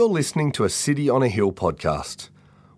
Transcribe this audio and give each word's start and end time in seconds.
You're 0.00 0.08
listening 0.08 0.48
to 0.52 0.64
a 0.64 0.70
City 0.70 1.10
on 1.10 1.22
a 1.22 1.28
Hill 1.28 1.52
podcast. 1.52 2.30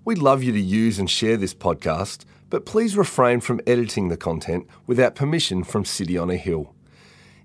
We'd 0.05 0.19
love 0.19 0.43
you 0.43 0.51
to 0.51 0.61
use 0.61 0.99
and 0.99 1.09
share 1.09 1.37
this 1.37 1.55
podcast, 1.55 2.25
but 2.51 2.67
please 2.67 2.97
refrain 2.97 3.39
from 3.39 3.61
editing 3.65 4.09
the 4.09 4.17
content 4.17 4.67
without 4.89 5.15
permission 5.15 5.63
from 5.63 5.85
City 5.85 6.19
on 6.19 6.31
a 6.31 6.37
Hill. 6.37 6.75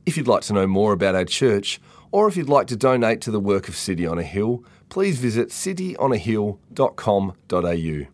If 0.03 0.17
you'd 0.17 0.27
like 0.27 0.41
to 0.45 0.53
know 0.53 0.65
more 0.65 0.93
about 0.93 1.13
our 1.13 1.25
church, 1.25 1.79
or 2.11 2.27
if 2.27 2.35
you'd 2.35 2.49
like 2.49 2.65
to 2.69 2.75
donate 2.75 3.21
to 3.21 3.29
the 3.29 3.39
work 3.39 3.67
of 3.67 3.75
City 3.75 4.07
on 4.07 4.17
a 4.17 4.23
Hill, 4.23 4.63
please 4.89 5.19
visit 5.19 5.49
cityonahill.com.au. 5.49 8.11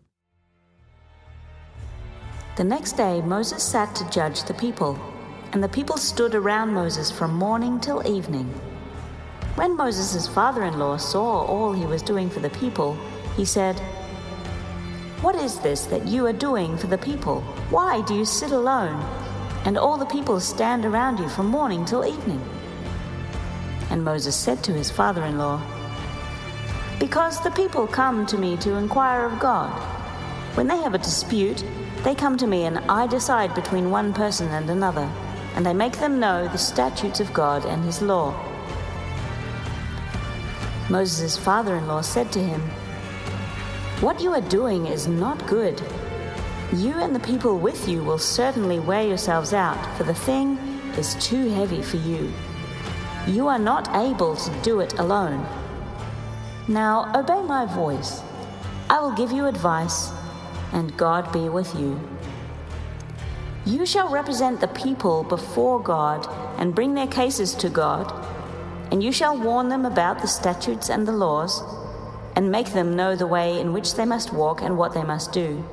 The 2.58 2.64
next 2.66 2.98
day 2.98 3.22
Moses 3.22 3.64
sat 3.64 3.96
to 3.96 4.10
judge 4.10 4.44
the 4.44 4.54
people, 4.56 5.00
and 5.54 5.64
the 5.64 5.70
people 5.70 5.96
stood 5.96 6.36
around 6.36 6.74
Moses 6.74 7.10
from 7.10 7.34
morning 7.34 7.80
till 7.80 8.06
evening. 8.06 8.54
When 9.56 9.78
Moses' 9.78 10.28
father 10.28 10.64
in 10.64 10.80
law 10.80 10.98
saw 10.98 11.46
all 11.46 11.74
he 11.74 11.86
was 11.86 12.02
doing 12.02 12.28
for 12.28 12.40
the 12.40 12.50
people, 12.50 12.98
he 13.38 13.46
said, 13.46 13.80
What 15.22 15.36
is 15.36 15.60
this 15.60 15.86
that 15.86 16.08
you 16.08 16.26
are 16.26 16.34
doing 16.34 16.76
for 16.76 16.88
the 16.88 16.98
people? 16.98 17.42
Why 17.70 18.02
do 18.02 18.16
you 18.16 18.26
sit 18.26 18.50
alone, 18.50 19.00
and 19.66 19.78
all 19.78 20.00
the 20.00 20.08
people 20.08 20.40
stand 20.40 20.86
around 20.86 21.20
you 21.20 21.30
from 21.30 21.46
morning 21.46 21.86
till 21.86 22.04
evening? 22.04 22.42
And 23.92 24.04
Moses 24.04 24.36
said 24.36 24.64
to 24.64 24.74
his 24.74 24.90
father 24.90 25.24
in 25.24 25.38
law, 25.38 25.62
Because 27.00 27.40
the 27.40 27.52
people 27.52 27.86
come 27.86 28.26
to 28.26 28.40
me 28.40 28.58
to 28.58 28.78
inquire 28.78 29.24
of 29.28 29.40
God. 29.40 29.70
When 30.56 30.68
they 30.68 30.78
have 30.78 30.96
a 30.96 30.98
dispute, 30.98 31.64
they 32.04 32.16
come 32.16 32.38
to 32.38 32.48
me, 32.48 32.64
and 32.64 32.80
I 32.90 33.06
decide 33.06 33.54
between 33.54 33.92
one 33.92 34.16
person 34.16 34.48
and 34.48 34.68
another, 34.68 35.08
and 35.54 35.68
I 35.68 35.74
make 35.74 36.00
them 36.00 36.20
know 36.20 36.48
the 36.48 36.58
statutes 36.58 37.20
of 37.20 37.32
God 37.34 37.66
and 37.68 37.84
his 37.86 38.02
law. 38.02 38.34
Moses' 40.90 41.38
father 41.38 41.76
in 41.78 41.88
law 41.88 42.02
said 42.02 42.32
to 42.34 42.44
him, 42.44 42.62
What 44.02 44.22
you 44.22 44.34
are 44.34 44.42
doing 44.42 44.88
is 44.88 45.08
not 45.08 45.48
good. 45.48 45.82
You 46.74 47.00
and 47.00 47.16
the 47.16 47.22
people 47.22 47.58
with 47.58 47.88
you 47.88 48.04
will 48.04 48.18
certainly 48.18 48.80
wear 48.80 49.08
yourselves 49.08 49.54
out, 49.54 49.80
for 49.98 50.04
the 50.04 50.14
thing 50.14 50.58
is 50.98 51.16
too 51.26 51.50
heavy 51.50 51.82
for 51.82 51.98
you. 51.98 52.32
You 53.28 53.48
are 53.48 53.60
not 53.60 53.88
able 53.96 54.36
to 54.36 54.62
do 54.62 54.82
it 54.82 55.00
alone. 55.00 55.48
Now 56.68 57.12
obey 57.16 57.42
my 57.42 57.66
voice. 57.66 58.22
I 58.90 59.00
will 59.00 59.14
give 59.14 59.32
you 59.32 59.46
advice, 59.46 60.12
and 60.74 60.98
God 60.98 61.32
be 61.32 61.48
with 61.48 61.74
you. 61.76 61.98
You 63.66 63.86
shall 63.86 64.10
represent 64.10 64.60
the 64.60 64.68
people 64.68 65.24
before 65.24 65.82
God 65.82 66.28
and 66.60 66.76
bring 66.76 66.94
their 66.94 67.08
cases 67.08 67.56
to 67.56 67.70
God 67.70 68.12
and 68.94 69.04
you 69.04 69.12
shall 69.12 69.36
warn 69.36 69.70
them 69.70 69.88
about 69.88 70.22
the 70.22 70.28
statutes 70.28 70.88
and 70.88 71.08
the 71.08 71.12
laws, 71.12 71.64
and 72.36 72.52
make 72.52 72.74
them 72.74 72.96
know 72.96 73.16
the 73.16 73.26
way 73.26 73.60
in 73.60 73.74
which 73.74 73.96
they 73.96 74.06
must 74.06 74.32
walk 74.32 74.62
and 74.62 74.78
what 74.78 74.94
they 74.94 75.02
must 75.02 75.32
do. 75.34 75.66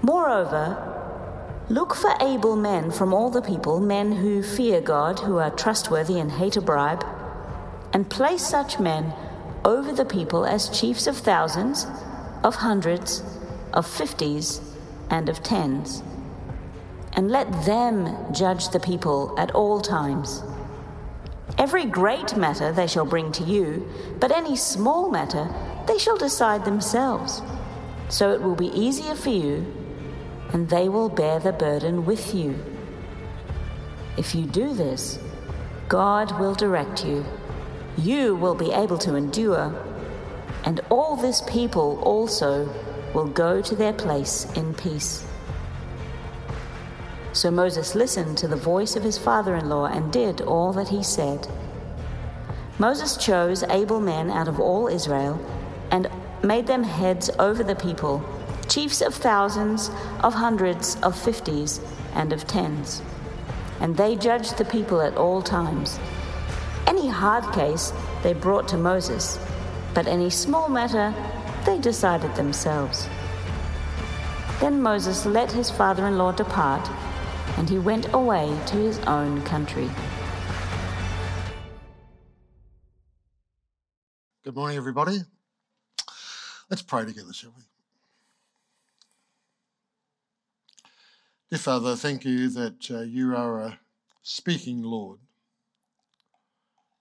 Moreover, 0.00 0.64
look 1.68 1.96
for 1.96 2.14
able 2.20 2.54
men 2.54 2.92
from 2.92 3.12
all 3.12 3.28
the 3.28 3.42
people, 3.42 3.80
men 3.80 4.12
who 4.12 4.40
fear 4.40 4.80
God, 4.80 5.18
who 5.18 5.38
are 5.38 5.50
trustworthy 5.50 6.20
and 6.20 6.30
hate 6.30 6.56
a 6.56 6.60
bribe, 6.60 7.04
and 7.92 8.08
place 8.08 8.46
such 8.46 8.78
men 8.78 9.12
over 9.64 9.92
the 9.92 10.04
people 10.04 10.46
as 10.46 10.68
chiefs 10.68 11.08
of 11.08 11.16
thousands, 11.16 11.88
of 12.44 12.54
hundreds, 12.54 13.24
of 13.72 13.84
fifties, 13.84 14.60
and 15.10 15.28
of 15.28 15.42
tens. 15.42 16.04
And 17.14 17.32
let 17.32 17.50
them 17.64 18.32
judge 18.32 18.68
the 18.68 18.78
people 18.78 19.34
at 19.36 19.50
all 19.56 19.80
times. 19.80 20.44
Every 21.56 21.86
great 21.86 22.36
matter 22.36 22.72
they 22.72 22.86
shall 22.86 23.06
bring 23.06 23.32
to 23.32 23.44
you, 23.44 23.88
but 24.20 24.30
any 24.30 24.56
small 24.56 25.10
matter 25.10 25.48
they 25.86 25.98
shall 25.98 26.16
decide 26.16 26.64
themselves. 26.64 27.40
So 28.08 28.32
it 28.32 28.42
will 28.42 28.54
be 28.54 28.68
easier 28.68 29.14
for 29.14 29.30
you, 29.30 29.66
and 30.52 30.68
they 30.68 30.88
will 30.88 31.08
bear 31.08 31.38
the 31.40 31.52
burden 31.52 32.04
with 32.04 32.34
you. 32.34 32.58
If 34.16 34.34
you 34.34 34.46
do 34.46 34.74
this, 34.74 35.18
God 35.88 36.38
will 36.38 36.54
direct 36.54 37.04
you. 37.04 37.24
You 37.96 38.36
will 38.36 38.54
be 38.54 38.72
able 38.72 38.98
to 38.98 39.14
endure, 39.14 39.74
and 40.64 40.80
all 40.90 41.16
this 41.16 41.42
people 41.48 42.00
also 42.02 42.68
will 43.14 43.26
go 43.26 43.62
to 43.62 43.74
their 43.74 43.92
place 43.92 44.46
in 44.54 44.74
peace. 44.74 45.24
So 47.38 47.52
Moses 47.52 47.94
listened 47.94 48.36
to 48.38 48.48
the 48.48 48.56
voice 48.56 48.96
of 48.96 49.04
his 49.04 49.16
father 49.16 49.54
in 49.54 49.68
law 49.68 49.86
and 49.86 50.12
did 50.12 50.40
all 50.40 50.72
that 50.72 50.88
he 50.88 51.04
said. 51.04 51.46
Moses 52.80 53.16
chose 53.16 53.62
able 53.62 54.00
men 54.00 54.28
out 54.28 54.48
of 54.48 54.58
all 54.58 54.88
Israel 54.88 55.38
and 55.92 56.10
made 56.42 56.66
them 56.66 56.82
heads 56.82 57.30
over 57.38 57.62
the 57.62 57.76
people, 57.76 58.24
chiefs 58.68 59.00
of 59.00 59.14
thousands, 59.14 59.88
of 60.24 60.34
hundreds, 60.34 60.96
of 60.96 61.16
fifties, 61.16 61.80
and 62.12 62.32
of 62.32 62.44
tens. 62.48 63.02
And 63.78 63.96
they 63.96 64.16
judged 64.16 64.58
the 64.58 64.64
people 64.64 65.00
at 65.00 65.16
all 65.16 65.40
times. 65.40 66.00
Any 66.88 67.06
hard 67.06 67.44
case 67.54 67.92
they 68.24 68.32
brought 68.32 68.66
to 68.70 68.76
Moses, 68.76 69.38
but 69.94 70.08
any 70.08 70.28
small 70.28 70.68
matter 70.68 71.14
they 71.64 71.78
decided 71.78 72.34
themselves. 72.34 73.08
Then 74.58 74.82
Moses 74.82 75.24
let 75.24 75.52
his 75.52 75.70
father 75.70 76.04
in 76.08 76.18
law 76.18 76.32
depart 76.32 76.90
and 77.56 77.68
he 77.68 77.78
went 77.78 78.12
away 78.12 78.48
to 78.66 78.76
his 78.76 78.98
own 79.00 79.42
country. 79.42 79.90
Good 84.44 84.54
morning, 84.54 84.76
everybody. 84.76 85.18
Let's 86.70 86.82
pray 86.82 87.04
together, 87.04 87.32
shall 87.32 87.54
we? 87.56 87.62
Dear 91.50 91.58
Father, 91.58 91.96
thank 91.96 92.24
you 92.24 92.50
that 92.50 92.90
uh, 92.90 93.00
you 93.00 93.34
are 93.34 93.60
a 93.60 93.80
speaking 94.22 94.82
Lord. 94.82 95.18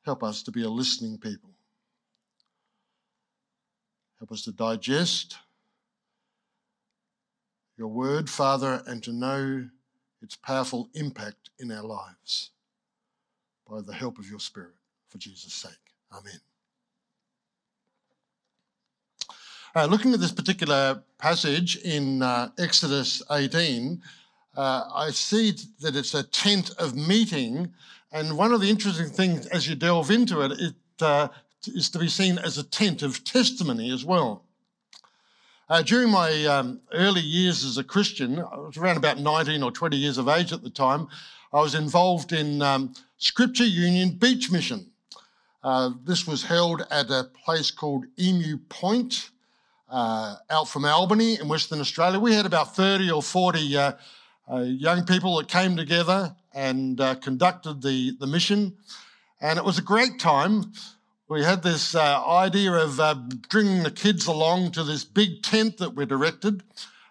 Help 0.06 0.24
us 0.24 0.42
to 0.44 0.52
be 0.52 0.64
a 0.64 0.70
listening 0.70 1.18
people. 1.18 1.50
Help 4.20 4.32
us 4.32 4.44
to 4.44 4.52
digest 4.52 5.38
your 7.78 7.90
word, 7.90 8.30
Father, 8.30 8.82
and 8.88 9.04
to 9.04 9.12
know 9.12 9.70
its 10.22 10.36
powerful 10.36 10.90
impact 10.94 11.50
in 11.60 11.72
our 11.72 11.84
lives 11.84 12.52
by 13.70 13.82
the 13.82 13.94
help 13.94 14.18
of 14.18 14.30
your 14.30 14.40
Spirit, 14.40 14.76
for 15.10 15.18
Jesus' 15.18 15.54
sake. 15.54 15.72
Amen. 16.12 16.40
Uh, 19.76 19.86
looking 19.86 20.14
at 20.14 20.20
this 20.20 20.32
particular 20.32 21.04
passage 21.20 21.78
in 21.78 22.24
uh, 22.24 22.50
Exodus 22.58 23.22
18, 23.30 24.02
uh, 24.56 24.90
I 24.94 25.12
see 25.12 25.54
that 25.82 25.96
it's 25.96 26.16
a 26.16 26.24
tent 26.24 26.72
of 26.80 26.96
meeting. 26.96 27.72
And 28.12 28.38
one 28.38 28.54
of 28.54 28.62
the 28.62 28.70
interesting 28.70 29.10
things 29.10 29.46
as 29.48 29.68
you 29.68 29.76
delve 29.76 30.10
into 30.10 30.42
it, 30.42 30.54
it 30.54 30.74
uh, 31.02 31.28
is 31.68 31.90
to 31.92 32.00
be 32.00 32.08
seen 32.08 32.40
as 32.40 32.58
a 32.58 32.64
tent 32.64 33.04
of 33.04 33.24
testimony 33.24 33.92
as 33.92 34.04
well. 34.04 34.47
Uh, 35.70 35.82
during 35.82 36.10
my 36.10 36.46
um, 36.46 36.80
early 36.94 37.20
years 37.20 37.66
as 37.66 37.78
a 37.78 37.84
Christian, 37.84 38.40
I 38.40 38.58
was 38.58 38.78
around 38.78 38.96
about 38.96 39.20
19 39.20 39.62
or 39.62 39.70
20 39.70 39.98
years 39.98 40.18
of 40.18 40.30
age 40.30 40.54
at 40.54 40.64
the 40.64 40.70
time, 40.70 41.10
I 41.52 41.60
was 41.60 41.76
involved 41.76 42.32
in 42.32 42.62
um, 42.62 42.94
Scripture 43.18 43.66
Union 43.66 44.12
Beach 44.12 44.50
Mission. 44.50 44.90
Uh, 45.62 45.92
this 46.06 46.26
was 46.26 46.44
held 46.44 46.84
at 46.90 47.10
a 47.10 47.30
place 47.44 47.70
called 47.70 48.06
Emu 48.18 48.60
Point 48.70 49.32
uh, 49.90 50.36
out 50.50 50.70
from 50.70 50.86
Albany 50.86 51.38
in 51.38 51.50
Western 51.50 51.82
Australia. 51.82 52.18
We 52.18 52.34
had 52.34 52.46
about 52.46 52.74
30 52.74 53.12
or 53.12 53.22
40 53.22 53.76
uh, 53.76 53.92
uh, 54.50 54.60
young 54.60 55.06
people 55.06 55.36
that 55.38 55.50
came 55.50 55.76
together 55.76 56.34
and 56.54 57.02
uh, 57.02 57.16
conducted 57.16 57.82
the, 57.82 58.16
the 58.22 58.28
mission. 58.28 58.78
And 59.42 59.60
it 59.60 59.66
was 59.66 59.78
a 59.78 59.84
great 59.84 60.18
time 60.18 60.72
we 61.30 61.44
had 61.44 61.62
this 61.62 61.94
uh, 61.94 62.26
idea 62.26 62.72
of 62.72 63.00
uh, 63.00 63.16
bringing 63.50 63.84
the 63.84 63.92
kids 63.92 64.28
along 64.28 64.72
to 64.72 64.84
this 64.84 65.04
big 65.04 65.44
tent 65.44 65.78
that 65.78 65.94
we 65.94 66.06
directed. 66.06 66.64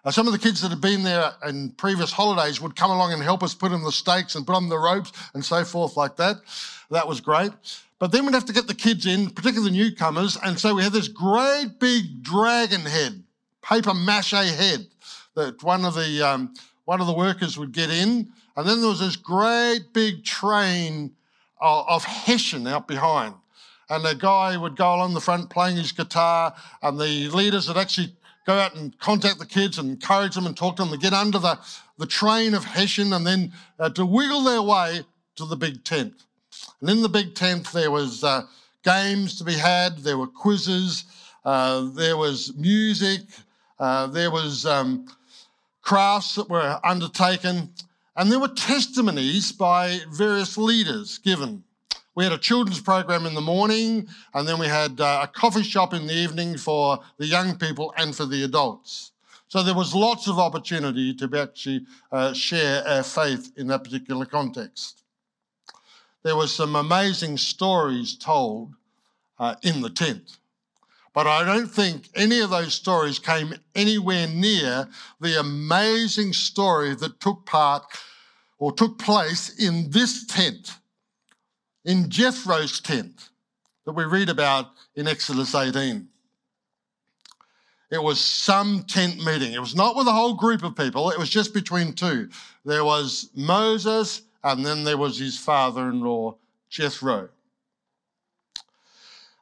Uh, 0.03 0.09
some 0.09 0.25
of 0.25 0.33
the 0.33 0.39
kids 0.39 0.61
that 0.61 0.69
had 0.69 0.81
been 0.81 1.03
there 1.03 1.31
in 1.47 1.69
previous 1.71 2.11
holidays 2.11 2.59
would 2.59 2.75
come 2.75 2.89
along 2.89 3.13
and 3.13 3.21
help 3.21 3.43
us 3.43 3.53
put 3.53 3.71
in 3.71 3.83
the 3.83 3.91
stakes 3.91 4.35
and 4.35 4.47
put 4.47 4.55
on 4.55 4.69
the 4.69 4.77
ropes 4.77 5.11
and 5.33 5.45
so 5.45 5.63
forth, 5.63 5.95
like 5.97 6.15
that. 6.15 6.37
That 6.89 7.07
was 7.07 7.21
great. 7.21 7.51
But 7.99 8.11
then 8.11 8.25
we'd 8.25 8.33
have 8.33 8.45
to 8.45 8.53
get 8.53 8.67
the 8.67 8.73
kids 8.73 9.05
in, 9.05 9.29
particularly 9.29 9.71
the 9.71 9.77
newcomers, 9.77 10.37
and 10.43 10.57
so 10.59 10.73
we 10.73 10.83
had 10.83 10.93
this 10.93 11.07
great 11.07 11.79
big 11.79 12.23
dragon 12.23 12.81
head, 12.81 13.23
paper 13.61 13.93
mache 13.93 14.31
head, 14.31 14.87
that 15.35 15.61
one 15.63 15.83
of 15.83 15.95
the 15.95 16.21
um, 16.21 16.53
one 16.85 17.01
of 17.01 17.07
the 17.07 17.13
workers 17.13 17.57
would 17.57 17.71
get 17.71 17.89
in, 17.89 18.31
and 18.55 18.67
then 18.67 18.79
there 18.79 18.89
was 18.89 18.99
this 18.99 19.15
great 19.15 19.93
big 19.93 20.23
train 20.23 21.11
of, 21.59 21.85
of 21.87 22.03
hessian 22.03 22.65
out 22.67 22.87
behind 22.87 23.33
and 23.89 24.03
the 24.03 24.15
guy 24.15 24.57
would 24.57 24.75
go 24.75 24.95
along 24.95 25.13
the 25.13 25.21
front 25.21 25.49
playing 25.49 25.77
his 25.77 25.91
guitar, 25.91 26.53
and 26.81 26.99
the 26.99 27.29
leaders 27.29 27.67
would 27.67 27.77
actually 27.77 28.13
go 28.45 28.53
out 28.53 28.75
and 28.75 28.97
contact 28.99 29.39
the 29.39 29.45
kids 29.45 29.77
and 29.77 29.89
encourage 29.89 30.35
them 30.35 30.45
and 30.45 30.55
talk 30.55 30.77
to 30.77 30.83
them 30.83 30.91
to 30.91 30.97
get 30.97 31.13
under 31.13 31.37
the, 31.37 31.59
the 31.97 32.05
train 32.05 32.53
of 32.53 32.63
Hessian 32.63 33.13
and 33.13 33.27
then 33.27 33.51
uh, 33.77 33.89
to 33.89 34.05
wiggle 34.05 34.41
their 34.43 34.61
way 34.61 35.01
to 35.35 35.45
the 35.45 35.57
big 35.57 35.83
tent. 35.83 36.13
And 36.81 36.89
in 36.89 37.01
the 37.01 37.09
big 37.09 37.35
tent, 37.35 37.71
there 37.73 37.91
was 37.91 38.23
uh, 38.23 38.43
games 38.83 39.37
to 39.37 39.43
be 39.43 39.53
had, 39.53 39.97
there 39.99 40.17
were 40.17 40.27
quizzes, 40.27 41.03
uh, 41.43 41.89
there 41.93 42.17
was 42.17 42.53
music, 42.55 43.21
uh, 43.79 44.07
there 44.07 44.31
was 44.31 44.65
um, 44.65 45.07
crafts 45.81 46.35
that 46.35 46.49
were 46.49 46.79
undertaken, 46.83 47.69
and 48.15 48.31
there 48.31 48.39
were 48.39 48.47
testimonies 48.47 49.51
by 49.51 49.99
various 50.11 50.57
leaders 50.57 51.17
given. 51.17 51.63
We 52.17 52.23
had 52.23 52.33
a 52.33 52.39
children's 52.39 52.81
program 52.81 53.27
in 53.27 53.35
the 53.35 53.41
morning, 53.41 54.07
and 54.33 54.47
then 54.47 54.57
we 54.57 54.65
had 54.65 54.99
uh, 54.99 55.19
a 55.21 55.27
coffee 55.27 55.61
shop 55.61 55.93
in 55.93 56.07
the 56.07 56.15
evening 56.15 56.57
for 56.57 56.97
the 57.19 57.27
young 57.27 57.59
people 57.59 57.93
and 57.95 58.15
for 58.15 58.25
the 58.25 58.43
adults. 58.43 59.11
So 59.49 59.61
there 59.61 59.75
was 59.75 59.93
lots 59.93 60.27
of 60.27 60.39
opportunity 60.39 61.13
to 61.13 61.29
actually 61.37 61.85
uh, 62.11 62.33
share 62.33 62.83
our 62.87 63.03
faith 63.03 63.51
in 63.55 63.67
that 63.67 63.83
particular 63.83 64.25
context. 64.25 65.03
There 66.23 66.35
were 66.35 66.47
some 66.47 66.75
amazing 66.75 67.37
stories 67.37 68.17
told 68.17 68.73
uh, 69.37 69.53
in 69.61 69.81
the 69.81 69.91
tent. 69.91 70.39
But 71.13 71.27
I 71.27 71.45
don't 71.45 71.69
think 71.69 72.09
any 72.15 72.39
of 72.39 72.49
those 72.49 72.73
stories 72.73 73.19
came 73.19 73.53
anywhere 73.75 74.25
near 74.27 74.87
the 75.21 75.39
amazing 75.39 76.33
story 76.33 76.95
that 76.95 77.19
took 77.19 77.45
part 77.45 77.83
or 78.57 78.71
took 78.71 78.97
place 78.97 79.59
in 79.59 79.91
this 79.91 80.25
tent, 80.25 80.77
in 81.87 82.09
Jethro's 82.09 82.79
tent 82.81 83.29
that 83.85 83.93
we 83.93 84.03
read 84.03 84.29
about 84.29 84.71
in 84.95 85.07
Exodus 85.07 85.55
18. 85.55 86.07
It 87.89 88.03
was 88.03 88.19
some 88.19 88.83
tent 88.83 89.23
meeting. 89.23 89.53
It 89.53 89.61
was 89.61 89.73
not 89.73 89.95
with 89.95 90.07
a 90.07 90.11
whole 90.11 90.33
group 90.33 90.63
of 90.63 90.75
people, 90.75 91.09
it 91.09 91.17
was 91.17 91.29
just 91.29 91.53
between 91.53 91.93
two. 91.93 92.29
There 92.65 92.83
was 92.83 93.29
Moses, 93.33 94.23
and 94.43 94.63
then 94.63 94.83
there 94.83 94.97
was 94.97 95.17
his 95.17 95.39
father 95.39 95.89
in 95.89 96.01
law, 96.01 96.35
Jethro. 96.69 97.29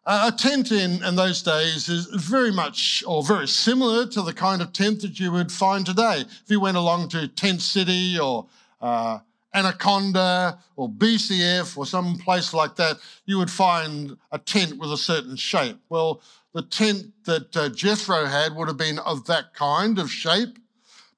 A 0.06 0.32
tent 0.32 0.72
in, 0.72 1.04
in 1.04 1.16
those 1.16 1.42
days 1.42 1.90
is 1.90 2.06
very 2.06 2.52
much 2.52 3.04
or 3.08 3.24
very 3.24 3.48
similar 3.48 4.06
to 4.06 4.22
the 4.22 4.34
kind 4.34 4.62
of 4.62 4.72
tent 4.72 5.02
that 5.02 5.20
you 5.20 5.32
would 5.32 5.52
find 5.52 5.84
today. 5.84 6.20
If 6.20 6.44
you 6.46 6.60
went 6.60 6.78
along 6.78 7.10
to 7.10 7.28
Tent 7.28 7.64
City 7.64 8.20
or 8.20 8.46
uh, 8.80 9.18
Anaconda 9.56 10.60
or 10.76 10.90
BCF 10.90 11.78
or 11.78 11.86
some 11.86 12.18
place 12.18 12.54
like 12.54 12.76
that, 12.76 12.98
you 13.26 13.38
would 13.38 13.50
find 13.50 14.18
a 14.32 14.38
tent 14.38 14.78
with 14.78 14.92
a 14.92 14.98
certain 14.98 15.36
shape. 15.36 15.78
Well, 15.90 16.22
the 16.54 16.62
tent 16.62 17.08
that 17.26 17.56
uh, 17.56 17.70
Jethro 17.70 18.26
had 18.26 18.56
would 18.56 18.68
have 18.68 18.78
been 18.78 19.00
of 19.00 19.26
that 19.26 19.54
kind 19.54 19.98
of 19.98 20.12
shape, 20.12 20.60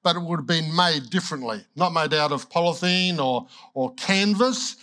but 0.02 0.16
it 0.16 0.22
would 0.22 0.38
have 0.38 0.46
been 0.46 0.74
made 0.74 1.10
differently, 1.10 1.64
not 1.76 1.92
made 1.92 2.14
out 2.14 2.32
of 2.32 2.48
polythene 2.48 3.18
or, 3.18 3.46
or 3.74 3.92
canvas, 3.94 4.76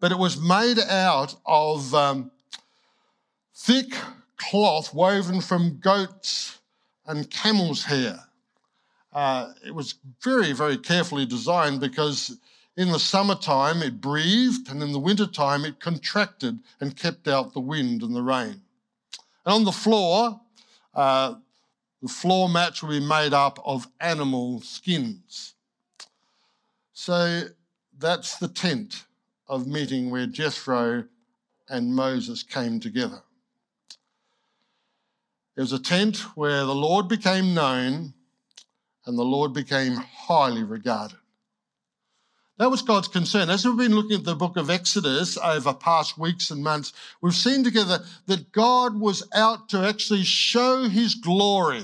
but 0.00 0.10
it 0.10 0.18
was 0.18 0.40
made 0.40 0.78
out 0.78 1.34
of 1.46 1.94
um, 1.94 2.30
thick 3.54 3.94
cloth 4.36 4.92
woven 4.92 5.40
from 5.40 5.78
goats 5.78 6.58
and 7.06 7.30
camel's 7.30 7.84
hair. 7.84 8.18
Uh, 9.12 9.52
it 9.66 9.74
was 9.74 9.96
very, 10.22 10.52
very 10.52 10.76
carefully 10.76 11.26
designed 11.26 11.80
because 11.80 12.38
in 12.76 12.90
the 12.90 12.98
summertime 12.98 13.82
it 13.82 14.00
breathed 14.00 14.70
and 14.70 14.82
in 14.82 14.92
the 14.92 14.98
wintertime 14.98 15.64
it 15.64 15.80
contracted 15.80 16.58
and 16.80 16.96
kept 16.96 17.28
out 17.28 17.52
the 17.52 17.60
wind 17.60 18.02
and 18.02 18.14
the 18.14 18.22
rain. 18.22 18.62
And 19.44 19.54
on 19.54 19.64
the 19.64 19.72
floor, 19.72 20.40
uh, 20.94 21.34
the 22.00 22.08
floor 22.08 22.48
mats 22.48 22.82
will 22.82 22.90
be 22.90 23.00
made 23.00 23.32
up 23.32 23.58
of 23.64 23.86
animal 24.00 24.60
skins. 24.60 25.54
So 26.92 27.42
that's 27.98 28.38
the 28.38 28.48
tent 28.48 29.04
of 29.48 29.66
meeting 29.66 30.10
where 30.10 30.26
Jethro 30.26 31.04
and 31.68 31.94
Moses 31.94 32.42
came 32.42 32.80
together. 32.80 33.22
It 35.56 35.60
was 35.60 35.72
a 35.72 35.78
tent 35.78 36.18
where 36.36 36.64
the 36.64 36.74
Lord 36.74 37.08
became 37.08 37.54
known 37.54 38.14
and 39.04 39.18
the 39.18 39.24
Lord 39.24 39.52
became 39.52 39.96
highly 39.96 40.62
regarded. 40.62 41.18
That 42.62 42.70
was 42.70 42.82
God's 42.82 43.08
concern. 43.08 43.50
As 43.50 43.64
we've 43.64 43.76
been 43.76 43.96
looking 43.96 44.18
at 44.18 44.24
the 44.24 44.36
book 44.36 44.56
of 44.56 44.70
Exodus 44.70 45.36
over 45.36 45.74
past 45.74 46.16
weeks 46.16 46.52
and 46.52 46.62
months, 46.62 46.92
we've 47.20 47.34
seen 47.34 47.64
together 47.64 48.04
that 48.26 48.52
God 48.52 49.00
was 49.00 49.28
out 49.34 49.68
to 49.70 49.78
actually 49.78 50.22
show 50.22 50.84
his 50.84 51.16
glory, 51.16 51.82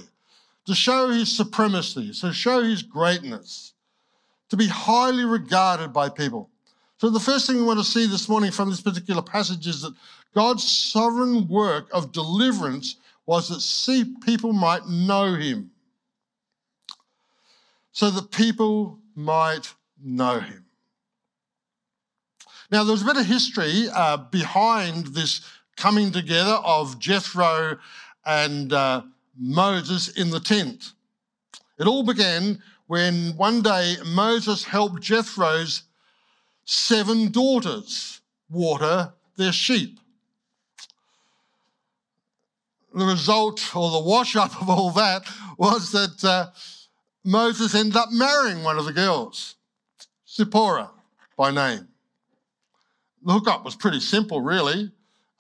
to 0.67 0.75
show 0.77 1.09
his 1.09 1.37
supremacy, 1.37 2.13
to 2.21 2.33
show 2.33 2.63
his 2.63 2.85
greatness, 2.85 3.73
to 4.51 4.57
be 4.57 4.69
highly 4.69 5.25
regarded 5.25 5.93
by 5.93 6.09
people. 6.09 6.49
So, 6.99 7.11
the 7.11 7.19
first 7.19 7.49
thing 7.49 7.57
we 7.57 7.65
want 7.65 7.81
to 7.81 7.85
see 7.85 8.07
this 8.07 8.29
morning 8.29 8.53
from 8.53 8.71
this 8.71 8.81
particular 8.81 9.21
passage 9.21 9.67
is 9.67 9.83
that 9.83 9.95
God's 10.33 10.63
sovereign 10.63 11.49
work 11.49 11.89
of 11.93 12.13
deliverance 12.13 12.95
was 13.27 13.49
that 13.49 13.63
see 13.63 14.15
people 14.25 14.53
might 14.53 14.87
know 14.87 15.35
him, 15.35 15.73
so 17.91 18.13
that 18.13 18.31
people 18.31 19.01
might 19.17 19.75
know 20.01 20.39
him. 20.39 20.67
Now, 22.71 22.85
there's 22.85 23.03
a 23.03 23.07
bit 23.07 23.17
of 23.17 23.25
history 23.25 23.89
uh, 23.95 24.19
behind 24.19 25.09
this 25.09 25.41
coming 25.77 26.13
together 26.13 26.59
of 26.65 26.99
Jethro 26.99 27.79
and 28.27 28.73
uh, 28.73 29.03
Moses 29.39 30.09
in 30.09 30.29
the 30.29 30.41
tent. 30.41 30.93
It 31.79 31.87
all 31.87 32.03
began 32.03 32.63
when 32.87 33.37
one 33.37 33.63
day 33.63 33.97
Moses 34.05 34.65
helped 34.65 35.03
Jethro's 35.03 35.85
seven 36.67 37.31
daughters 37.31 38.21
water 38.51 39.15
their 39.37 39.53
sheep. 39.53 39.99
The 42.93 43.07
result 43.07 43.75
or 43.75 43.91
the 43.91 44.01
wash 44.01 44.37
up 44.37 44.61
of 44.61 44.69
all 44.69 44.91
that 44.91 45.23
was 45.57 45.93
that 45.93 46.23
uh, 46.25 46.51
Moses 47.25 47.75
ended 47.75 47.97
up 47.97 48.11
marrying 48.11 48.63
one 48.63 48.79
of 48.79 48.85
the 48.85 48.93
girls, 48.93 49.57
Zipporah 50.27 50.91
by 51.37 51.51
name 51.51 51.89
the 53.29 53.35
hookup 53.35 53.63
was 53.63 53.77
pretty 53.77 54.01
simple, 54.01 54.41
really. 54.41 54.91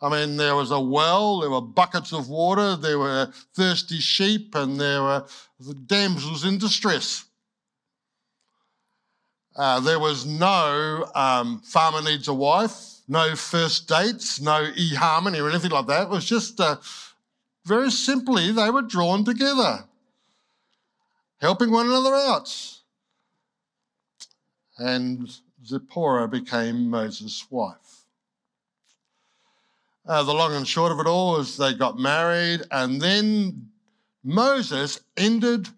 I 0.02 0.10
mean, 0.10 0.36
there 0.36 0.54
was 0.54 0.70
a 0.70 0.78
well, 0.78 1.40
there 1.40 1.48
were 1.48 1.62
buckets 1.62 2.12
of 2.12 2.28
water, 2.28 2.76
there 2.76 2.98
were 2.98 3.32
thirsty 3.54 3.98
sheep, 3.98 4.54
and 4.54 4.78
there 4.78 5.02
were 5.02 5.24
the 5.58 5.72
damsels 5.72 6.44
in 6.44 6.58
distress. 6.58 7.24
Uh, 9.56 9.80
there 9.80 9.98
was 9.98 10.26
no 10.26 11.10
um, 11.14 11.62
farmer 11.62 12.02
needs 12.02 12.28
a 12.28 12.34
wife, 12.34 12.76
no 13.08 13.34
first 13.34 13.88
dates, 13.88 14.38
no 14.38 14.70
e 14.76 14.94
harmony 14.94 15.40
or 15.40 15.48
anything 15.48 15.70
like 15.70 15.86
that. 15.86 16.02
It 16.02 16.10
was 16.10 16.26
just 16.26 16.60
uh, 16.60 16.76
very 17.64 17.90
simply, 17.90 18.52
they 18.52 18.68
were 18.68 18.82
drawn 18.82 19.24
together, 19.24 19.84
helping 21.40 21.70
one 21.70 21.86
another 21.86 22.14
out. 22.14 22.54
And 24.76 25.30
Zipporah 25.68 26.28
became 26.28 26.88
Moses' 26.88 27.46
wife. 27.50 28.06
Uh, 30.06 30.22
the 30.22 30.32
long 30.32 30.54
and 30.54 30.66
short 30.66 30.90
of 30.90 30.98
it 31.00 31.06
all 31.06 31.36
is 31.36 31.56
they 31.56 31.74
got 31.74 31.98
married, 31.98 32.62
and 32.70 33.00
then 33.00 33.68
Moses 34.24 35.00
ended 35.18 35.68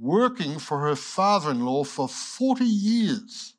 working 0.00 0.58
for 0.58 0.78
her 0.80 0.96
father 0.96 1.50
in 1.50 1.64
law 1.64 1.84
for 1.84 2.08
40 2.08 2.64
years. 2.64 3.54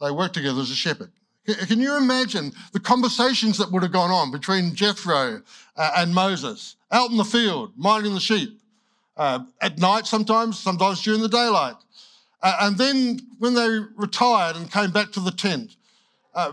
They 0.00 0.10
worked 0.10 0.34
together 0.34 0.60
as 0.60 0.70
a 0.70 0.74
shepherd. 0.74 1.12
Can 1.46 1.80
you 1.80 1.96
imagine 1.96 2.52
the 2.72 2.80
conversations 2.80 3.58
that 3.58 3.72
would 3.72 3.82
have 3.82 3.92
gone 3.92 4.10
on 4.10 4.30
between 4.30 4.74
Jethro 4.74 5.42
uh, 5.76 5.90
and 5.96 6.14
Moses 6.14 6.76
out 6.90 7.10
in 7.10 7.16
the 7.16 7.24
field, 7.24 7.72
minding 7.76 8.14
the 8.14 8.20
sheep, 8.20 8.60
uh, 9.16 9.40
at 9.60 9.78
night 9.78 10.06
sometimes, 10.06 10.58
sometimes 10.58 11.02
during 11.02 11.20
the 11.20 11.28
daylight? 11.28 11.76
Uh, 12.42 12.56
and 12.62 12.76
then 12.76 13.20
when 13.38 13.54
they 13.54 13.68
retired 13.96 14.56
and 14.56 14.70
came 14.70 14.90
back 14.90 15.12
to 15.12 15.20
the 15.20 15.30
tent, 15.30 15.76
uh, 16.34 16.52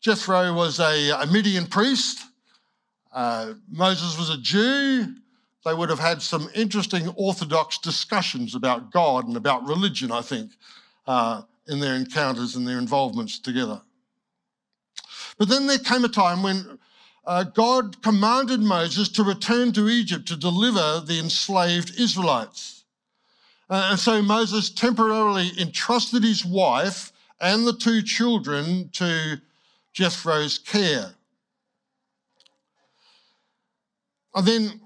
Jethro 0.00 0.52
was 0.52 0.78
a, 0.80 1.10
a 1.10 1.26
Midian 1.26 1.66
priest. 1.66 2.20
Uh, 3.12 3.54
Moses 3.70 4.18
was 4.18 4.30
a 4.30 4.38
Jew. 4.38 5.14
They 5.64 5.74
would 5.74 5.90
have 5.90 5.98
had 5.98 6.22
some 6.22 6.48
interesting 6.54 7.08
orthodox 7.16 7.78
discussions 7.78 8.54
about 8.54 8.90
God 8.90 9.26
and 9.26 9.36
about 9.36 9.66
religion, 9.66 10.10
I 10.10 10.22
think, 10.22 10.52
uh, 11.06 11.42
in 11.68 11.78
their 11.78 11.94
encounters 11.94 12.56
and 12.56 12.66
their 12.66 12.78
involvements 12.78 13.38
together. 13.38 13.80
But 15.38 15.48
then 15.48 15.66
there 15.66 15.78
came 15.78 16.04
a 16.04 16.08
time 16.08 16.42
when 16.42 16.78
uh, 17.24 17.44
God 17.44 18.02
commanded 18.02 18.60
Moses 18.60 19.08
to 19.10 19.22
return 19.22 19.72
to 19.72 19.88
Egypt 19.88 20.26
to 20.28 20.36
deliver 20.36 21.00
the 21.04 21.20
enslaved 21.20 21.92
Israelites. 21.98 22.81
Uh, 23.72 23.88
and 23.92 23.98
so 23.98 24.20
Moses 24.20 24.68
temporarily 24.68 25.50
entrusted 25.58 26.22
his 26.22 26.44
wife 26.44 27.10
and 27.40 27.66
the 27.66 27.72
two 27.72 28.02
children 28.02 28.90
to 28.92 29.40
Jethro's 29.94 30.58
care. 30.58 31.14
And 34.34 34.46
then 34.46 34.78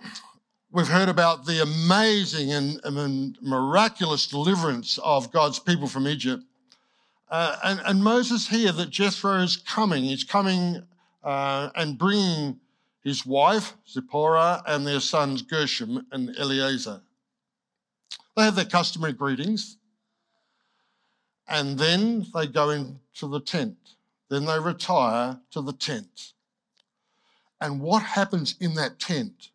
we've 0.71 0.87
heard 0.87 1.09
about 1.09 1.47
the 1.47 1.63
amazing 1.63 2.53
and, 2.53 2.81
and 2.85 3.37
miraculous 3.43 4.29
deliverance 4.29 5.01
of 5.03 5.33
God's 5.33 5.59
people 5.59 5.89
from 5.89 6.07
Egypt. 6.07 6.45
Uh, 7.29 7.57
and, 7.65 7.81
and, 7.87 8.05
Moses 8.05 8.47
here 8.47 8.71
that 8.71 8.91
Jethro 8.91 9.43
is 9.43 9.57
coming. 9.57 10.05
He's 10.05 10.23
coming 10.23 10.81
uh, 11.25 11.71
and 11.75 11.99
bringing 11.99 12.61
his 13.03 13.27
wife, 13.27 13.75
Zipporah, 13.89 14.63
and 14.65 14.87
their 14.87 15.01
sons, 15.01 15.43
Gershom 15.43 16.07
and 16.13 16.39
Eleazar. 16.39 17.03
They 18.37 18.43
have 18.43 18.55
their 18.55 18.67
customary 18.67 19.15
greetings, 19.15 19.79
and 21.49 21.79
then 21.79 22.27
they 22.35 22.47
go 22.47 22.71
into 22.71 23.29
the 23.29 23.41
tent. 23.41 23.77
Then 24.29 24.45
they 24.45 24.59
retire 24.59 25.41
to 25.53 25.63
the 25.63 25.73
tent. 25.73 26.33
And 27.61 27.81
what 27.81 28.03
happens 28.03 28.57
in 28.61 28.75
that 28.75 28.99
tent 28.99 29.51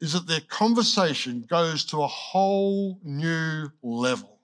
is 0.00 0.14
that 0.14 0.26
their 0.26 0.40
conversation 0.40 1.46
goes 1.48 1.84
to 1.86 2.02
a 2.02 2.08
whole 2.08 2.98
new 3.04 3.70
level. 3.82 4.40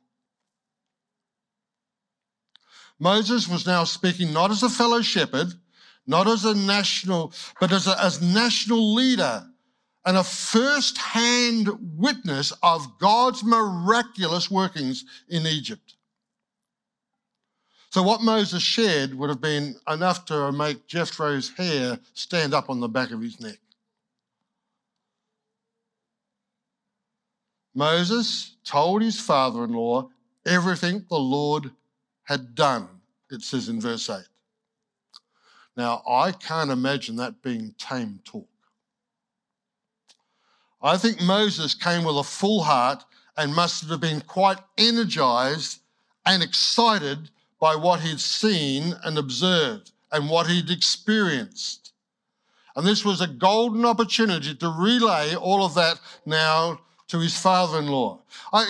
Moses 3.00 3.48
was 3.48 3.66
now 3.66 3.82
speaking 3.82 4.32
not 4.32 4.52
as 4.52 4.62
a 4.62 4.68
fellow 4.68 5.02
shepherd, 5.02 5.54
not 6.06 6.28
as 6.28 6.44
a 6.44 6.54
national, 6.54 7.32
but 7.60 7.72
as 7.72 7.88
a 7.88 8.00
as 8.02 8.22
national 8.22 8.94
leader 8.94 9.48
and 10.08 10.16
a 10.16 10.24
first-hand 10.24 11.68
witness 11.98 12.50
of 12.62 12.98
God's 12.98 13.44
miraculous 13.44 14.50
workings 14.50 15.04
in 15.28 15.46
Egypt. 15.46 15.96
So 17.90 18.02
what 18.02 18.22
Moses 18.22 18.62
shared 18.62 19.12
would 19.12 19.28
have 19.28 19.42
been 19.42 19.76
enough 19.86 20.24
to 20.24 20.50
make 20.50 20.86
Jethro's 20.86 21.50
hair 21.50 21.98
stand 22.14 22.54
up 22.54 22.70
on 22.70 22.80
the 22.80 22.88
back 22.88 23.10
of 23.10 23.20
his 23.20 23.38
neck. 23.38 23.58
Moses 27.74 28.56
told 28.64 29.02
his 29.02 29.20
father-in-law 29.20 30.08
everything 30.46 31.04
the 31.10 31.18
Lord 31.18 31.70
had 32.22 32.54
done, 32.54 32.88
it 33.30 33.42
says 33.42 33.68
in 33.68 33.78
verse 33.78 34.08
8. 34.08 34.22
Now, 35.76 36.02
I 36.08 36.32
can't 36.32 36.70
imagine 36.70 37.16
that 37.16 37.42
being 37.42 37.74
tame 37.76 38.20
talk. 38.24 38.48
I 40.80 40.96
think 40.96 41.20
Moses 41.20 41.74
came 41.74 42.04
with 42.04 42.16
a 42.16 42.22
full 42.22 42.62
heart 42.62 43.04
and 43.36 43.54
must 43.54 43.88
have 43.88 44.00
been 44.00 44.20
quite 44.20 44.58
energized 44.76 45.80
and 46.24 46.42
excited 46.42 47.30
by 47.60 47.74
what 47.74 48.00
he'd 48.00 48.20
seen 48.20 48.94
and 49.04 49.18
observed 49.18 49.92
and 50.12 50.30
what 50.30 50.46
he'd 50.46 50.70
experienced. 50.70 51.92
And 52.76 52.86
this 52.86 53.04
was 53.04 53.20
a 53.20 53.26
golden 53.26 53.84
opportunity 53.84 54.54
to 54.54 54.68
relay 54.68 55.34
all 55.34 55.64
of 55.64 55.74
that 55.74 55.98
now 56.24 56.78
to 57.08 57.18
his 57.18 57.36
father 57.36 57.78
in 57.78 57.88
law. 57.88 58.20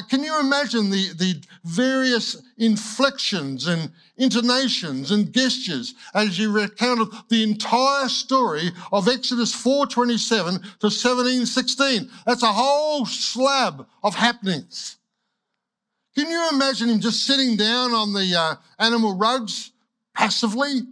Can 0.08 0.22
you 0.22 0.40
imagine 0.40 0.90
the, 0.90 1.12
the 1.14 1.42
various 1.64 2.40
inflections 2.56 3.66
and 3.66 3.90
intonations 4.18 5.10
and 5.10 5.32
gestures 5.32 5.94
as 6.14 6.36
he 6.36 6.46
recounted 6.46 7.08
the 7.28 7.42
entire 7.42 8.08
story 8.08 8.70
of 8.92 9.08
Exodus 9.08 9.54
4:27 9.54 10.62
to 10.80 10.90
17:16? 10.90 12.10
That's 12.26 12.42
a 12.42 12.52
whole 12.52 13.06
slab 13.06 13.86
of 14.02 14.14
happenings. 14.14 14.96
Can 16.14 16.28
you 16.28 16.48
imagine 16.52 16.90
him 16.90 17.00
just 17.00 17.24
sitting 17.24 17.56
down 17.56 17.92
on 17.92 18.12
the 18.12 18.34
uh, 18.34 18.56
animal 18.78 19.16
rugs 19.16 19.70
passively? 20.14 20.82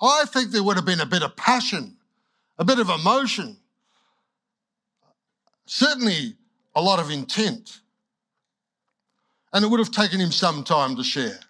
I 0.00 0.24
think 0.26 0.50
there 0.50 0.62
would 0.62 0.76
have 0.76 0.84
been 0.84 1.00
a 1.00 1.06
bit 1.06 1.22
of 1.22 1.34
passion, 1.36 1.96
a 2.58 2.64
bit 2.64 2.78
of 2.78 2.90
emotion. 2.90 3.56
Certainly 5.64 6.36
a 6.74 6.82
lot 6.82 7.00
of 7.00 7.10
intent. 7.10 7.80
And 9.52 9.64
it 9.64 9.68
would 9.68 9.80
have 9.80 9.90
taken 9.90 10.20
him 10.20 10.30
some 10.30 10.62
time 10.64 10.96
to 10.96 11.02
share. 11.02 11.40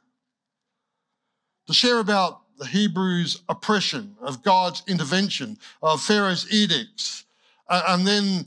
To 1.66 1.72
share 1.72 1.98
about 1.98 2.42
the 2.58 2.66
Hebrews' 2.66 3.42
oppression, 3.48 4.16
of 4.20 4.42
God's 4.42 4.82
intervention, 4.86 5.58
of 5.82 6.02
Pharaoh's 6.02 6.46
edicts, 6.50 7.24
and 7.68 8.06
then, 8.06 8.46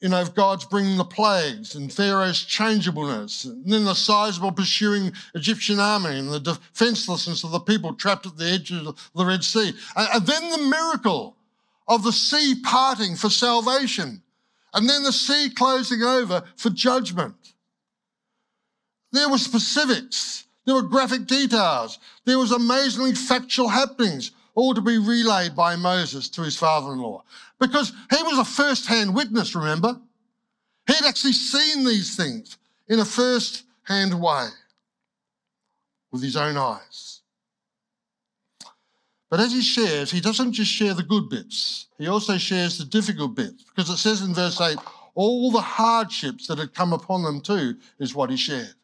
you 0.00 0.08
know, 0.10 0.20
of 0.20 0.34
God's 0.34 0.64
bringing 0.64 0.96
the 0.96 1.04
plagues 1.04 1.74
and 1.74 1.92
Pharaoh's 1.92 2.44
changeableness, 2.44 3.46
and 3.46 3.64
then 3.72 3.84
the 3.84 3.94
sizable 3.94 4.52
pursuing 4.52 5.12
Egyptian 5.34 5.80
army 5.80 6.18
and 6.18 6.30
the 6.30 6.40
defenselessness 6.40 7.42
of 7.42 7.50
the 7.50 7.60
people 7.60 7.94
trapped 7.94 8.26
at 8.26 8.36
the 8.36 8.44
edge 8.44 8.70
of 8.70 9.10
the 9.14 9.24
Red 9.24 9.42
Sea. 9.42 9.72
And 9.96 10.26
then 10.26 10.50
the 10.50 10.68
miracle 10.68 11.36
of 11.88 12.04
the 12.04 12.12
sea 12.12 12.60
parting 12.62 13.16
for 13.16 13.30
salvation 13.30 14.22
and 14.74 14.88
then 14.88 15.02
the 15.02 15.12
sea 15.12 15.50
closing 15.50 16.02
over 16.02 16.44
for 16.56 16.70
judgment. 16.70 17.54
There 19.10 19.30
were 19.30 19.38
specifics, 19.38 20.44
there 20.68 20.74
were 20.74 20.82
graphic 20.82 21.26
details, 21.26 21.98
there 22.26 22.38
was 22.38 22.52
amazingly 22.52 23.14
factual 23.14 23.68
happenings, 23.68 24.32
all 24.54 24.74
to 24.74 24.82
be 24.82 24.98
relayed 24.98 25.56
by 25.56 25.74
Moses 25.74 26.28
to 26.28 26.42
his 26.42 26.58
father-in-law. 26.58 27.24
Because 27.58 27.90
he 28.10 28.22
was 28.22 28.36
a 28.36 28.44
first-hand 28.44 29.14
witness, 29.14 29.54
remember? 29.54 29.98
He'd 30.86 31.06
actually 31.06 31.32
seen 31.32 31.86
these 31.86 32.16
things 32.16 32.58
in 32.86 32.98
a 32.98 33.04
first-hand 33.06 34.20
way 34.20 34.48
with 36.12 36.22
his 36.22 36.36
own 36.36 36.58
eyes. 36.58 37.22
But 39.30 39.40
as 39.40 39.52
he 39.52 39.62
shares, 39.62 40.10
he 40.10 40.20
doesn't 40.20 40.52
just 40.52 40.70
share 40.70 40.92
the 40.92 41.02
good 41.02 41.30
bits, 41.30 41.86
he 41.96 42.08
also 42.08 42.36
shares 42.36 42.76
the 42.76 42.84
difficult 42.84 43.34
bits. 43.34 43.64
Because 43.64 43.88
it 43.88 43.96
says 43.96 44.20
in 44.20 44.34
verse 44.34 44.60
8, 44.60 44.76
all 45.14 45.50
the 45.50 45.62
hardships 45.62 46.46
that 46.46 46.58
had 46.58 46.74
come 46.74 46.92
upon 46.92 47.22
them 47.22 47.40
too 47.40 47.78
is 47.98 48.14
what 48.14 48.28
he 48.28 48.36
shared. 48.36 48.74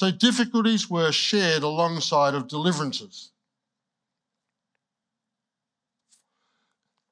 So 0.00 0.10
difficulties 0.10 0.88
were 0.88 1.12
shared 1.12 1.62
alongside 1.62 2.32
of 2.32 2.48
deliverances. 2.48 3.32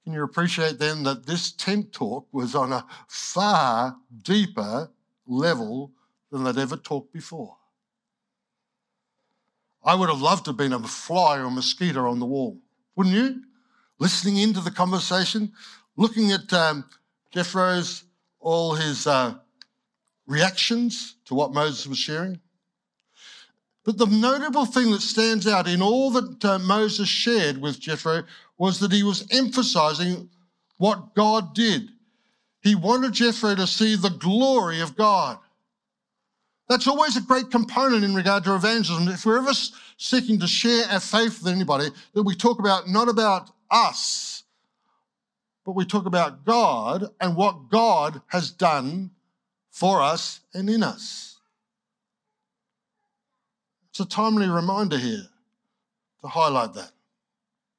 Can 0.02 0.14
you 0.14 0.25
appreciate 0.25 0.78
then 0.78 1.02
that 1.02 1.26
this 1.26 1.52
tent 1.52 1.92
talk 1.92 2.26
was 2.33 2.54
on 2.54 2.73
a 2.73 2.87
far 3.07 3.95
deeper 4.23 4.90
level 5.26 5.92
than 6.33 6.45
they'd 6.45 6.57
ever 6.57 6.78
talked 6.78 7.12
before? 7.12 7.59
I 9.85 9.95
would 9.95 10.09
have 10.09 10.23
loved 10.23 10.47
to 10.47 10.52
have 10.52 10.57
been 10.57 10.73
a 10.73 10.78
fly 10.78 11.40
or 11.40 11.45
a 11.45 11.50
mosquito 11.50 12.11
on 12.11 12.21
the 12.21 12.25
wall, 12.25 12.59
wouldn't 12.97 13.14
you? 13.14 13.42
Listening 13.99 14.38
into 14.38 14.62
the 14.62 14.71
conversation, 14.71 15.52
looking 15.99 16.33
at 16.33 16.50
um, 16.54 16.87
Jethro's, 17.35 18.04
all 18.40 18.73
his 18.76 19.07
uh, 19.07 19.35
reactions 20.26 21.16
to 21.26 21.35
what 21.35 21.52
Moses 21.52 21.87
was 21.87 21.99
sharing. 21.99 22.40
But 23.88 23.97
the 23.97 24.04
notable 24.04 24.66
thing 24.66 24.90
that 24.90 25.00
stands 25.00 25.47
out 25.47 25.66
in 25.66 25.80
all 25.80 26.11
that 26.11 26.45
uh, 26.45 26.59
Moses 26.59 27.09
shared 27.09 27.57
with 27.57 27.80
Jethro 27.80 28.23
was 28.59 28.80
that 28.80 28.92
he 28.92 29.02
was 29.02 29.26
emphasizing 29.30 30.28
what 30.76 31.14
God 31.14 31.54
did. 31.54 31.88
He 32.61 32.75
wanted 32.75 33.14
Jethro 33.14 33.54
to 33.54 33.66
see 33.66 33.97
the 33.97 34.11
glory 34.11 34.83
of 34.83 34.95
God. 34.95 35.38
That's 36.68 36.87
always 36.87 37.16
a 37.16 37.23
great 37.23 37.50
component 37.50 38.04
in 38.04 38.14
regard 38.14 38.45
to 38.45 38.57
evangelism. 38.57 39.09
If 39.09 39.25
we're 39.25 39.38
ever 39.38 39.54
seeking 39.97 40.38
to 40.40 40.47
share 40.47 40.85
our 40.90 41.00
faith 41.00 41.42
with 41.42 41.50
anybody, 41.50 41.88
that 42.12 42.25
we 42.25 42.35
talk 42.35 42.59
about 42.59 42.88
not 42.88 43.09
about 43.09 43.52
us, 43.71 44.42
but 45.64 45.73
we 45.73 45.87
talk 45.87 46.04
about 46.04 46.45
God 46.45 47.07
and 47.23 47.35
what 47.37 47.71
God 47.71 48.21
has 48.26 48.50
done 48.50 49.12
for 49.71 50.02
us 50.02 50.40
and 50.52 50.68
in 50.68 50.83
us. 50.83 51.38
It's 53.99 54.14
a 54.14 54.17
timely 54.17 54.49
reminder 54.49 54.97
here 54.97 55.26
to 56.21 56.28
highlight 56.28 56.73
that, 56.75 56.93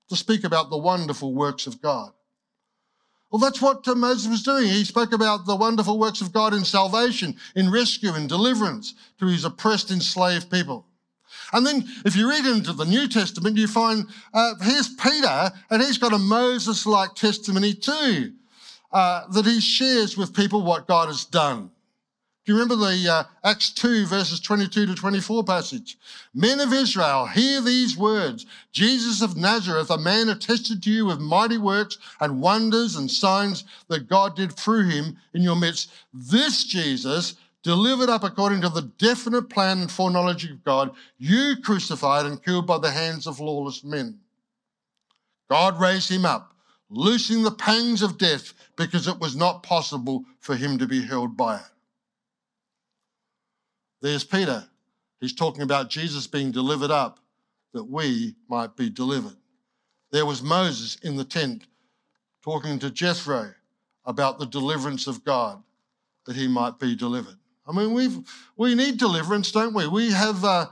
to 0.10 0.18
speak 0.18 0.44
about 0.44 0.70
the 0.70 0.78
wonderful 0.78 1.34
works 1.34 1.66
of 1.66 1.82
God. 1.82 2.12
Well, 3.32 3.40
that's 3.40 3.62
what 3.62 3.88
uh, 3.88 3.96
Moses 3.96 4.28
was 4.28 4.44
doing. 4.44 4.68
He 4.68 4.84
spoke 4.84 5.14
about 5.14 5.46
the 5.46 5.56
wonderful 5.56 5.98
works 5.98 6.20
of 6.20 6.34
God 6.34 6.54
in 6.54 6.66
salvation, 6.66 7.38
in 7.56 7.72
rescue, 7.72 8.16
in 8.16 8.28
deliverance 8.28 8.96
to 9.20 9.28
his 9.28 9.46
oppressed, 9.46 9.92
enslaved 9.92 10.52
people. 10.52 10.86
And 11.54 11.66
then 11.66 11.86
if 12.04 12.18
you 12.18 12.30
read 12.30 12.46
into 12.46 12.74
the 12.74 12.84
New 12.84 13.08
Testament, 13.08 13.56
you 13.56 13.68
find 13.68 14.06
uh, 14.34 14.56
here's 14.62 14.90
Peter, 14.96 15.52
and 15.70 15.82
he's 15.82 15.98
got 15.98 16.12
a 16.12 16.20
Moses 16.20 16.86
like 16.86 17.16
testimony 17.16 17.74
too, 17.74 18.34
uh, 18.92 19.26
that 19.30 19.46
he 19.46 19.62
shares 19.62 20.18
with 20.18 20.36
people 20.36 20.64
what 20.64 20.86
God 20.86 21.08
has 21.08 21.24
done. 21.24 21.72
You 22.50 22.56
remember 22.56 22.78
the 22.78 23.08
uh, 23.08 23.24
Acts 23.48 23.70
2, 23.74 24.08
verses 24.08 24.40
22 24.40 24.88
to 24.88 24.96
24 24.96 25.44
passage? 25.44 26.00
Men 26.34 26.60
of 26.60 26.74
Israel, 26.74 27.28
hear 27.28 27.62
these 27.62 27.96
words 27.96 28.48
Jesus 28.72 29.22
of 29.22 29.38
Nazareth, 29.38 29.92
a 29.92 30.00
man 30.00 30.30
attested 30.30 30.82
to 30.82 30.90
you 30.90 31.06
with 31.06 31.20
mighty 31.20 31.60
works 31.60 32.00
and 32.20 32.42
wonders 32.42 32.96
and 32.96 33.12
signs 33.12 33.66
that 33.88 34.10
God 34.10 34.36
did 34.36 34.52
through 34.52 34.90
him 34.90 35.16
in 35.36 35.44
your 35.44 35.56
midst. 35.56 35.92
This 36.12 36.64
Jesus, 36.64 37.36
delivered 37.62 38.10
up 38.10 38.24
according 38.24 38.62
to 38.62 38.70
the 38.70 38.90
definite 38.98 39.48
plan 39.52 39.82
and 39.82 39.92
foreknowledge 39.92 40.50
of 40.50 40.64
God, 40.64 40.90
you 41.20 41.54
crucified 41.64 42.26
and 42.26 42.44
killed 42.44 42.66
by 42.66 42.80
the 42.80 42.90
hands 42.90 43.28
of 43.28 43.40
lawless 43.40 43.84
men. 43.84 44.18
God 45.52 45.80
raised 45.80 46.10
him 46.10 46.26
up, 46.26 46.56
loosing 46.90 47.44
the 47.44 47.52
pangs 47.52 48.02
of 48.02 48.18
death 48.18 48.56
because 48.76 49.08
it 49.08 49.20
was 49.20 49.36
not 49.36 49.62
possible 49.62 50.26
for 50.40 50.56
him 50.56 50.80
to 50.80 50.88
be 50.88 51.04
held 51.04 51.38
by 51.38 51.58
it. 51.58 51.62
There's 54.02 54.24
Peter. 54.24 54.66
He's 55.20 55.34
talking 55.34 55.64
about 55.64 55.90
Jesus 55.90 56.28
being 56.28 56.52
delivered 56.52 56.92
up 56.92 57.20
that 57.74 57.84
we 57.84 58.36
might 58.48 58.76
be 58.76 58.90
delivered. 58.90 59.36
There 60.12 60.26
was 60.26 60.42
Moses 60.42 60.96
in 61.04 61.18
the 61.18 61.26
tent 61.26 61.66
talking 62.44 62.80
to 62.80 62.90
Jethro 62.90 63.54
about 64.06 64.40
the 64.40 64.46
deliverance 64.46 65.06
of 65.08 65.24
God, 65.24 65.62
that 66.26 66.36
he 66.36 66.48
might 66.48 66.80
be 66.80 66.96
delivered. 66.96 67.38
I 67.68 67.72
mean, 67.72 67.94
we've, 67.94 68.18
we 68.58 68.74
need 68.74 68.98
deliverance, 68.98 69.52
don't 69.52 69.76
we? 69.76 69.88
We 69.88 70.12
have, 70.12 70.44
uh, 70.44 70.68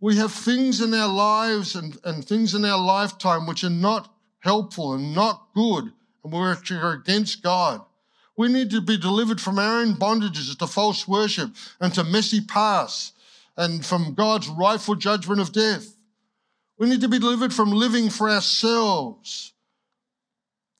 we 0.00 0.16
have 0.16 0.32
things 0.32 0.80
in 0.80 0.92
our 0.94 1.12
lives 1.12 1.76
and, 1.76 1.96
and 2.04 2.24
things 2.24 2.54
in 2.54 2.64
our 2.64 2.82
lifetime 2.82 3.46
which 3.46 3.62
are 3.62 3.70
not 3.70 4.12
helpful 4.40 4.94
and 4.94 5.14
not 5.14 5.48
good, 5.54 5.92
and 6.24 6.32
we're 6.32 6.56
against 6.92 7.42
God. 7.42 7.82
We 8.40 8.48
need 8.48 8.70
to 8.70 8.80
be 8.80 8.96
delivered 8.96 9.38
from 9.38 9.58
our 9.58 9.82
own 9.82 9.96
bondages 9.96 10.56
to 10.56 10.66
false 10.66 11.06
worship 11.06 11.50
and 11.78 11.92
to 11.92 12.02
messy 12.02 12.40
paths 12.40 13.12
and 13.54 13.84
from 13.84 14.14
God's 14.14 14.48
rightful 14.48 14.94
judgment 14.94 15.42
of 15.42 15.52
death. 15.52 15.94
We 16.78 16.88
need 16.88 17.02
to 17.02 17.08
be 17.08 17.18
delivered 17.18 17.52
from 17.52 17.70
living 17.70 18.08
for 18.08 18.30
ourselves 18.30 19.52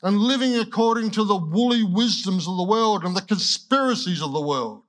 and 0.03 0.17
living 0.17 0.57
according 0.57 1.11
to 1.11 1.25
the 1.25 1.37
woolly 1.37 1.83
wisdoms 1.83 2.49
of 2.49 2.57
the 2.57 2.63
world 2.63 3.05
and 3.05 3.15
the 3.15 3.21
conspiracies 3.21 4.23
of 4.23 4.33
the 4.33 4.41
world. 4.41 4.81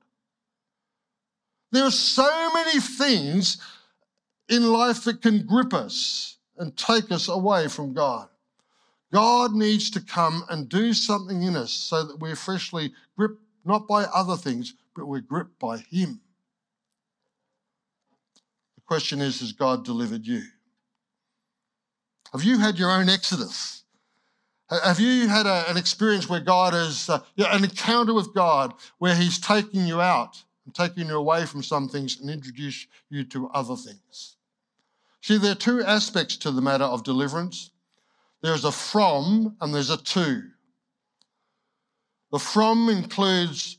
There 1.73 1.83
are 1.83 1.91
so 1.91 2.53
many 2.53 2.79
things 2.79 3.57
in 4.47 4.71
life 4.71 5.03
that 5.03 5.21
can 5.21 5.45
grip 5.45 5.73
us 5.73 6.37
and 6.55 6.77
take 6.77 7.11
us 7.11 7.27
away 7.27 7.67
from 7.67 7.93
God. 7.93 8.29
God 9.11 9.53
needs 9.53 9.89
to 9.91 10.01
come 10.01 10.45
and 10.49 10.69
do 10.69 10.93
something 10.93 11.43
in 11.43 11.55
us 11.55 11.71
so 11.71 12.03
that 12.03 12.19
we're 12.19 12.35
freshly 12.35 12.93
gripped 13.17 13.41
not 13.65 13.87
by 13.87 14.05
other 14.05 14.37
things, 14.37 14.73
but 14.95 15.05
we're 15.05 15.19
gripped 15.19 15.59
by 15.59 15.77
Him. 15.77 16.21
The 18.75 18.81
question 18.85 19.21
is 19.21 19.41
Has 19.41 19.51
God 19.51 19.83
delivered 19.83 20.25
you? 20.25 20.43
Have 22.31 22.43
you 22.43 22.57
had 22.57 22.79
your 22.79 22.91
own 22.91 23.09
exodus? 23.09 23.83
Have 24.69 25.01
you 25.01 25.27
had 25.27 25.45
a, 25.45 25.69
an 25.69 25.75
experience 25.75 26.29
where 26.29 26.39
God 26.39 26.73
has, 26.73 27.09
uh, 27.09 27.19
an 27.37 27.65
encounter 27.65 28.13
with 28.13 28.33
God 28.33 28.73
where 28.99 29.13
He's 29.13 29.37
taking 29.37 29.85
you 29.85 29.99
out 29.99 30.41
and 30.65 30.73
taking 30.73 31.07
you 31.07 31.17
away 31.17 31.45
from 31.45 31.61
some 31.61 31.89
things 31.89 32.21
and 32.21 32.29
introduce 32.29 32.87
you 33.09 33.25
to 33.25 33.49
other 33.49 33.75
things? 33.75 34.37
See, 35.19 35.37
there 35.37 35.51
are 35.51 35.55
two 35.55 35.83
aspects 35.83 36.37
to 36.37 36.51
the 36.51 36.61
matter 36.61 36.85
of 36.85 37.03
deliverance 37.03 37.70
there's 38.41 38.65
a 38.65 38.71
from 38.71 39.55
and 39.61 39.73
there's 39.73 39.89
a 39.89 39.97
to. 39.97 40.43
The 42.31 42.39
from 42.39 42.89
includes 42.89 43.77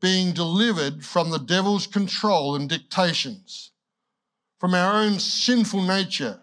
being 0.00 0.32
delivered 0.32 1.04
from 1.04 1.30
the 1.30 1.38
devil's 1.38 1.86
control 1.86 2.56
and 2.56 2.68
dictations, 2.68 3.70
from 4.58 4.74
our 4.74 4.94
own 5.02 5.18
sinful 5.18 5.82
nature, 5.82 6.40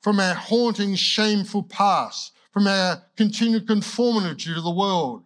from 0.00 0.20
our 0.20 0.34
haunting, 0.34 0.94
shameful 0.94 1.62
past, 1.64 2.32
from 2.52 2.66
our 2.66 3.02
continued 3.16 3.66
conformity 3.66 4.54
to 4.54 4.60
the 4.60 4.70
world, 4.70 5.24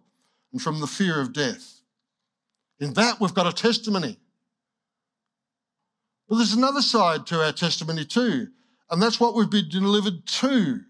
and 0.51 0.61
from 0.61 0.79
the 0.79 0.87
fear 0.87 1.19
of 1.19 1.33
death. 1.33 1.81
In 2.79 2.93
that, 2.93 3.19
we've 3.19 3.33
got 3.33 3.47
a 3.47 3.53
testimony. 3.53 4.17
But 6.27 6.37
there's 6.37 6.53
another 6.53 6.81
side 6.81 7.25
to 7.27 7.43
our 7.43 7.51
testimony 7.51 8.05
too, 8.05 8.47
and 8.89 9.01
that's 9.01 9.19
what 9.19 9.35
we've 9.35 9.49
been 9.49 9.69
delivered 9.69 10.25
to. 10.25 10.81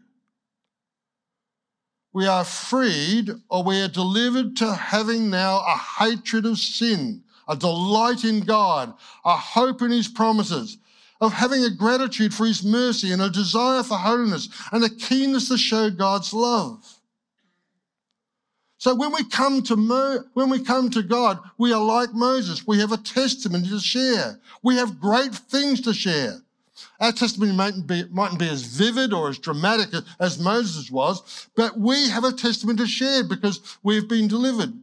We 2.13 2.25
are 2.25 2.43
freed 2.43 3.29
or 3.49 3.63
we 3.63 3.81
are 3.81 3.87
delivered 3.87 4.55
to 4.57 4.73
having 4.73 5.29
now 5.29 5.59
a 5.59 5.77
hatred 5.77 6.45
of 6.45 6.57
sin, 6.57 7.23
a 7.47 7.55
delight 7.55 8.23
in 8.23 8.41
God, 8.41 8.93
a 9.23 9.35
hope 9.35 9.81
in 9.81 9.91
His 9.91 10.07
promises, 10.07 10.77
of 11.21 11.33
having 11.33 11.63
a 11.63 11.69
gratitude 11.69 12.33
for 12.33 12.45
his 12.45 12.63
mercy 12.63 13.11
and 13.11 13.21
a 13.21 13.29
desire 13.29 13.83
for 13.83 13.97
holiness 13.97 14.49
and 14.71 14.83
a 14.83 14.89
keenness 14.89 15.49
to 15.49 15.57
show 15.57 15.89
God's 15.89 16.33
love. 16.33 16.83
So 18.77 18.93
when 18.93 19.11
we 19.11 19.23
come 19.23 19.63
to 19.63 19.75
Mo, 19.75 20.19
when 20.33 20.49
we 20.49 20.63
come 20.63 20.91
to 20.91 21.01
God, 21.01 21.39
we 21.57 21.73
are 21.73 21.83
like 21.83 22.13
Moses. 22.13 22.67
We 22.67 22.79
have 22.79 22.91
a 22.91 22.97
testimony 22.97 23.67
to 23.69 23.79
share. 23.79 24.39
We 24.61 24.75
have 24.75 24.99
great 24.99 25.33
things 25.33 25.81
to 25.81 25.93
share. 25.93 26.35
Our 26.99 27.11
testimony 27.11 27.53
mightn't 27.53 27.87
be, 27.87 28.03
mightn't 28.09 28.39
be 28.39 28.49
as 28.49 28.63
vivid 28.63 29.13
or 29.13 29.29
as 29.29 29.37
dramatic 29.39 29.89
as 30.19 30.39
Moses 30.39 30.91
was, 30.91 31.47
but 31.55 31.77
we 31.79 32.09
have 32.09 32.23
a 32.23 32.31
testimony 32.31 32.77
to 32.77 32.87
share 32.87 33.23
because 33.23 33.77
we've 33.83 34.07
been 34.07 34.27
delivered. 34.27 34.73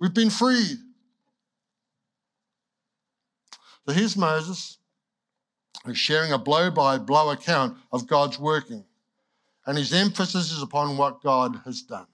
We've 0.00 0.14
been 0.14 0.30
freed. 0.30 0.78
So 3.86 3.94
here's 3.94 4.16
Moses 4.16 4.78
is 5.86 5.98
sharing 5.98 6.32
a 6.32 6.38
blow 6.38 6.70
by 6.70 6.98
blow 6.98 7.30
account 7.30 7.76
of 7.92 8.06
God's 8.06 8.38
working. 8.38 8.84
And 9.66 9.78
his 9.78 9.92
emphasis 9.92 10.52
is 10.52 10.62
upon 10.62 10.96
what 10.96 11.22
God 11.22 11.60
has 11.64 11.82
done. 11.82 12.06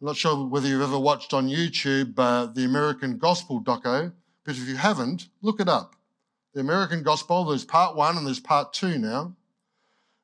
I'm 0.00 0.06
not 0.06 0.16
sure 0.16 0.46
whether 0.46 0.66
you've 0.66 0.82
ever 0.82 0.98
watched 0.98 1.34
on 1.34 1.48
YouTube 1.48 2.14
uh, 2.16 2.46
the 2.46 2.64
American 2.64 3.18
Gospel 3.18 3.60
doco, 3.60 4.12
but 4.44 4.56
if 4.56 4.66
you 4.66 4.76
haven't, 4.76 5.28
look 5.42 5.60
it 5.60 5.68
up. 5.68 5.94
The 6.52 6.60
American 6.60 7.02
Gospel, 7.04 7.44
there's 7.44 7.64
part 7.64 7.94
one 7.94 8.16
and 8.16 8.26
there's 8.26 8.40
part 8.40 8.72
two 8.72 8.98
now. 8.98 9.34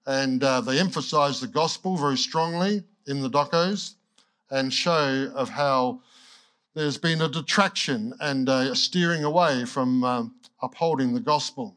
And 0.07 0.43
uh, 0.43 0.61
they 0.61 0.79
emphasize 0.79 1.41
the 1.41 1.47
gospel 1.47 1.97
very 1.97 2.17
strongly 2.17 2.83
in 3.07 3.21
the 3.21 3.31
docos 3.31 3.95
and 4.51 4.73
show 4.73 5.31
of 5.35 5.49
how 5.49 6.01
there's 6.75 6.99
been 6.99 7.23
a 7.23 7.29
detraction 7.29 8.13
and 8.21 8.49
a 8.49 8.75
steering 8.75 9.25
away 9.25 9.65
from 9.65 10.05
um, 10.05 10.35
upholding 10.63 11.15
the 11.15 11.21
gospel, 11.21 11.77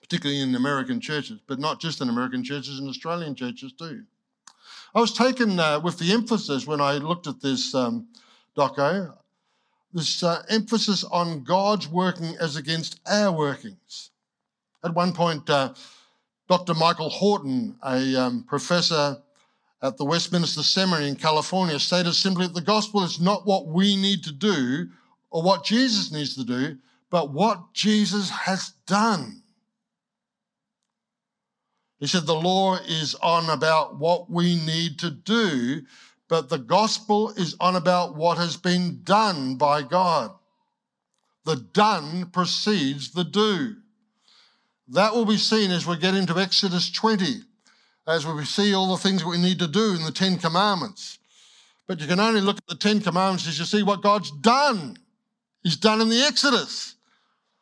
particularly 0.00 0.40
in 0.40 0.54
American 0.54 1.00
churches, 1.00 1.40
but 1.46 1.58
not 1.58 1.80
just 1.80 2.00
in 2.00 2.08
American 2.08 2.44
churches, 2.44 2.78
in 2.78 2.88
Australian 2.88 3.34
churches 3.34 3.72
too. 3.72 4.04
I 4.94 5.00
was 5.00 5.12
taken 5.12 5.58
uh, 5.58 5.80
with 5.80 5.98
the 5.98 6.12
emphasis 6.12 6.66
when 6.66 6.80
I 6.80 6.92
looked 6.94 7.26
at 7.26 7.40
this 7.40 7.74
um, 7.74 8.08
doco, 8.56 9.14
this 9.92 10.22
uh, 10.22 10.42
emphasis 10.48 11.04
on 11.04 11.44
God's 11.44 11.88
working 11.88 12.36
as 12.40 12.56
against 12.56 13.00
our 13.06 13.32
workings. 13.32 14.10
At 14.84 14.94
one 14.94 15.12
point, 15.12 15.48
uh, 15.48 15.74
Dr. 16.48 16.74
Michael 16.74 17.10
Horton, 17.10 17.76
a 17.82 18.16
um, 18.16 18.44
professor 18.44 19.18
at 19.82 19.96
the 19.96 20.04
Westminster 20.04 20.62
Seminary 20.62 21.08
in 21.08 21.16
California 21.16 21.78
stated 21.78 22.14
simply 22.14 22.46
that 22.46 22.54
the 22.54 22.60
gospel 22.60 23.04
is 23.04 23.20
not 23.20 23.46
what 23.46 23.66
we 23.66 23.96
need 23.96 24.24
to 24.24 24.32
do 24.32 24.88
or 25.30 25.42
what 25.42 25.64
Jesus 25.64 26.10
needs 26.10 26.34
to 26.34 26.44
do, 26.44 26.78
but 27.10 27.32
what 27.32 27.72
Jesus 27.74 28.30
has 28.30 28.72
done. 28.86 29.42
He 31.98 32.06
said 32.06 32.26
the 32.26 32.34
law 32.34 32.76
is 32.76 33.14
on 33.16 33.50
about 33.50 33.98
what 33.98 34.30
we 34.30 34.54
need 34.54 34.98
to 35.00 35.10
do, 35.10 35.82
but 36.28 36.48
the 36.48 36.58
gospel 36.58 37.30
is 37.30 37.56
on 37.60 37.76
about 37.76 38.16
what 38.16 38.38
has 38.38 38.56
been 38.56 39.00
done 39.02 39.56
by 39.56 39.82
God. 39.82 40.32
The 41.44 41.56
done 41.56 42.30
precedes 42.30 43.12
the 43.12 43.24
do. 43.24 43.76
That 44.88 45.14
will 45.14 45.24
be 45.24 45.36
seen 45.36 45.70
as 45.70 45.86
we 45.86 45.96
get 45.96 46.14
into 46.14 46.38
Exodus 46.38 46.90
20 46.90 47.42
as 48.08 48.26
we 48.26 48.44
see 48.44 48.74
all 48.74 48.96
the 48.96 49.02
things 49.02 49.22
that 49.22 49.28
we 49.28 49.36
need 49.36 49.58
to 49.58 49.68
do 49.68 49.94
in 49.94 50.02
the 50.02 50.10
Ten 50.10 50.38
Commandments. 50.38 51.18
But 51.86 52.00
you 52.00 52.06
can 52.06 52.18
only 52.18 52.40
look 52.40 52.56
at 52.56 52.66
the 52.66 52.74
Ten 52.74 53.00
Commandments 53.00 53.46
as 53.46 53.58
you 53.58 53.66
see 53.66 53.82
what 53.82 54.02
God's 54.02 54.30
done. 54.30 54.98
He's 55.62 55.76
done 55.76 56.00
in 56.00 56.08
the 56.08 56.22
Exodus. 56.22 56.94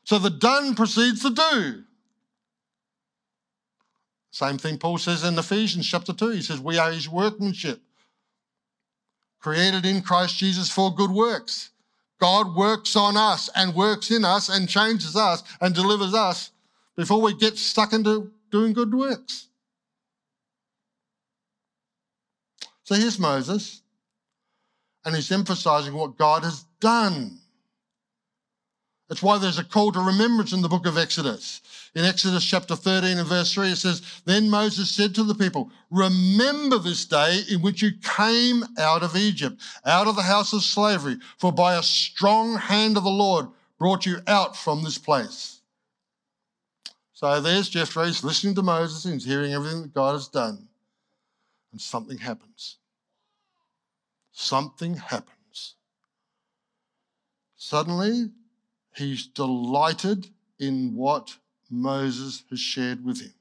So 0.05 0.19
the 0.19 0.31
done 0.31 0.77
precedes 0.77 1.23
the 1.23 1.31
do. 1.31 1.83
Same 4.31 4.59
thing 4.59 4.79
Paul 4.79 4.99
says 4.99 5.25
in 5.25 5.39
Ephesians 5.39 5.89
chapter 5.89 6.13
2. 6.13 6.29
He 6.31 6.43
says, 6.43 6.61
We 6.61 6.79
are 6.79 6.93
his 6.93 7.09
workmanship, 7.09 7.81
created 9.47 9.87
in 9.87 10.03
Christ 10.03 10.39
Jesus 10.39 10.69
for 10.69 10.93
good 10.93 11.13
works. 11.13 11.71
God 12.21 12.57
works 12.57 12.97
on 12.97 13.17
us 13.17 13.49
and 13.55 13.77
works 13.77 14.11
in 14.11 14.25
us 14.25 14.49
and 14.49 14.69
changes 14.69 15.15
us 15.15 15.45
and 15.61 15.73
delivers 15.73 16.15
us 16.15 16.51
before 16.97 17.21
we 17.21 17.33
get 17.33 17.57
stuck 17.57 17.93
into 17.93 18.33
doing 18.51 18.73
good 18.73 18.93
works. 18.93 19.47
So 22.83 22.97
here's 22.97 23.21
Moses, 23.21 23.83
and 25.05 25.15
he's 25.15 25.31
emphasizing 25.31 25.95
what 25.95 26.19
God 26.19 26.43
has 26.43 26.65
done. 26.81 27.39
That's 29.09 29.23
why 29.23 29.39
there's 29.39 29.61
a 29.61 29.65
call 29.65 29.93
to 29.93 30.01
remembrance 30.01 30.53
in 30.53 30.63
the 30.63 30.69
book 30.69 30.87
of 30.87 30.99
Exodus. 30.99 31.61
In 31.95 32.05
Exodus 32.05 32.45
chapter 32.45 32.77
13 32.77 33.19
and 33.19 33.27
verse 33.27 33.55
3, 33.55 33.73
it 33.73 33.77
says, 33.77 34.03
Then 34.25 34.51
Moses 34.51 34.91
said 34.91 35.15
to 35.15 35.25
the 35.25 35.35
people, 35.35 35.71
Remember 35.91 36.79
this 36.79 37.05
day 37.07 37.41
in 37.51 37.63
which 37.63 37.83
you 37.83 37.93
came 38.03 38.65
out 38.79 39.03
of 39.03 39.17
Egypt, 39.17 39.63
out 39.85 40.07
of 40.07 40.17
the 40.17 40.23
house 40.23 40.53
of 40.53 40.63
slavery, 40.63 41.17
for 41.39 41.53
by 41.53 41.77
a 41.77 41.83
strong 41.83 42.57
hand 42.57 42.97
of 42.97 43.05
the 43.05 43.11
Lord 43.11 43.47
brought 43.79 44.05
you 44.05 44.19
out 44.27 44.57
from 44.57 44.83
this 44.83 44.99
place. 44.99 45.61
So 47.13 47.41
there's 47.41 47.71
Jethro, 47.71 48.05
he's 48.05 48.23
listening 48.23 48.55
to 48.57 48.63
Moses, 48.63 49.11
he's 49.11 49.25
hearing 49.25 49.55
everything 49.55 49.83
that 49.83 49.95
God 49.95 50.13
has 50.13 50.29
done 50.29 50.69
and 51.77 51.81
something 51.83 52.17
happens. 52.17 52.79
Something 54.33 54.95
happens. 54.95 55.75
Suddenly, 57.57 58.31
he's 58.95 59.27
delighted 59.27 60.29
in 60.59 60.95
what 60.95 61.37
Moses 61.71 62.45
has 62.51 62.61
shared 62.61 63.05
with 63.05 63.21
him. 63.21 63.35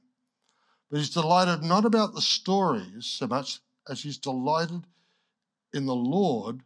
but 0.89 0.97
he's 0.97 1.09
delighted 1.09 1.63
not 1.63 1.85
about 1.85 2.13
the 2.13 2.21
stories 2.21 3.05
so 3.05 3.27
much 3.27 3.59
as 3.89 4.03
he's 4.03 4.17
delighted 4.17 4.83
in 5.73 5.85
the 5.85 5.95
Lord, 5.95 6.61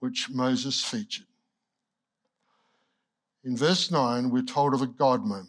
which 0.00 0.30
Moses 0.30 0.82
featured. 0.84 1.26
In 3.42 3.56
verse 3.56 3.90
9, 3.90 4.30
we're 4.30 4.42
told 4.42 4.74
of 4.74 4.82
a 4.82 4.86
God 4.86 5.22
moment. 5.22 5.48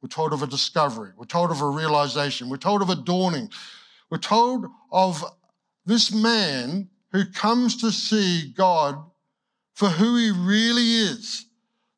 We're 0.00 0.08
told 0.08 0.32
of 0.32 0.42
a 0.42 0.46
discovery. 0.46 1.10
We're 1.16 1.24
told 1.24 1.50
of 1.50 1.60
a 1.60 1.68
realization. 1.68 2.48
We're 2.48 2.58
told 2.58 2.82
of 2.82 2.90
a 2.90 2.94
dawning. 2.94 3.50
We're 4.10 4.18
told 4.18 4.66
of 4.92 5.24
this 5.84 6.12
man 6.12 6.88
who 7.12 7.24
comes 7.24 7.76
to 7.80 7.90
see 7.90 8.52
God 8.56 9.02
for 9.74 9.88
who 9.88 10.16
he 10.16 10.30
really 10.30 10.94
is, 10.96 11.46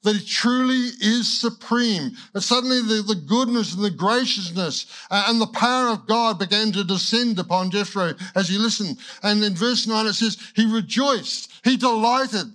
that 0.02 0.16
it 0.16 0.26
truly 0.26 0.88
is 1.00 1.40
supreme, 1.40 2.12
that 2.32 2.40
suddenly 2.40 2.80
the, 2.80 3.02
the 3.02 3.14
goodness 3.14 3.74
and 3.74 3.84
the 3.84 3.90
graciousness 3.90 4.86
uh, 5.10 5.26
and 5.28 5.40
the 5.40 5.46
power 5.48 5.88
of 5.88 6.06
God 6.06 6.38
began 6.38 6.72
to 6.72 6.84
descend 6.84 7.38
upon 7.38 7.70
Jethro 7.70 8.14
as 8.34 8.48
he 8.48 8.56
listened. 8.56 8.96
And 9.22 9.44
in 9.44 9.54
verse 9.54 9.86
9 9.86 10.06
it 10.06 10.14
says, 10.14 10.38
he 10.56 10.64
rejoiced, 10.64 11.52
he 11.64 11.76
delighted. 11.76 12.46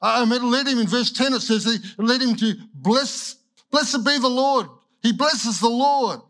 Uh, 0.00 0.22
I 0.22 0.24
mean, 0.24 0.48
led 0.48 0.68
him 0.68 0.78
in 0.78 0.86
verse 0.86 1.10
10, 1.10 1.32
it 1.32 1.40
says, 1.40 1.64
he 1.64 1.78
led 2.02 2.22
him 2.22 2.36
to 2.36 2.54
bless, 2.74 3.36
blessed 3.72 4.04
be 4.04 4.18
the 4.18 4.28
Lord. 4.28 4.68
He 5.02 5.12
blesses 5.12 5.58
the 5.60 5.68
Lord. 5.68 6.20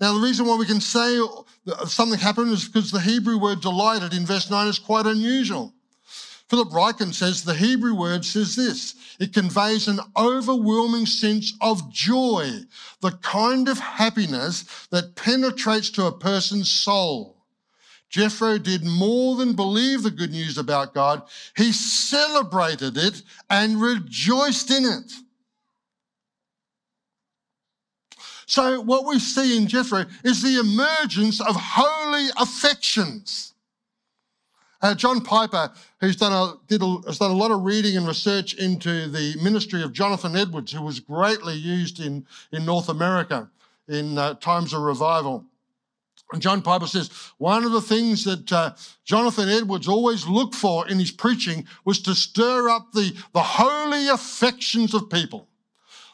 Now, 0.00 0.14
the 0.14 0.20
reason 0.20 0.46
why 0.46 0.56
we 0.56 0.66
can 0.66 0.80
say 0.80 1.18
uh, 1.18 1.86
something 1.86 2.18
happened 2.18 2.52
is 2.52 2.66
because 2.68 2.90
the 2.92 3.00
Hebrew 3.00 3.38
word 3.38 3.60
delighted 3.60 4.12
in 4.12 4.26
verse 4.26 4.48
9 4.48 4.68
is 4.68 4.78
quite 4.78 5.06
unusual. 5.06 5.73
Philip 6.48 6.70
Ryken 6.70 7.14
says 7.14 7.42
the 7.42 7.54
Hebrew 7.54 7.94
word 7.94 8.24
says 8.24 8.54
this 8.54 8.94
it 9.18 9.32
conveys 9.32 9.88
an 9.88 10.00
overwhelming 10.16 11.06
sense 11.06 11.54
of 11.60 11.90
joy, 11.90 12.60
the 13.00 13.12
kind 13.22 13.68
of 13.68 13.78
happiness 13.78 14.86
that 14.90 15.14
penetrates 15.14 15.90
to 15.90 16.06
a 16.06 16.12
person's 16.12 16.70
soul. 16.70 17.36
Jethro 18.10 18.58
did 18.58 18.84
more 18.84 19.36
than 19.36 19.54
believe 19.54 20.02
the 20.02 20.10
good 20.10 20.30
news 20.30 20.58
about 20.58 20.94
God, 20.94 21.22
he 21.56 21.72
celebrated 21.72 22.96
it 22.96 23.22
and 23.50 23.80
rejoiced 23.80 24.70
in 24.70 24.84
it. 24.84 25.12
So, 28.46 28.80
what 28.82 29.06
we 29.06 29.18
see 29.18 29.56
in 29.56 29.66
Jethro 29.66 30.04
is 30.22 30.42
the 30.42 30.60
emergence 30.60 31.40
of 31.40 31.56
holy 31.58 32.28
affections. 32.36 33.53
Uh, 34.84 34.94
John 34.94 35.22
Piper, 35.22 35.72
who's 35.98 36.14
done 36.14 36.32
a, 36.34 36.58
did 36.68 36.82
a, 36.82 36.96
has 37.06 37.16
done 37.16 37.30
a 37.30 37.34
lot 37.34 37.50
of 37.50 37.62
reading 37.62 37.96
and 37.96 38.06
research 38.06 38.52
into 38.52 39.08
the 39.08 39.34
ministry 39.42 39.82
of 39.82 39.94
Jonathan 39.94 40.36
Edwards, 40.36 40.72
who 40.72 40.82
was 40.82 41.00
greatly 41.00 41.54
used 41.54 42.00
in, 42.00 42.26
in 42.52 42.66
North 42.66 42.90
America 42.90 43.48
in 43.88 44.18
uh, 44.18 44.34
times 44.34 44.74
of 44.74 44.82
revival. 44.82 45.42
And 46.34 46.42
John 46.42 46.60
Piper 46.60 46.86
says 46.86 47.08
one 47.38 47.64
of 47.64 47.72
the 47.72 47.80
things 47.80 48.24
that 48.24 48.52
uh, 48.52 48.74
Jonathan 49.06 49.48
Edwards 49.48 49.88
always 49.88 50.26
looked 50.26 50.54
for 50.54 50.86
in 50.86 50.98
his 50.98 51.10
preaching 51.10 51.66
was 51.86 52.02
to 52.02 52.14
stir 52.14 52.68
up 52.68 52.92
the, 52.92 53.16
the 53.32 53.40
holy 53.40 54.08
affections 54.08 54.92
of 54.92 55.08
people 55.08 55.48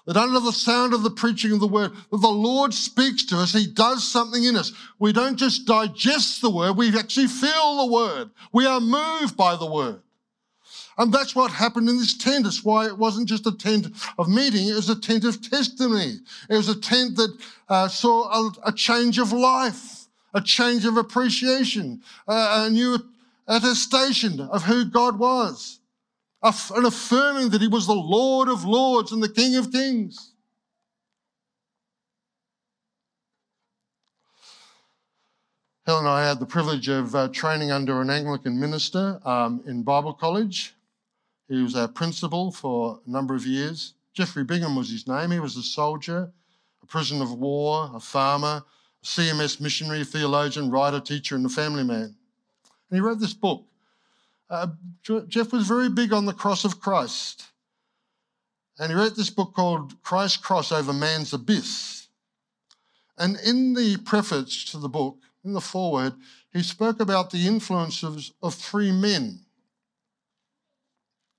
that 0.06 0.16
under 0.16 0.40
the 0.40 0.52
sound 0.52 0.94
of 0.94 1.02
the 1.02 1.10
preaching 1.10 1.52
of 1.52 1.60
the 1.60 1.66
word, 1.66 1.92
that 2.10 2.20
the 2.20 2.28
Lord 2.28 2.72
speaks 2.72 3.24
to 3.26 3.36
us, 3.36 3.52
He 3.52 3.66
does 3.66 4.06
something 4.06 4.44
in 4.44 4.56
us. 4.56 4.72
We 4.98 5.12
don't 5.12 5.36
just 5.36 5.66
digest 5.66 6.40
the 6.40 6.50
word, 6.50 6.76
we 6.76 6.96
actually 6.98 7.28
feel 7.28 7.78
the 7.78 7.92
word. 7.92 8.30
We 8.52 8.66
are 8.66 8.80
moved 8.80 9.36
by 9.36 9.56
the 9.56 9.70
word. 9.70 10.00
And 10.98 11.12
that's 11.12 11.34
what 11.34 11.50
happened 11.50 11.88
in 11.88 11.96
this 11.96 12.16
tent. 12.16 12.46
It's 12.46 12.62
why 12.62 12.86
it 12.86 12.98
wasn't 12.98 13.28
just 13.28 13.46
a 13.46 13.56
tent 13.56 13.88
of 14.18 14.28
meeting, 14.28 14.68
it 14.68 14.74
was 14.74 14.90
a 14.90 15.00
tent 15.00 15.24
of 15.24 15.40
testimony. 15.40 16.16
It 16.48 16.56
was 16.56 16.68
a 16.68 16.78
tent 16.78 17.16
that 17.16 17.38
uh, 17.68 17.88
saw 17.88 18.28
a, 18.30 18.52
a, 18.66 18.72
change 18.72 19.18
of 19.18 19.32
life, 19.32 20.06
a 20.34 20.40
change 20.42 20.84
of 20.84 20.96
appreciation, 20.96 22.02
uh, 22.28 22.66
a 22.66 22.70
new 22.70 22.98
attestation 23.48 24.40
of 24.40 24.62
who 24.62 24.84
God 24.84 25.18
was 25.18 25.79
and 26.42 26.86
affirming 26.86 27.50
that 27.50 27.60
he 27.60 27.68
was 27.68 27.86
the 27.86 27.94
Lord 27.94 28.48
of 28.48 28.64
lords 28.64 29.12
and 29.12 29.22
the 29.22 29.28
King 29.28 29.56
of 29.56 29.70
kings. 29.70 30.32
Helen 35.86 36.04
and 36.04 36.14
I 36.14 36.26
had 36.26 36.38
the 36.38 36.46
privilege 36.46 36.88
of 36.88 37.14
uh, 37.14 37.28
training 37.28 37.72
under 37.72 38.00
an 38.00 38.10
Anglican 38.10 38.60
minister 38.60 39.20
um, 39.24 39.62
in 39.66 39.82
Bible 39.82 40.12
college. 40.12 40.74
He 41.48 41.62
was 41.62 41.74
our 41.74 41.88
principal 41.88 42.52
for 42.52 43.00
a 43.04 43.10
number 43.10 43.34
of 43.34 43.44
years. 43.44 43.94
Geoffrey 44.12 44.44
Bingham 44.44 44.76
was 44.76 44.90
his 44.90 45.08
name. 45.08 45.30
He 45.30 45.40
was 45.40 45.56
a 45.56 45.62
soldier, 45.62 46.30
a 46.82 46.86
prisoner 46.86 47.24
of 47.24 47.32
war, 47.32 47.90
a 47.92 47.98
farmer, 47.98 48.62
a 49.02 49.04
CMS 49.04 49.60
missionary, 49.60 50.04
theologian, 50.04 50.70
writer, 50.70 51.00
teacher, 51.00 51.34
and 51.34 51.44
a 51.44 51.48
family 51.48 51.82
man. 51.82 52.14
And 52.90 52.96
he 52.96 53.00
wrote 53.00 53.18
this 53.18 53.34
book 53.34 53.64
uh, 54.50 54.66
Geoff 55.02 55.52
was 55.52 55.68
very 55.68 55.88
big 55.88 56.12
on 56.12 56.26
the 56.26 56.32
cross 56.32 56.64
of 56.64 56.80
Christ. 56.80 57.46
And 58.78 58.90
he 58.90 58.98
wrote 58.98 59.16
this 59.16 59.30
book 59.30 59.54
called 59.54 60.02
Christ's 60.02 60.38
Cross 60.38 60.72
Over 60.72 60.92
Man's 60.92 61.32
Abyss. 61.32 62.08
And 63.16 63.38
in 63.44 63.74
the 63.74 63.98
preface 63.98 64.64
to 64.72 64.78
the 64.78 64.88
book, 64.88 65.18
in 65.44 65.52
the 65.52 65.60
foreword, 65.60 66.14
he 66.52 66.62
spoke 66.62 67.00
about 67.00 67.30
the 67.30 67.46
influences 67.46 68.32
of 68.42 68.54
three 68.54 68.90
men 68.90 69.40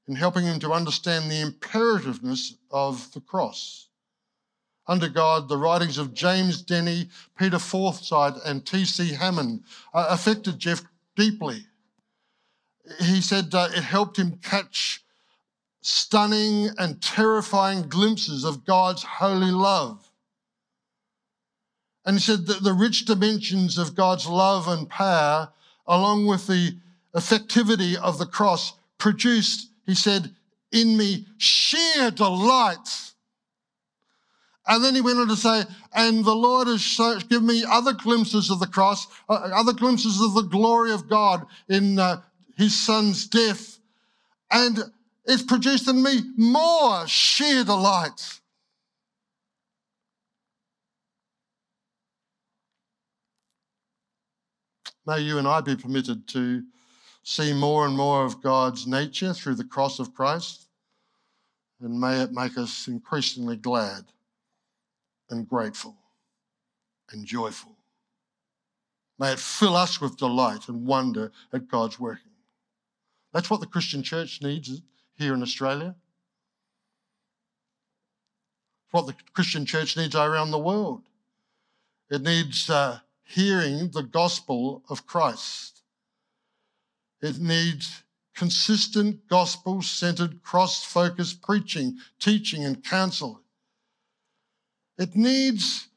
in 0.07 0.15
helping 0.15 0.45
him 0.45 0.59
to 0.59 0.71
understand 0.71 1.29
the 1.29 1.41
imperativeness 1.41 2.55
of 2.69 3.11
the 3.13 3.21
cross. 3.21 3.87
Under 4.87 5.09
God, 5.09 5.47
the 5.47 5.57
writings 5.57 5.97
of 5.97 6.13
James 6.13 6.63
Denney, 6.63 7.09
Peter 7.37 7.59
Forsyth, 7.59 8.39
and 8.45 8.65
T.C. 8.65 9.13
Hammond 9.13 9.63
uh, 9.93 10.07
affected 10.09 10.59
Geoff 10.59 10.83
deeply 11.15 11.65
he 12.99 13.21
said 13.21 13.53
uh, 13.53 13.69
it 13.75 13.83
helped 13.83 14.17
him 14.17 14.39
catch 14.43 15.03
stunning 15.81 16.69
and 16.77 17.01
terrifying 17.01 17.83
glimpses 17.83 18.43
of 18.43 18.65
God's 18.65 19.03
holy 19.03 19.51
love. 19.51 20.09
And 22.05 22.17
he 22.17 22.21
said 22.21 22.47
that 22.47 22.63
the 22.63 22.73
rich 22.73 23.05
dimensions 23.05 23.77
of 23.77 23.95
God's 23.95 24.27
love 24.27 24.67
and 24.67 24.89
power, 24.89 25.49
along 25.87 26.27
with 26.27 26.47
the 26.47 26.77
effectivity 27.15 27.95
of 27.95 28.17
the 28.17 28.25
cross, 28.25 28.73
produced, 28.97 29.69
he 29.85 29.95
said, 29.95 30.33
in 30.71 30.97
me 30.97 31.27
sheer 31.37 32.11
delight. 32.11 33.13
And 34.67 34.83
then 34.83 34.95
he 34.95 35.01
went 35.01 35.19
on 35.19 35.27
to 35.27 35.35
say, 35.35 35.63
and 35.93 36.23
the 36.23 36.35
Lord 36.35 36.67
has 36.67 37.23
given 37.27 37.47
me 37.47 37.63
other 37.67 37.93
glimpses 37.93 38.49
of 38.49 38.59
the 38.59 38.67
cross, 38.67 39.07
uh, 39.27 39.49
other 39.53 39.73
glimpses 39.73 40.21
of 40.21 40.33
the 40.33 40.43
glory 40.43 40.91
of 40.91 41.09
God 41.09 41.45
in 41.67 41.99
uh, 41.99 42.21
his 42.61 42.79
son's 42.79 43.27
death, 43.27 43.79
and 44.51 44.79
it's 45.25 45.41
produced 45.41 45.87
in 45.87 46.01
me 46.01 46.21
more 46.37 47.07
sheer 47.07 47.63
delight. 47.63 48.39
May 55.07 55.21
you 55.21 55.39
and 55.39 55.47
I 55.47 55.61
be 55.61 55.75
permitted 55.75 56.27
to 56.29 56.63
see 57.23 57.51
more 57.51 57.87
and 57.87 57.97
more 57.97 58.23
of 58.23 58.41
God's 58.41 58.85
nature 58.85 59.33
through 59.33 59.55
the 59.55 59.63
cross 59.63 59.97
of 59.97 60.13
Christ, 60.13 60.67
and 61.81 61.99
may 61.99 62.21
it 62.21 62.31
make 62.31 62.57
us 62.57 62.87
increasingly 62.87 63.55
glad 63.55 64.05
and 65.31 65.47
grateful 65.49 65.95
and 67.11 67.25
joyful. 67.25 67.75
May 69.17 69.33
it 69.33 69.39
fill 69.39 69.75
us 69.75 69.99
with 69.99 70.17
delight 70.17 70.67
and 70.67 70.85
wonder 70.85 71.31
at 71.51 71.67
God's 71.67 71.99
working. 71.99 72.30
That's 73.33 73.49
what 73.49 73.59
the 73.59 73.67
Christian 73.67 74.03
church 74.03 74.41
needs 74.41 74.81
here 75.15 75.33
in 75.33 75.41
Australia. 75.41 75.95
It's 78.85 78.93
what 78.93 79.07
the 79.07 79.15
Christian 79.33 79.65
church 79.65 79.95
needs 79.95 80.15
around 80.15 80.51
the 80.51 80.59
world. 80.59 81.03
It 82.09 82.21
needs 82.21 82.69
uh, 82.69 82.99
hearing 83.23 83.89
the 83.91 84.03
gospel 84.03 84.83
of 84.89 85.05
Christ. 85.07 85.81
It 87.21 87.39
needs 87.39 88.03
consistent 88.35 89.27
gospel 89.27 89.81
centered, 89.81 90.41
cross 90.41 90.83
focused 90.83 91.41
preaching, 91.41 91.97
teaching, 92.19 92.65
and 92.65 92.83
counsel. 92.83 93.41
It 94.97 95.15
needs 95.15 95.87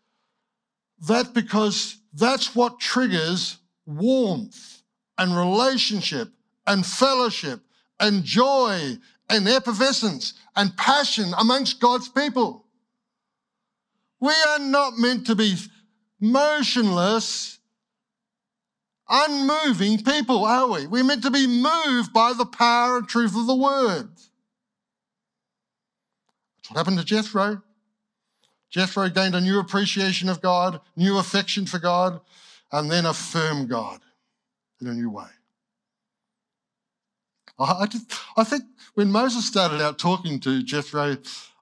that 1.08 1.34
because 1.34 1.96
that's 2.12 2.54
what 2.54 2.78
triggers 2.78 3.58
warmth 3.86 4.82
and 5.18 5.36
relationship 5.36 6.28
and 6.66 6.84
fellowship 6.84 7.60
and 8.00 8.24
joy 8.24 8.96
and 9.28 9.48
effervescence 9.48 10.34
and 10.56 10.76
passion 10.76 11.32
amongst 11.38 11.80
God's 11.80 12.08
people. 12.08 12.64
We 14.20 14.32
are 14.48 14.58
not 14.58 14.98
meant 14.98 15.26
to 15.26 15.34
be 15.34 15.56
motionless, 16.20 17.58
unmoving 19.08 20.02
people, 20.02 20.44
are 20.44 20.66
we? 20.66 20.86
We're 20.86 21.04
meant 21.04 21.22
to 21.24 21.30
be 21.30 21.46
moved 21.46 22.12
by 22.12 22.32
the 22.32 22.46
power 22.46 22.98
and 22.98 23.08
truth 23.08 23.36
of 23.36 23.46
the 23.46 23.54
word. 23.54 24.08
That's 26.56 26.70
what 26.70 26.78
happened 26.78 26.98
to 26.98 27.04
Jethro. 27.04 27.62
Jethro 28.70 29.08
gained 29.08 29.34
a 29.34 29.40
new 29.40 29.60
appreciation 29.60 30.28
of 30.28 30.40
God, 30.40 30.80
new 30.96 31.18
affection 31.18 31.66
for 31.66 31.78
God, 31.78 32.20
and 32.72 32.90
then 32.90 33.06
affirmed 33.06 33.68
God 33.68 34.00
in 34.80 34.86
a 34.88 34.94
new 34.94 35.10
way. 35.10 35.28
I, 37.58 37.86
just, 37.86 38.12
I 38.36 38.44
think 38.44 38.64
when 38.94 39.12
Moses 39.12 39.46
started 39.46 39.80
out 39.80 39.98
talking 39.98 40.40
to 40.40 40.62
Jethro, 40.62 41.16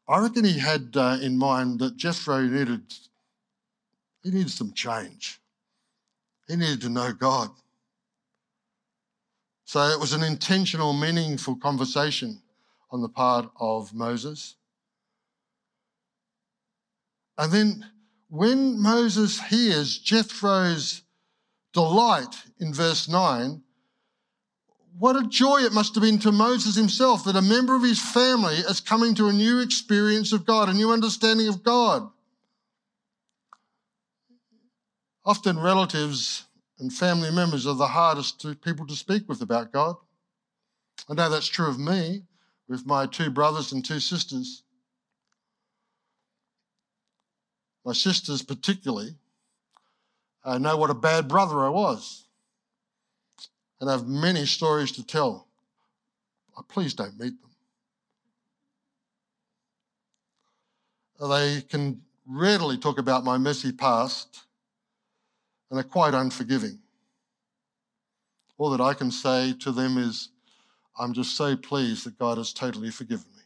I 0.09 0.19
reckon 0.19 0.45
he 0.45 0.59
had 0.59 0.91
uh, 0.97 1.19
in 1.21 1.37
mind 1.37 1.81
that 1.81 1.97
Jethro 1.97 2.41
needed 2.41 2.83
he 4.23 4.31
needed 4.31 4.51
some 4.51 4.73
change. 4.73 5.41
He 6.49 6.57
needed 6.57 6.81
to 6.83 6.89
know 6.89 7.13
God. 7.13 7.51
So 9.65 9.81
it 9.89 9.99
was 9.99 10.13
an 10.13 10.23
intentional, 10.23 10.93
meaningful 10.93 11.57
conversation 11.57 12.43
on 12.91 13.01
the 13.01 13.09
part 13.09 13.51
of 13.59 13.93
Moses. 13.93 14.55
And 17.37 17.51
then 17.53 17.91
when 18.29 18.81
Moses 18.81 19.41
hears 19.41 19.99
Jethro's 19.99 21.03
delight 21.73 22.37
in 22.61 22.73
verse 22.73 23.09
9, 23.09 23.63
what 24.99 25.17
a 25.17 25.27
joy 25.27 25.61
it 25.61 25.73
must 25.73 25.95
have 25.95 26.03
been 26.03 26.19
to 26.21 26.33
Moses 26.33 26.77
himself 26.77 27.25
that 27.25 27.37
a 27.37 27.43
member 27.43 27.75
of 27.75 27.83
his 27.83 28.01
family 28.01 28.57
is 28.57 28.81
coming 28.81 29.15
to 29.15 29.29
a 29.29 29.33
new 29.33 29.61
experience 29.61 30.33
of 30.33 30.45
God, 30.45 30.69
a 30.69 30.75
new 30.75 30.93
understanding 30.93 31.49
of 31.49 31.63
God. 31.63 32.09
Often 35.25 35.59
relatives 35.61 36.45
and 36.79 36.93
family 36.93 37.31
members 37.31 37.67
are 37.67 37.75
the 37.75 37.87
hardest 37.87 38.41
to 38.41 38.55
people 38.55 38.87
to 38.87 38.95
speak 38.95 39.29
with 39.29 39.41
about 39.41 39.73
God. 39.73 39.97
I 41.09 41.15
know 41.15 41.29
that's 41.29 41.47
true 41.47 41.69
of 41.69 41.79
me 41.79 42.23
with 42.69 42.87
my 42.87 43.07
two 43.07 43.31
brothers 43.31 43.73
and 43.73 43.85
two 43.85 44.01
sisters. 44.01 44.63
My 47.85 47.93
sisters, 47.93 48.43
particularly, 48.43 49.17
uh, 50.45 50.59
know 50.59 50.77
what 50.77 50.91
a 50.91 50.95
bad 50.95 51.29
brother 51.29 51.65
I 51.65 51.69
was 51.69 52.25
and 53.83 53.91
have 53.91 54.07
many 54.07 54.47
stories 54.47 54.93
to 54.93 55.05
tell. 55.05 55.49
Oh, 56.57 56.63
please 56.69 56.95
don't 56.95 57.19
meet 57.19 57.35
them. 61.19 61.29
They 61.29 61.63
can 61.63 62.01
readily 62.25 62.79
talk 62.79 62.99
about 62.99 63.25
my 63.25 63.39
messy 63.39 63.73
past 63.73 64.43
and 65.69 65.81
are 65.81 65.83
quite 65.83 66.15
unforgiving. 66.15 66.79
All 68.57 68.71
that 68.71 68.81
I 68.81 68.95
can 68.95 69.11
say 69.11 69.53
to 69.63 69.73
them 69.73 69.99
is, 69.99 70.29
I'm 70.97 71.13
just 71.13 71.37
so 71.37 71.57
pleased 71.57 72.07
that 72.07 72.17
God 72.21 72.39
has 72.39 72.53
totally 72.53 72.93
forgiven 72.93 73.27
me. 73.37 73.43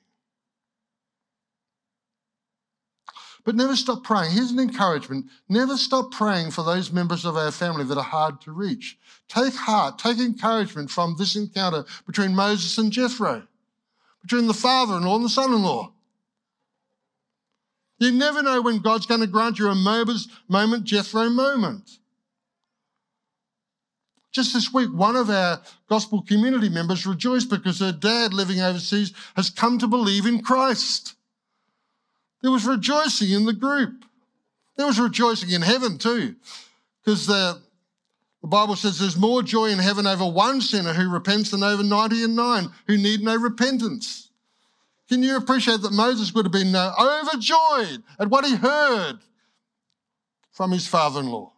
But 3.46 3.54
never 3.54 3.76
stop 3.76 4.02
praying. 4.02 4.32
Here's 4.32 4.50
an 4.50 4.58
encouragement 4.58 5.26
never 5.48 5.76
stop 5.76 6.10
praying 6.10 6.50
for 6.50 6.64
those 6.64 6.90
members 6.90 7.24
of 7.24 7.36
our 7.36 7.52
family 7.52 7.84
that 7.84 7.96
are 7.96 8.02
hard 8.02 8.40
to 8.40 8.50
reach. 8.50 8.98
Take 9.28 9.54
heart, 9.54 10.00
take 10.00 10.18
encouragement 10.18 10.90
from 10.90 11.14
this 11.16 11.36
encounter 11.36 11.84
between 12.06 12.34
Moses 12.34 12.76
and 12.76 12.90
Jethro, 12.90 13.46
between 14.20 14.48
the 14.48 14.52
father 14.52 14.96
in 14.96 15.04
law 15.04 15.14
and 15.14 15.24
the 15.24 15.28
son 15.28 15.54
in 15.54 15.62
law. 15.62 15.92
You 17.98 18.10
never 18.10 18.42
know 18.42 18.60
when 18.60 18.80
God's 18.80 19.06
going 19.06 19.20
to 19.20 19.28
grant 19.28 19.60
you 19.60 19.68
a 19.68 19.76
Moses 19.76 20.26
moment, 20.48 20.82
Jethro 20.82 21.30
moment. 21.30 21.98
Just 24.32 24.54
this 24.54 24.72
week, 24.72 24.90
one 24.92 25.14
of 25.14 25.30
our 25.30 25.62
gospel 25.88 26.20
community 26.20 26.68
members 26.68 27.06
rejoiced 27.06 27.48
because 27.48 27.78
her 27.78 27.92
dad 27.92 28.34
living 28.34 28.60
overseas 28.60 29.12
has 29.36 29.50
come 29.50 29.78
to 29.78 29.86
believe 29.86 30.26
in 30.26 30.42
Christ. 30.42 31.15
There 32.46 32.52
was 32.52 32.64
rejoicing 32.64 33.32
in 33.32 33.44
the 33.44 33.52
group. 33.52 34.04
There 34.76 34.86
was 34.86 35.00
rejoicing 35.00 35.50
in 35.50 35.62
heaven 35.62 35.98
too, 35.98 36.36
because 37.04 37.26
the, 37.26 37.60
the 38.40 38.46
Bible 38.46 38.76
says 38.76 39.00
there's 39.00 39.16
more 39.16 39.42
joy 39.42 39.70
in 39.70 39.80
heaven 39.80 40.06
over 40.06 40.24
one 40.24 40.60
sinner 40.60 40.92
who 40.92 41.10
repents 41.10 41.50
than 41.50 41.64
over 41.64 41.82
90 41.82 42.22
and 42.22 42.36
9 42.36 42.68
who 42.86 42.98
need 42.98 43.22
no 43.22 43.34
repentance. 43.34 44.30
Can 45.08 45.24
you 45.24 45.36
appreciate 45.36 45.80
that 45.80 45.92
Moses 45.92 46.32
would 46.34 46.44
have 46.44 46.52
been 46.52 46.76
uh, 46.76 46.92
overjoyed 47.00 48.04
at 48.20 48.28
what 48.28 48.44
he 48.44 48.54
heard 48.54 49.18
from 50.52 50.70
his 50.70 50.86
father 50.86 51.18
in 51.18 51.26
law? 51.26 51.52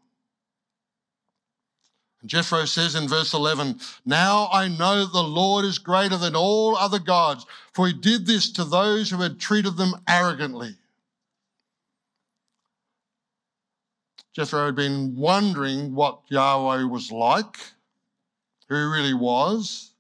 And 2.22 2.31
Jethro 2.31 2.64
says 2.64 2.94
in 2.94 3.09
verse 3.09 3.35
11, 3.35 3.79
Now 4.07 4.48
I 4.51 4.68
know 4.68 5.05
the 5.05 5.22
Lord 5.22 5.66
is 5.66 5.79
greater 5.79 6.16
than 6.16 6.35
all 6.35 6.77
other 6.77 6.98
gods, 6.98 7.44
for 7.78 7.86
he 7.86 7.92
did 7.92 8.26
this 8.26 8.50
to 8.50 8.64
those 8.64 9.08
who 9.08 9.18
had 9.18 9.38
treated 9.38 9.76
them 9.76 9.94
arrogantly. 10.08 10.74
Jethro 14.32 14.66
had 14.66 14.74
been 14.74 15.14
wondering 15.14 15.94
what 15.94 16.22
Yahweh 16.26 16.82
was 16.82 17.12
like, 17.12 17.56
who 18.68 18.74
he 18.74 18.82
really 18.82 19.14
was. 19.14 19.92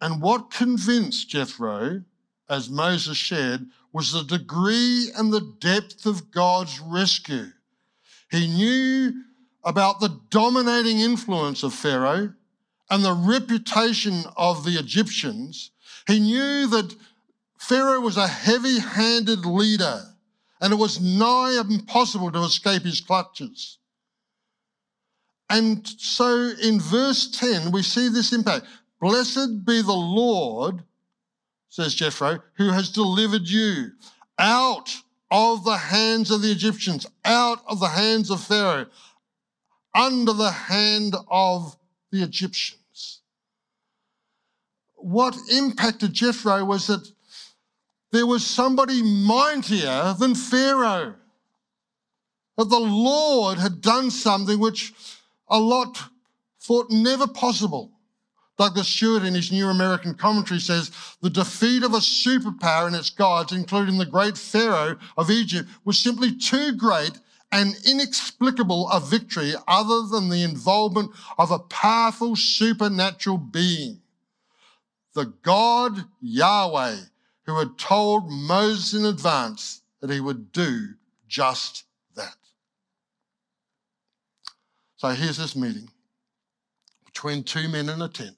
And 0.00 0.22
what 0.22 0.50
convinced 0.50 1.28
Jethro, 1.28 2.02
as 2.48 2.70
Moses 2.70 3.18
shared, 3.18 3.66
was 3.92 4.10
the 4.10 4.22
degree 4.22 5.10
and 5.18 5.30
the 5.30 5.54
depth 5.60 6.06
of 6.06 6.30
God's 6.30 6.80
rescue. 6.80 7.48
He 8.30 8.46
knew 8.46 9.12
about 9.64 10.00
the 10.00 10.18
dominating 10.30 11.00
influence 11.00 11.62
of 11.62 11.74
Pharaoh 11.74 12.32
and 12.90 13.04
the 13.04 13.12
reputation 13.12 14.24
of 14.36 14.64
the 14.64 14.78
Egyptians, 14.78 15.70
he 16.06 16.20
knew 16.20 16.66
that 16.68 16.94
Pharaoh 17.58 18.00
was 18.00 18.16
a 18.16 18.26
heavy 18.26 18.78
handed 18.78 19.44
leader 19.44 20.02
and 20.60 20.72
it 20.72 20.76
was 20.76 21.00
nigh 21.00 21.60
impossible 21.60 22.32
to 22.32 22.42
escape 22.42 22.82
his 22.82 23.00
clutches. 23.00 23.78
And 25.50 25.86
so 25.86 26.52
in 26.62 26.80
verse 26.80 27.30
10, 27.30 27.70
we 27.70 27.82
see 27.82 28.08
this 28.08 28.32
impact. 28.32 28.66
Blessed 29.00 29.64
be 29.64 29.80
the 29.82 29.92
Lord, 29.92 30.82
says 31.68 31.94
Jethro, 31.94 32.40
who 32.54 32.70
has 32.70 32.90
delivered 32.90 33.48
you 33.48 33.92
out 34.38 34.94
of 35.30 35.64
the 35.64 35.76
hands 35.76 36.30
of 36.30 36.42
the 36.42 36.50
Egyptians, 36.50 37.06
out 37.24 37.60
of 37.66 37.80
the 37.80 37.88
hands 37.88 38.30
of 38.30 38.42
Pharaoh, 38.42 38.86
under 39.94 40.32
the 40.32 40.50
hand 40.50 41.14
of 41.30 41.76
the 42.10 42.22
Egyptians. 42.22 43.20
What 44.96 45.36
impacted 45.52 46.12
Jethro 46.12 46.64
was 46.64 46.86
that 46.88 47.10
there 48.10 48.26
was 48.26 48.46
somebody 48.46 49.02
mightier 49.02 50.14
than 50.18 50.34
Pharaoh. 50.34 51.14
That 52.56 52.70
the 52.70 52.78
Lord 52.78 53.58
had 53.58 53.80
done 53.80 54.10
something 54.10 54.58
which 54.58 54.92
a 55.48 55.58
lot 55.58 56.02
thought 56.60 56.90
never 56.90 57.26
possible. 57.26 57.92
Douglas 58.56 58.88
Stuart, 58.88 59.22
in 59.22 59.34
his 59.34 59.52
New 59.52 59.68
American 59.68 60.14
Commentary, 60.14 60.58
says 60.58 60.90
the 61.22 61.30
defeat 61.30 61.84
of 61.84 61.94
a 61.94 61.98
superpower 61.98 62.88
and 62.88 62.96
its 62.96 63.10
gods, 63.10 63.52
including 63.52 63.98
the 63.98 64.06
great 64.06 64.36
Pharaoh 64.36 64.98
of 65.16 65.30
Egypt, 65.30 65.68
was 65.84 65.96
simply 65.96 66.34
too 66.34 66.72
great 66.72 67.12
and 67.50 67.74
inexplicable 67.86 68.88
a 68.90 69.00
victory 69.00 69.54
other 69.66 70.02
than 70.06 70.28
the 70.28 70.42
involvement 70.42 71.10
of 71.38 71.50
a 71.50 71.58
powerful 71.58 72.36
supernatural 72.36 73.38
being. 73.38 74.00
The 75.14 75.32
God 75.42 76.04
Yahweh, 76.20 76.96
who 77.44 77.58
had 77.58 77.78
told 77.78 78.30
Moses 78.30 78.94
in 78.94 79.06
advance 79.06 79.82
that 80.00 80.10
he 80.10 80.20
would 80.20 80.52
do 80.52 80.88
just 81.26 81.84
that. 82.14 82.36
So 84.96 85.08
here's 85.08 85.38
this 85.38 85.56
meeting 85.56 85.88
between 87.06 87.42
two 87.42 87.68
men 87.68 87.88
in 87.88 88.02
a 88.02 88.08
tent. 88.08 88.36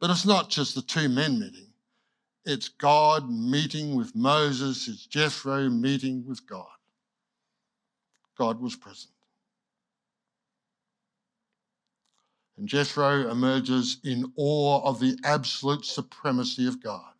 But 0.00 0.10
it's 0.10 0.26
not 0.26 0.50
just 0.50 0.74
the 0.74 0.82
two 0.82 1.08
men 1.08 1.40
meeting, 1.40 1.68
it's 2.44 2.68
God 2.68 3.30
meeting 3.30 3.96
with 3.96 4.14
Moses, 4.14 4.86
it's 4.86 5.06
Jethro 5.06 5.68
meeting 5.70 6.24
with 6.26 6.46
God. 6.46 6.73
God 8.36 8.60
was 8.60 8.76
present. 8.76 9.12
And 12.56 12.68
Jethro 12.68 13.30
emerges 13.30 13.98
in 14.04 14.32
awe 14.36 14.82
of 14.84 15.00
the 15.00 15.18
absolute 15.24 15.84
supremacy 15.84 16.68
of 16.68 16.82
God. 16.82 17.12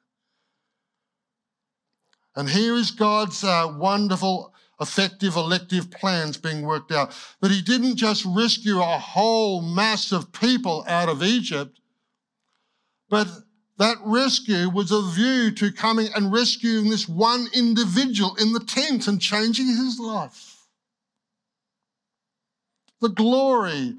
And 2.36 2.48
here 2.48 2.74
is 2.74 2.90
God's 2.90 3.42
uh, 3.44 3.72
wonderful, 3.76 4.52
effective, 4.80 5.36
elective 5.36 5.90
plans 5.90 6.36
being 6.36 6.62
worked 6.62 6.92
out. 6.92 7.16
But 7.40 7.50
He 7.50 7.62
didn't 7.62 7.96
just 7.96 8.24
rescue 8.24 8.80
a 8.80 8.98
whole 8.98 9.60
mass 9.60 10.12
of 10.12 10.32
people 10.32 10.84
out 10.88 11.08
of 11.08 11.22
Egypt, 11.22 11.80
but 13.08 13.28
that 13.78 13.96
rescue 14.04 14.70
was 14.70 14.92
a 14.92 15.02
view 15.02 15.50
to 15.52 15.72
coming 15.72 16.08
and 16.14 16.32
rescuing 16.32 16.90
this 16.90 17.08
one 17.08 17.48
individual 17.52 18.36
in 18.36 18.52
the 18.52 18.60
tent 18.60 19.08
and 19.08 19.20
changing 19.20 19.66
his 19.66 19.98
life 19.98 20.53
the 23.04 23.10
glory 23.10 23.94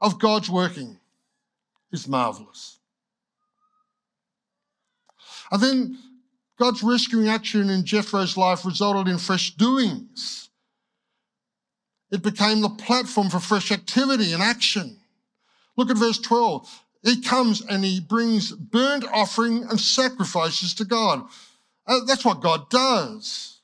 of 0.00 0.20
God's 0.20 0.48
working 0.48 0.96
is 1.90 2.06
marvelous. 2.06 2.78
And 5.50 5.60
then 5.60 5.98
God's 6.56 6.84
rescuing 6.84 7.26
action 7.26 7.68
in 7.68 7.84
Jethro's 7.84 8.36
life 8.36 8.64
resulted 8.64 9.08
in 9.08 9.18
fresh 9.18 9.56
doings. 9.56 10.50
It 12.12 12.22
became 12.22 12.60
the 12.60 12.68
platform 12.68 13.28
for 13.28 13.40
fresh 13.40 13.72
activity 13.72 14.32
and 14.32 14.42
action. 14.42 14.98
Look 15.76 15.90
at 15.90 15.96
verse 15.96 16.20
12. 16.20 16.84
He 17.02 17.20
comes 17.20 17.60
and 17.60 17.84
he 17.84 17.98
brings 17.98 18.52
burnt 18.52 19.04
offering 19.12 19.64
and 19.64 19.80
sacrifices 19.80 20.74
to 20.74 20.84
God. 20.84 21.26
Uh, 21.88 22.04
that's 22.06 22.24
what 22.24 22.40
God 22.40 22.70
does. 22.70 23.55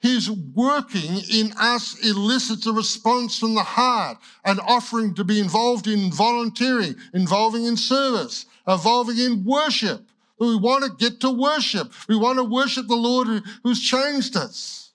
His 0.00 0.30
working 0.30 1.18
in 1.30 1.52
us 1.58 1.98
elicits 2.04 2.66
a 2.66 2.72
response 2.72 3.38
from 3.38 3.54
the 3.54 3.64
heart, 3.64 4.18
an 4.44 4.60
offering 4.60 5.14
to 5.14 5.24
be 5.24 5.40
involved 5.40 5.88
in 5.88 6.12
volunteering, 6.12 6.94
involving 7.12 7.64
in 7.64 7.76
service, 7.76 8.46
involving 8.66 9.18
in 9.18 9.44
worship. 9.44 10.06
We 10.38 10.56
want 10.56 10.84
to 10.84 10.90
get 10.90 11.20
to 11.20 11.30
worship. 11.30 11.92
We 12.08 12.16
want 12.16 12.38
to 12.38 12.44
worship 12.44 12.86
the 12.86 12.94
Lord 12.94 13.42
who's 13.64 13.82
changed 13.82 14.36
us. 14.36 14.92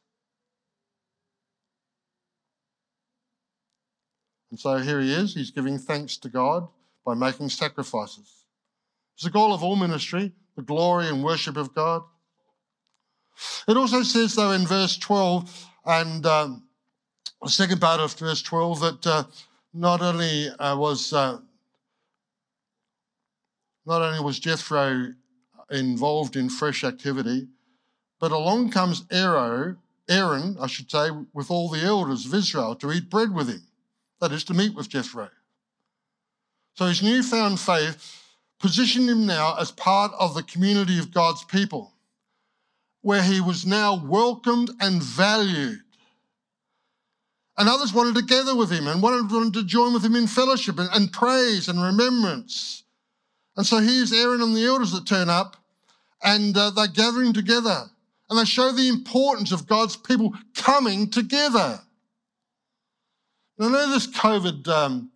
And 4.51 4.59
so 4.59 4.77
here 4.77 5.01
he 5.01 5.11
is. 5.11 5.33
He's 5.33 5.51
giving 5.51 5.79
thanks 5.79 6.15
to 6.17 6.29
God 6.29 6.67
by 7.05 7.15
making 7.15 7.49
sacrifices. 7.49 8.45
It's 9.15 9.23
the 9.23 9.31
goal 9.31 9.53
of 9.53 9.63
all 9.63 9.75
ministry, 9.75 10.31
the 10.55 10.61
glory 10.61 11.07
and 11.07 11.23
worship 11.23 11.57
of 11.57 11.73
God. 11.73 12.03
It 13.67 13.77
also 13.77 14.03
says, 14.03 14.35
though, 14.35 14.51
in 14.51 14.67
verse 14.67 14.97
12 14.97 15.69
and 15.85 16.25
um, 16.25 16.63
the 17.41 17.49
second 17.49 17.81
part 17.81 17.99
of 17.99 18.13
verse 18.13 18.41
12, 18.41 18.79
that 18.81 19.07
uh, 19.07 19.23
not 19.73 20.01
only 20.01 20.49
uh, 20.49 20.77
was 20.77 21.13
uh, 21.13 21.39
not 23.85 24.01
only 24.01 24.19
was 24.21 24.39
Jethro 24.39 25.13
involved 25.69 26.35
in 26.35 26.49
fresh 26.49 26.83
activity, 26.83 27.47
but 28.19 28.31
along 28.31 28.71
comes 28.71 29.05
Aaron, 29.11 29.77
Aaron, 30.09 30.57
I 30.59 30.67
should 30.67 30.89
say, 30.89 31.09
with 31.33 31.51
all 31.51 31.69
the 31.69 31.81
elders 31.81 32.25
of 32.25 32.33
Israel 32.33 32.75
to 32.75 32.91
eat 32.91 33.09
bread 33.09 33.33
with 33.33 33.49
him. 33.49 33.63
That 34.21 34.31
is 34.31 34.43
to 34.45 34.53
meet 34.53 34.73
with 34.73 34.89
Jethro. 34.89 35.29
So 36.75 36.85
his 36.85 37.03
newfound 37.03 37.59
faith 37.59 38.21
positioned 38.59 39.09
him 39.09 39.25
now 39.25 39.55
as 39.59 39.71
part 39.71 40.11
of 40.17 40.33
the 40.33 40.43
community 40.43 40.97
of 40.99 41.13
God's 41.13 41.43
people, 41.43 41.92
where 43.03 43.21
he 43.21 43.39
was 43.39 43.65
now 43.65 43.95
welcomed 44.03 44.71
and 44.79 45.03
valued. 45.03 45.79
And 47.57 47.69
others 47.69 47.93
wanted 47.93 48.15
to 48.15 48.23
gather 48.23 48.55
with 48.55 48.71
him 48.71 48.87
and 48.87 49.03
wanted 49.03 49.53
to 49.53 49.63
join 49.63 49.93
with 49.93 50.03
him 50.03 50.15
in 50.15 50.25
fellowship 50.25 50.79
and, 50.79 50.89
and 50.93 51.13
praise 51.13 51.69
and 51.69 51.79
remembrance. 51.79 52.83
And 53.55 53.65
so 53.65 53.77
here's 53.77 54.11
Aaron 54.11 54.41
and 54.41 54.55
the 54.55 54.65
elders 54.65 54.91
that 54.93 55.05
turn 55.05 55.29
up 55.29 55.57
and 56.23 56.57
uh, 56.57 56.71
they're 56.71 56.87
gathering 56.87 57.33
together 57.33 57.83
and 58.29 58.39
they 58.39 58.45
show 58.45 58.71
the 58.71 58.89
importance 58.89 59.51
of 59.51 59.67
God's 59.67 59.95
people 59.95 60.33
coming 60.55 61.09
together. 61.09 61.79
Now, 63.59 63.67
I 63.67 63.71
know 63.71 63.89
this 63.91 64.07
COVID 64.07 64.67
um, 64.67 65.11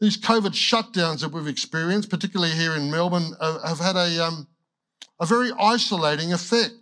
these 0.00 0.16
COVID 0.16 0.52
shutdowns 0.52 1.20
that 1.20 1.32
we've 1.32 1.46
experienced, 1.46 2.10
particularly 2.10 2.52
here 2.52 2.76
in 2.76 2.90
Melbourne, 2.90 3.32
have 3.40 3.78
had 3.78 3.96
a, 3.96 4.24
um, 4.24 4.46
a 5.20 5.26
very 5.26 5.50
isolating 5.58 6.32
effect. 6.32 6.74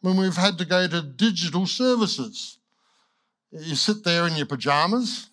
When 0.00 0.16
we've 0.16 0.36
had 0.36 0.58
to 0.58 0.64
go 0.64 0.86
to 0.86 1.02
digital 1.02 1.66
services, 1.66 2.58
you 3.50 3.74
sit 3.74 4.04
there 4.04 4.26
in 4.26 4.36
your 4.36 4.46
pajamas 4.46 5.30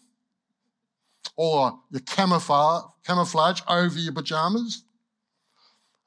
or 1.36 1.80
your 1.92 2.02
camouflage, 2.02 2.84
camouflage 3.06 3.62
over 3.68 3.98
your 3.98 4.14
pajamas, 4.14 4.84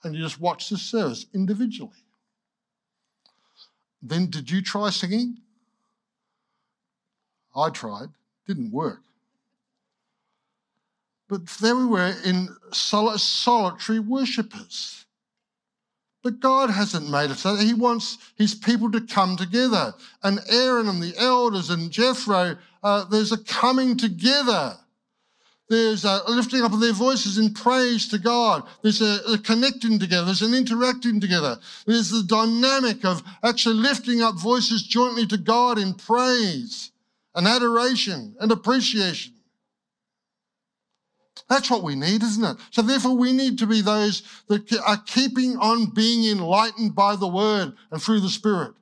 and 0.03 0.15
you 0.15 0.23
just 0.23 0.41
watch 0.41 0.69
the 0.69 0.79
service 0.79 1.27
individually. 1.35 2.05
Then, 4.03 4.31
did 4.31 4.51
you 4.51 4.63
try 4.63 4.91
singing? 4.91 5.39
I 7.57 7.71
tried, 7.71 8.09
didn't 8.47 8.71
work. 8.71 9.01
But 11.29 11.47
there 11.61 11.75
we 11.75 11.87
were 11.87 12.15
in 12.25 12.49
sol- 12.73 13.19
solitary 13.19 13.99
worshippers. 13.99 15.06
But 16.27 16.41
God 16.41 16.71
hasn't 16.71 17.09
made 17.09 17.31
it 17.31 17.37
so. 17.37 17.55
He 17.55 17.73
wants 17.73 18.19
his 18.35 18.53
people 18.53 18.91
to 18.91 19.01
come 19.01 19.37
together. 19.37 19.95
And 20.25 20.41
Aaron 20.49 20.89
and 20.89 21.01
the 21.01 21.15
elders 21.17 21.71
and 21.71 21.89
Jethro, 21.89 22.57
uh, 22.83 23.05
there's 23.05 23.31
a 23.31 23.39
coming 23.45 23.97
together. 23.97 24.77
There's 25.69 26.05
a 26.05 26.23
lifting 26.27 26.63
up 26.63 26.73
of 26.73 26.81
their 26.81 26.93
voices 26.93 27.39
in 27.39 27.55
praise 27.55 28.09
to 28.09 28.19
God. 28.19 28.65
There's 28.83 29.01
a, 29.01 29.21
a 29.35 29.39
connecting 29.39 30.01
together. 30.01 30.25
There's 30.25 30.43
an 30.43 30.53
interacting 30.53 31.21
together. 31.21 31.61
There's 31.87 32.11
the 32.11 32.25
dynamic 32.25 33.05
of 33.05 33.23
actually 33.45 33.77
lifting 33.77 34.21
up 34.21 34.35
voices 34.35 34.83
jointly 34.83 35.29
to 35.29 35.39
God 35.39 35.79
in 35.79 35.95
praise 35.95 36.91
and 37.37 37.47
adoration 37.47 38.35
and 38.41 38.51
appreciation. 38.51 39.33
That's 41.49 41.71
what 41.71 41.83
we 41.83 41.95
need, 41.95 42.23
isn't 42.23 42.45
it? 42.45 42.57
So 42.71 42.83
therefore, 42.83 43.17
we 43.17 43.33
need 43.33 43.59
to 43.59 43.67
be 43.67 43.83
those 43.83 44.23
that 44.49 44.73
are 44.87 44.99
keeping 45.07 45.57
on 45.59 45.87
being 45.87 46.31
enlightened 46.31 46.95
by 46.95 47.17
the 47.17 47.29
word 47.29 47.75
and 47.91 48.03
through 48.03 48.21
the 48.21 48.29
spirit. 48.29 48.75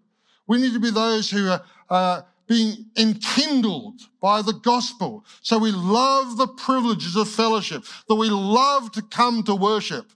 We 0.47 0.59
need 0.61 0.73
to 0.75 0.81
be 0.81 0.91
those 0.91 1.31
who 1.31 1.49
are 1.49 1.63
uh, 1.91 2.23
being 2.47 2.87
enkindled 2.97 4.01
by 4.21 4.43
the 4.43 4.53
gospel. 4.53 5.25
So 5.41 5.59
we 5.59 5.71
love 5.73 6.37
the 6.37 6.49
privileges 6.49 7.17
of 7.17 7.29
fellowship, 7.29 7.85
that 8.09 8.15
we 8.15 8.29
love 8.29 8.93
to 8.93 9.03
come 9.03 9.43
to 9.45 9.55
worship. 9.55 10.11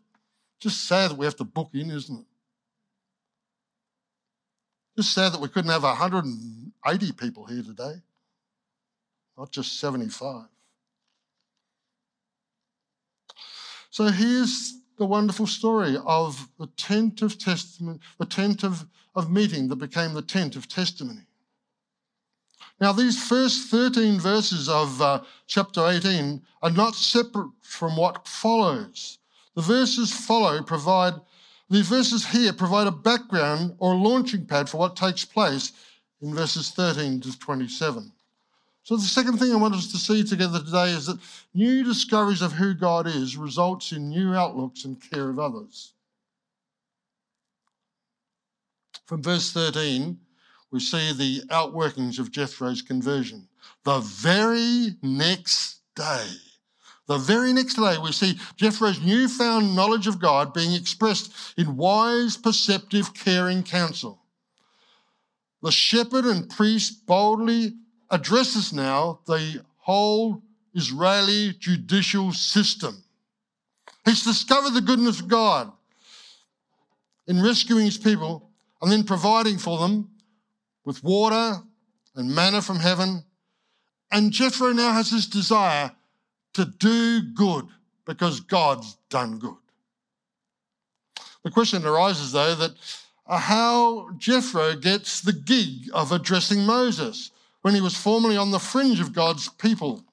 Just 0.60 0.86
sad 0.86 1.10
that 1.10 1.18
we 1.18 1.24
have 1.24 1.36
to 1.36 1.44
book 1.44 1.70
in, 1.72 1.90
isn't 1.90 2.18
it? 2.18 2.26
Just 4.96 5.14
sad 5.14 5.32
that 5.32 5.40
we 5.40 5.48
couldn't 5.48 5.70
have 5.70 5.84
180 5.84 7.12
people 7.12 7.46
here 7.46 7.62
today, 7.62 7.94
not 9.36 9.52
just 9.52 9.78
75. 9.78 10.46
So 13.98 14.04
here's 14.04 14.78
the 14.96 15.06
wonderful 15.06 15.48
story 15.48 15.96
of 16.06 16.48
the 16.60 16.68
tent 16.76 17.20
of 17.20 17.36
testimony, 17.36 17.98
the 18.20 18.26
tent 18.26 18.62
of, 18.62 18.86
of 19.16 19.28
meeting 19.28 19.66
that 19.66 19.74
became 19.80 20.14
the 20.14 20.22
tent 20.22 20.54
of 20.54 20.68
testimony. 20.68 21.22
Now, 22.80 22.92
these 22.92 23.20
first 23.20 23.72
13 23.72 24.20
verses 24.20 24.68
of 24.68 25.02
uh, 25.02 25.22
chapter 25.48 25.84
18 25.84 26.40
are 26.62 26.70
not 26.70 26.94
separate 26.94 27.50
from 27.62 27.96
what 27.96 28.28
follows. 28.28 29.18
The 29.56 29.62
verses 29.62 30.12
follow 30.12 30.62
provide, 30.62 31.14
the 31.68 31.82
verses 31.82 32.24
here 32.24 32.52
provide 32.52 32.86
a 32.86 32.92
background 32.92 33.74
or 33.80 33.94
a 33.94 33.96
launching 33.96 34.46
pad 34.46 34.68
for 34.68 34.76
what 34.76 34.94
takes 34.94 35.24
place 35.24 35.72
in 36.22 36.36
verses 36.36 36.70
13 36.70 37.20
to 37.22 37.36
27. 37.36 38.12
So, 38.88 38.96
the 38.96 39.02
second 39.02 39.36
thing 39.36 39.52
I 39.52 39.56
want 39.56 39.74
us 39.74 39.92
to 39.92 39.98
see 39.98 40.24
together 40.24 40.60
today 40.60 40.92
is 40.92 41.04
that 41.04 41.18
new 41.52 41.84
discoveries 41.84 42.40
of 42.40 42.52
who 42.52 42.72
God 42.72 43.06
is 43.06 43.36
results 43.36 43.92
in 43.92 44.08
new 44.08 44.34
outlooks 44.34 44.86
and 44.86 44.98
care 45.10 45.28
of 45.28 45.38
others. 45.38 45.92
From 49.04 49.22
verse 49.22 49.52
13, 49.52 50.18
we 50.70 50.80
see 50.80 51.12
the 51.12 51.42
outworkings 51.50 52.18
of 52.18 52.32
Jethro's 52.32 52.80
conversion. 52.80 53.46
The 53.84 53.98
very 53.98 54.94
next 55.02 55.80
day, 55.94 56.24
the 57.08 57.18
very 57.18 57.52
next 57.52 57.74
day, 57.74 57.98
we 58.02 58.12
see 58.12 58.38
Jethro's 58.56 59.02
newfound 59.02 59.76
knowledge 59.76 60.06
of 60.06 60.18
God 60.18 60.54
being 60.54 60.72
expressed 60.72 61.30
in 61.58 61.76
wise, 61.76 62.38
perceptive, 62.38 63.12
caring 63.12 63.62
counsel. 63.64 64.22
The 65.62 65.72
shepherd 65.72 66.24
and 66.24 66.48
priest 66.48 67.04
boldly 67.04 67.74
addresses 68.10 68.72
now 68.72 69.20
the 69.26 69.62
whole 69.78 70.42
Israeli 70.74 71.54
judicial 71.58 72.32
system. 72.32 73.02
He's 74.04 74.24
discovered 74.24 74.74
the 74.74 74.80
goodness 74.80 75.20
of 75.20 75.28
God 75.28 75.72
in 77.26 77.42
rescuing 77.42 77.84
his 77.84 77.98
people 77.98 78.50
and 78.80 78.90
then 78.90 79.04
providing 79.04 79.58
for 79.58 79.78
them 79.78 80.10
with 80.84 81.04
water 81.04 81.60
and 82.14 82.34
manna 82.34 82.62
from 82.62 82.78
heaven. 82.78 83.22
And 84.10 84.32
Jethro 84.32 84.72
now 84.72 84.92
has 84.92 85.10
this 85.10 85.26
desire 85.26 85.92
to 86.54 86.64
do 86.64 87.22
good 87.34 87.66
because 88.06 88.40
God's 88.40 88.96
done 89.10 89.38
good. 89.38 89.56
The 91.44 91.50
question 91.50 91.84
arises, 91.84 92.32
though, 92.32 92.54
that 92.54 92.72
uh, 93.26 93.38
how 93.38 94.10
Jethro 94.16 94.74
gets 94.74 95.20
the 95.20 95.32
gig 95.32 95.90
of 95.92 96.10
addressing 96.12 96.64
Moses 96.64 97.30
when 97.62 97.74
he 97.74 97.80
was 97.80 97.96
formerly 97.96 98.36
on 98.36 98.50
the 98.50 98.58
fringe 98.58 99.00
of 99.00 99.12
God's 99.12 99.48
people. 99.48 100.04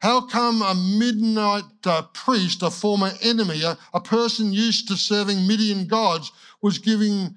How 0.00 0.20
come 0.20 0.62
a 0.62 0.74
Midianite 0.74 1.86
uh, 1.86 2.02
priest, 2.12 2.62
a 2.62 2.70
former 2.70 3.10
enemy, 3.22 3.62
a, 3.62 3.78
a 3.94 4.00
person 4.00 4.52
used 4.52 4.88
to 4.88 4.96
serving 4.96 5.46
Midian 5.46 5.86
gods, 5.86 6.32
was 6.62 6.78
giving 6.78 7.34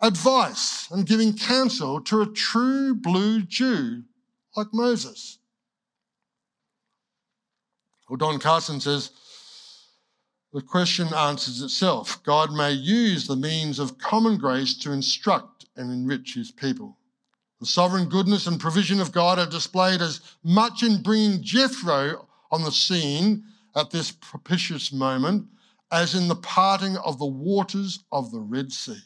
advice 0.00 0.90
and 0.90 1.06
giving 1.06 1.36
counsel 1.36 2.00
to 2.00 2.22
a 2.22 2.26
true 2.26 2.94
blue 2.94 3.42
Jew 3.42 4.02
like 4.56 4.68
Moses? 4.72 5.38
Well, 8.08 8.16
Don 8.16 8.38
Carson 8.38 8.80
says 8.80 9.10
the 10.52 10.60
question 10.60 11.08
answers 11.14 11.62
itself. 11.62 12.22
God 12.24 12.52
may 12.52 12.72
use 12.72 13.26
the 13.26 13.36
means 13.36 13.78
of 13.78 13.96
common 13.98 14.36
grace 14.36 14.76
to 14.78 14.92
instruct 14.92 15.66
and 15.76 15.90
enrich 15.90 16.34
his 16.34 16.50
people. 16.50 16.98
The 17.62 17.68
sovereign 17.68 18.08
goodness 18.08 18.48
and 18.48 18.58
provision 18.58 19.00
of 19.00 19.12
God 19.12 19.38
are 19.38 19.46
displayed 19.46 20.02
as 20.02 20.20
much 20.42 20.82
in 20.82 21.00
bringing 21.00 21.44
Jethro 21.44 22.26
on 22.50 22.64
the 22.64 22.72
scene 22.72 23.44
at 23.76 23.88
this 23.88 24.10
propitious 24.10 24.92
moment 24.92 25.46
as 25.92 26.16
in 26.16 26.26
the 26.26 26.34
parting 26.34 26.96
of 26.96 27.20
the 27.20 27.24
waters 27.24 28.00
of 28.10 28.32
the 28.32 28.40
Red 28.40 28.72
Sea. 28.72 28.98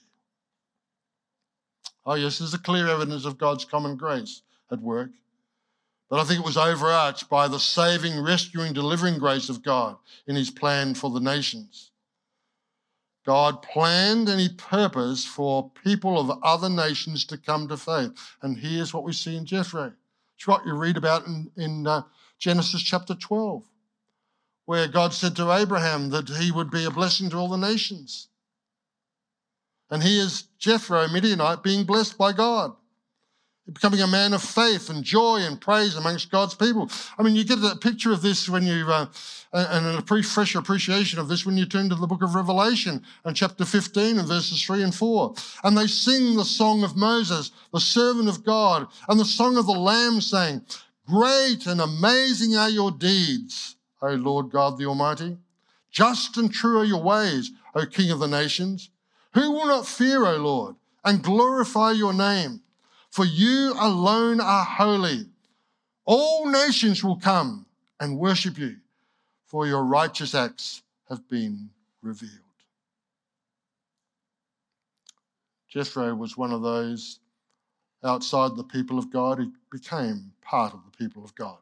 Oh, 2.06 2.14
yes, 2.14 2.38
there's 2.38 2.54
a 2.54 2.58
clear 2.58 2.88
evidence 2.88 3.26
of 3.26 3.36
God's 3.36 3.66
common 3.66 3.94
grace 3.94 4.40
at 4.72 4.80
work. 4.80 5.10
But 6.08 6.20
I 6.20 6.24
think 6.24 6.40
it 6.40 6.46
was 6.46 6.56
overarched 6.56 7.28
by 7.28 7.48
the 7.48 7.60
saving, 7.60 8.18
rescuing, 8.18 8.72
delivering 8.72 9.18
grace 9.18 9.50
of 9.50 9.62
God 9.62 9.98
in 10.26 10.34
his 10.34 10.48
plan 10.48 10.94
for 10.94 11.10
the 11.10 11.20
nations. 11.20 11.90
God 13.26 13.60
planned 13.60 14.28
and 14.28 14.40
he 14.40 14.48
purposed 14.48 15.26
for 15.26 15.70
people 15.84 16.18
of 16.18 16.38
other 16.44 16.68
nations 16.68 17.24
to 17.26 17.36
come 17.36 17.66
to 17.68 17.76
faith. 17.76 18.12
And 18.40 18.56
here's 18.56 18.94
what 18.94 19.02
we 19.02 19.12
see 19.12 19.36
in 19.36 19.44
Jethro. 19.44 19.92
It's 20.36 20.46
what 20.46 20.64
you 20.64 20.74
read 20.74 20.96
about 20.96 21.26
in, 21.26 21.50
in 21.56 21.86
uh, 21.86 22.02
Genesis 22.38 22.82
chapter 22.82 23.16
12, 23.16 23.64
where 24.66 24.86
God 24.86 25.12
said 25.12 25.34
to 25.36 25.52
Abraham 25.52 26.10
that 26.10 26.28
he 26.28 26.52
would 26.52 26.70
be 26.70 26.84
a 26.84 26.90
blessing 26.90 27.28
to 27.30 27.36
all 27.36 27.48
the 27.48 27.56
nations. 27.56 28.28
And 29.90 30.02
here's 30.02 30.42
Jethro, 30.58 31.08
Midianite, 31.08 31.64
being 31.64 31.84
blessed 31.84 32.16
by 32.16 32.32
God 32.32 32.76
becoming 33.72 34.00
a 34.00 34.06
man 34.06 34.32
of 34.32 34.42
faith 34.42 34.90
and 34.90 35.02
joy 35.02 35.38
and 35.40 35.60
praise 35.60 35.96
amongst 35.96 36.30
God's 36.30 36.54
people. 36.54 36.88
I 37.18 37.22
mean, 37.22 37.34
you 37.34 37.44
get 37.44 37.58
a 37.58 37.76
picture 37.76 38.12
of 38.12 38.22
this 38.22 38.48
when 38.48 38.64
you, 38.64 38.86
uh, 38.88 39.06
and 39.52 39.98
a 39.98 40.22
fresh 40.22 40.54
appreciation 40.54 41.18
of 41.18 41.28
this 41.28 41.44
when 41.44 41.56
you 41.56 41.66
turn 41.66 41.88
to 41.88 41.96
the 41.96 42.06
book 42.06 42.22
of 42.22 42.34
Revelation 42.34 43.02
and 43.24 43.34
chapter 43.34 43.64
15 43.64 44.18
and 44.18 44.28
verses 44.28 44.62
3 44.62 44.84
and 44.84 44.94
4. 44.94 45.34
And 45.64 45.76
they 45.76 45.88
sing 45.88 46.36
the 46.36 46.44
song 46.44 46.84
of 46.84 46.96
Moses, 46.96 47.50
the 47.72 47.80
servant 47.80 48.28
of 48.28 48.44
God, 48.44 48.86
and 49.08 49.18
the 49.18 49.24
song 49.24 49.56
of 49.56 49.66
the 49.66 49.72
Lamb, 49.72 50.20
saying, 50.20 50.62
Great 51.08 51.66
and 51.66 51.80
amazing 51.80 52.56
are 52.56 52.70
your 52.70 52.90
deeds, 52.92 53.76
O 54.00 54.10
Lord 54.10 54.50
God 54.50 54.78
the 54.78 54.86
Almighty. 54.86 55.38
Just 55.90 56.36
and 56.36 56.52
true 56.52 56.80
are 56.80 56.84
your 56.84 57.02
ways, 57.02 57.50
O 57.74 57.86
King 57.86 58.10
of 58.10 58.18
the 58.18 58.28
nations. 58.28 58.90
Who 59.34 59.50
will 59.50 59.66
not 59.66 59.86
fear, 59.86 60.24
O 60.26 60.36
Lord, 60.36 60.76
and 61.04 61.22
glorify 61.22 61.92
your 61.92 62.12
name? 62.12 62.60
For 63.16 63.24
you 63.24 63.72
alone 63.80 64.42
are 64.42 64.62
holy. 64.62 65.24
All 66.04 66.50
nations 66.50 67.02
will 67.02 67.16
come 67.16 67.64
and 67.98 68.18
worship 68.18 68.58
you, 68.58 68.76
for 69.46 69.66
your 69.66 69.84
righteous 69.84 70.34
acts 70.34 70.82
have 71.08 71.26
been 71.26 71.70
revealed. 72.02 72.32
Jethro 75.66 76.14
was 76.14 76.36
one 76.36 76.52
of 76.52 76.60
those 76.60 77.20
outside 78.04 78.54
the 78.54 78.64
people 78.64 78.98
of 78.98 79.10
God 79.10 79.38
who 79.38 79.50
became 79.72 80.32
part 80.42 80.74
of 80.74 80.80
the 80.84 81.02
people 81.02 81.24
of 81.24 81.34
God. 81.34 81.56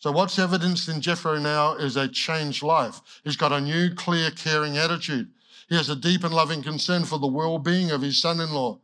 So, 0.00 0.12
what's 0.12 0.38
evidenced 0.38 0.90
in 0.90 1.00
Jethro 1.00 1.38
now 1.38 1.76
is 1.76 1.96
a 1.96 2.08
changed 2.08 2.62
life. 2.62 3.00
He's 3.24 3.36
got 3.36 3.52
a 3.52 3.60
new, 3.60 3.94
clear, 3.94 4.32
caring 4.32 4.76
attitude. 4.76 5.30
He 5.70 5.76
has 5.76 5.88
a 5.88 5.96
deep 5.96 6.24
and 6.24 6.34
loving 6.34 6.62
concern 6.62 7.04
for 7.04 7.18
the 7.18 7.26
well 7.26 7.58
being 7.58 7.90
of 7.90 8.02
his 8.02 8.20
son 8.20 8.38
in 8.38 8.52
law 8.52 8.78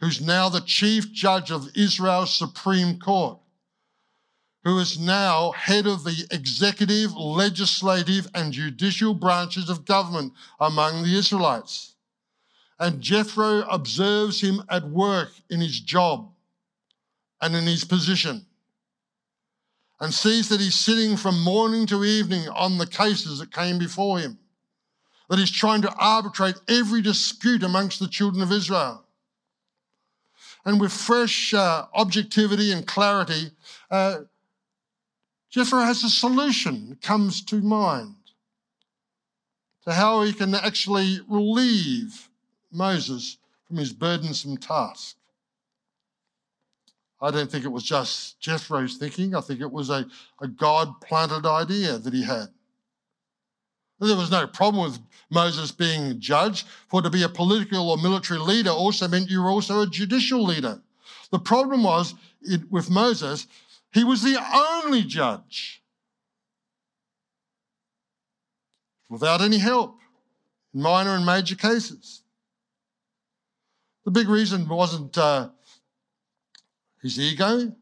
who's 0.00 0.20
now 0.20 0.48
the 0.48 0.60
chief 0.60 1.12
judge 1.12 1.50
of 1.50 1.68
Israel's 1.74 2.34
Supreme 2.34 2.98
Court, 2.98 3.38
who 4.64 4.78
is 4.78 4.98
now 4.98 5.52
head 5.52 5.86
of 5.86 6.04
the 6.04 6.26
executive, 6.30 7.14
legislative, 7.16 8.28
and 8.34 8.52
judicial 8.52 9.14
branches 9.14 9.68
of 9.68 9.84
government 9.84 10.32
among 10.60 11.02
the 11.02 11.16
Israelites. 11.16 11.94
And 12.78 13.00
Jethro 13.00 13.62
observes 13.62 14.40
him 14.40 14.62
at 14.68 14.88
work 14.88 15.30
in 15.50 15.60
his 15.60 15.80
job 15.80 16.30
and 17.40 17.56
in 17.56 17.64
his 17.64 17.84
position 17.84 18.46
and 20.00 20.14
sees 20.14 20.48
that 20.48 20.60
he's 20.60 20.76
sitting 20.76 21.16
from 21.16 21.42
morning 21.42 21.84
to 21.86 22.04
evening 22.04 22.48
on 22.50 22.78
the 22.78 22.86
cases 22.86 23.40
that 23.40 23.52
came 23.52 23.78
before 23.78 24.20
him, 24.20 24.38
that 25.28 25.40
he's 25.40 25.50
trying 25.50 25.82
to 25.82 25.92
arbitrate 25.98 26.54
every 26.68 27.02
dispute 27.02 27.64
amongst 27.64 27.98
the 27.98 28.06
children 28.06 28.40
of 28.42 28.52
Israel 28.52 29.04
and 30.64 30.80
with 30.80 30.92
fresh 30.92 31.54
uh, 31.54 31.86
objectivity 31.94 32.72
and 32.72 32.86
clarity, 32.86 33.50
uh, 33.90 34.20
Jethro 35.50 35.80
has 35.80 36.04
a 36.04 36.10
solution 36.10 36.98
comes 37.00 37.42
to 37.46 37.62
mind 37.62 38.14
to 39.84 39.92
how 39.92 40.22
he 40.22 40.32
can 40.32 40.54
actually 40.54 41.20
relieve 41.28 42.28
Moses 42.70 43.38
from 43.66 43.76
his 43.78 43.92
burdensome 43.92 44.56
task. 44.56 45.16
I 47.20 47.30
don't 47.30 47.50
think 47.50 47.64
it 47.64 47.72
was 47.72 47.82
just 47.82 48.38
Jethro's 48.40 48.96
thinking. 48.96 49.34
I 49.34 49.40
think 49.40 49.60
it 49.60 49.72
was 49.72 49.90
a, 49.90 50.06
a 50.40 50.46
God 50.46 51.00
planted 51.00 51.46
idea 51.46 51.98
that 51.98 52.12
he 52.12 52.22
had. 52.22 52.48
There 54.00 54.16
was 54.16 54.30
no 54.30 54.46
problem 54.46 54.84
with 54.84 55.00
Moses 55.30 55.72
being 55.72 56.20
judge, 56.20 56.64
for 56.88 57.02
to 57.02 57.10
be 57.10 57.24
a 57.24 57.28
political 57.28 57.90
or 57.90 57.96
military 57.96 58.38
leader 58.38 58.70
also 58.70 59.08
meant 59.08 59.30
you 59.30 59.42
were 59.42 59.50
also 59.50 59.82
a 59.82 59.86
judicial 59.86 60.44
leader. 60.44 60.80
The 61.30 61.38
problem 61.38 61.82
was 61.82 62.14
it, 62.42 62.70
with 62.70 62.90
Moses, 62.90 63.46
he 63.92 64.04
was 64.04 64.22
the 64.22 64.38
only 64.54 65.02
judge 65.02 65.82
without 69.08 69.40
any 69.40 69.58
help 69.58 69.98
in 70.72 70.82
minor 70.82 71.14
and 71.14 71.26
major 71.26 71.56
cases. 71.56 72.22
The 74.04 74.10
big 74.10 74.28
reason 74.28 74.68
wasn't 74.68 75.18
uh, 75.18 75.50
his 77.02 77.18
ego, 77.18 77.74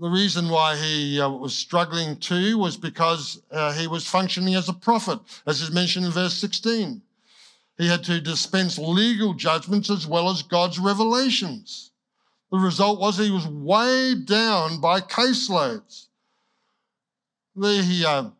the 0.00 0.08
reason 0.08 0.48
why 0.48 0.76
he 0.76 1.20
uh, 1.20 1.28
was 1.28 1.54
struggling 1.54 2.16
too 2.18 2.56
was 2.56 2.76
because 2.76 3.42
uh, 3.50 3.72
he 3.72 3.88
was 3.88 4.06
functioning 4.06 4.54
as 4.54 4.68
a 4.68 4.72
prophet, 4.72 5.18
as 5.46 5.60
is 5.60 5.72
mentioned 5.72 6.06
in 6.06 6.12
verse 6.12 6.34
16. 6.34 7.02
He 7.78 7.88
had 7.88 8.04
to 8.04 8.20
dispense 8.20 8.78
legal 8.78 9.34
judgments 9.34 9.90
as 9.90 10.06
well 10.06 10.30
as 10.30 10.42
God's 10.42 10.78
revelations. 10.78 11.90
The 12.50 12.58
result 12.58 13.00
was 13.00 13.18
he 13.18 13.30
was 13.30 13.46
weighed 13.46 14.26
down 14.26 14.80
by 14.80 15.00
caseloads. 15.00 16.06
The 17.56 18.04
uh, 18.06 18.30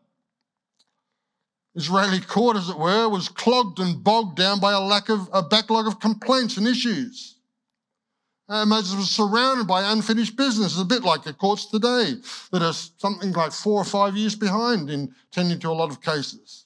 Israeli 1.75 2.21
court, 2.21 2.55
as 2.57 2.69
it 2.69 2.77
were, 2.77 3.09
was 3.09 3.27
clogged 3.27 3.79
and 3.79 4.03
bogged 4.03 4.37
down 4.37 4.59
by 4.59 4.71
a 4.71 4.79
lack 4.79 5.09
of 5.09 5.29
a 5.33 5.43
backlog 5.43 5.87
of 5.87 5.99
complaints 5.99 6.57
and 6.57 6.67
issues. 6.67 7.35
Uh, 8.49 8.65
Moses 8.65 8.95
was 8.95 9.11
surrounded 9.11 9.67
by 9.67 9.91
unfinished 9.91 10.35
business, 10.35 10.79
a 10.79 10.83
bit 10.83 11.03
like 11.03 11.23
the 11.23 11.33
courts 11.33 11.67
today 11.67 12.15
that 12.51 12.63
are 12.63 12.73
something 12.73 13.31
like 13.33 13.51
four 13.51 13.79
or 13.79 13.85
five 13.85 14.17
years 14.17 14.35
behind 14.35 14.89
in 14.89 15.13
tending 15.31 15.59
to 15.59 15.69
a 15.69 15.71
lot 15.71 15.91
of 15.91 16.01
cases. 16.01 16.65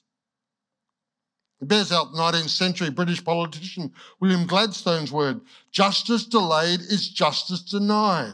It 1.60 1.68
bears 1.68 1.92
out 1.92 2.14
19th 2.14 2.48
century 2.48 2.88
British 2.88 3.22
politician 3.22 3.92
William 4.18 4.46
Gladstone's 4.46 5.12
word 5.12 5.42
justice 5.72 6.24
delayed 6.24 6.80
is 6.80 7.10
justice 7.10 7.60
denied. 7.60 8.32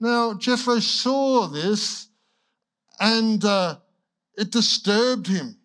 Now, 0.00 0.34
Jethro 0.34 0.80
saw 0.80 1.46
this 1.46 2.08
and 2.98 3.44
uh, 3.44 3.76
it 4.36 4.50
disturbed 4.50 5.28
him. 5.28 5.56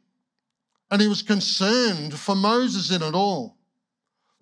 And 0.91 1.01
he 1.01 1.07
was 1.07 1.23
concerned 1.23 2.13
for 2.13 2.35
Moses 2.35 2.91
in 2.91 3.01
it 3.01 3.15
all 3.15 3.57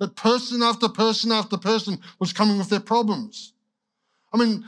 that 0.02 0.16
person 0.16 0.64
after 0.64 0.90
person 0.90 1.32
after 1.32 1.58
person 1.58 2.00
was 2.18 2.34
coming 2.34 2.58
with 2.58 2.70
their 2.70 2.80
problems. 2.80 3.54
I 4.34 4.38
mean, 4.38 4.68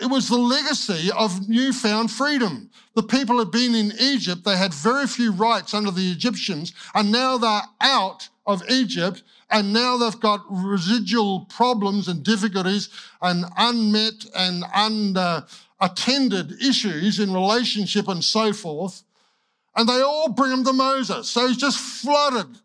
it 0.00 0.06
was 0.06 0.28
the 0.28 0.38
legacy 0.38 1.10
of 1.18 1.48
newfound 1.48 2.08
freedom. 2.12 2.70
The 2.94 3.02
people 3.02 3.40
had 3.40 3.50
been 3.50 3.74
in 3.74 3.92
Egypt, 4.00 4.44
they 4.44 4.56
had 4.56 4.72
very 4.72 5.08
few 5.08 5.32
rights 5.32 5.74
under 5.74 5.90
the 5.90 6.12
Egyptians, 6.12 6.72
and 6.94 7.10
now 7.10 7.36
they're 7.36 7.62
out 7.80 8.28
of 8.46 8.62
Egypt, 8.70 9.24
and 9.50 9.72
now 9.72 9.96
they've 9.96 10.20
got 10.20 10.44
residual 10.48 11.46
problems 11.46 12.06
and 12.06 12.22
difficulties 12.22 12.90
and 13.22 13.46
unmet 13.56 14.24
and 14.36 14.62
unattended 14.72 16.62
issues 16.62 17.18
in 17.18 17.34
relationship 17.34 18.06
and 18.06 18.22
so 18.22 18.52
forth. 18.52 19.02
And 19.74 19.88
they 19.88 20.00
all 20.00 20.28
bring 20.28 20.50
them 20.52 20.64
to 20.64 20.72
Moses. 20.72 21.28
So 21.28 21.48
he's 21.48 21.56
just 21.56 21.80
flooded 21.80 22.56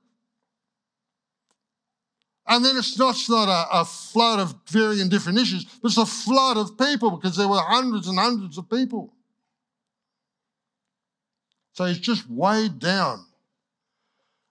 and 2.48 2.64
then 2.64 2.78
it's 2.78 2.98
not, 2.98 3.16
it's 3.16 3.30
not 3.30 3.48
a, 3.48 3.80
a, 3.80 3.86
flood 3.86 4.40
of 4.40 4.56
varying 4.68 5.10
different 5.10 5.40
issues, 5.40 5.66
but 5.66 5.88
it's 5.88 5.98
a 5.98 6.06
flood 6.06 6.58
of 6.58 6.78
people 6.78 7.12
because 7.12 7.36
there 7.36 7.48
were 7.48 7.60
hundreds 7.60 8.08
and 8.08 8.20
hundreds 8.20 8.58
of 8.58 8.70
people. 8.70 9.12
So 11.74 11.86
he's 11.86 12.00
just 12.00 12.30
weighed 12.30 12.80
down. 12.80 13.26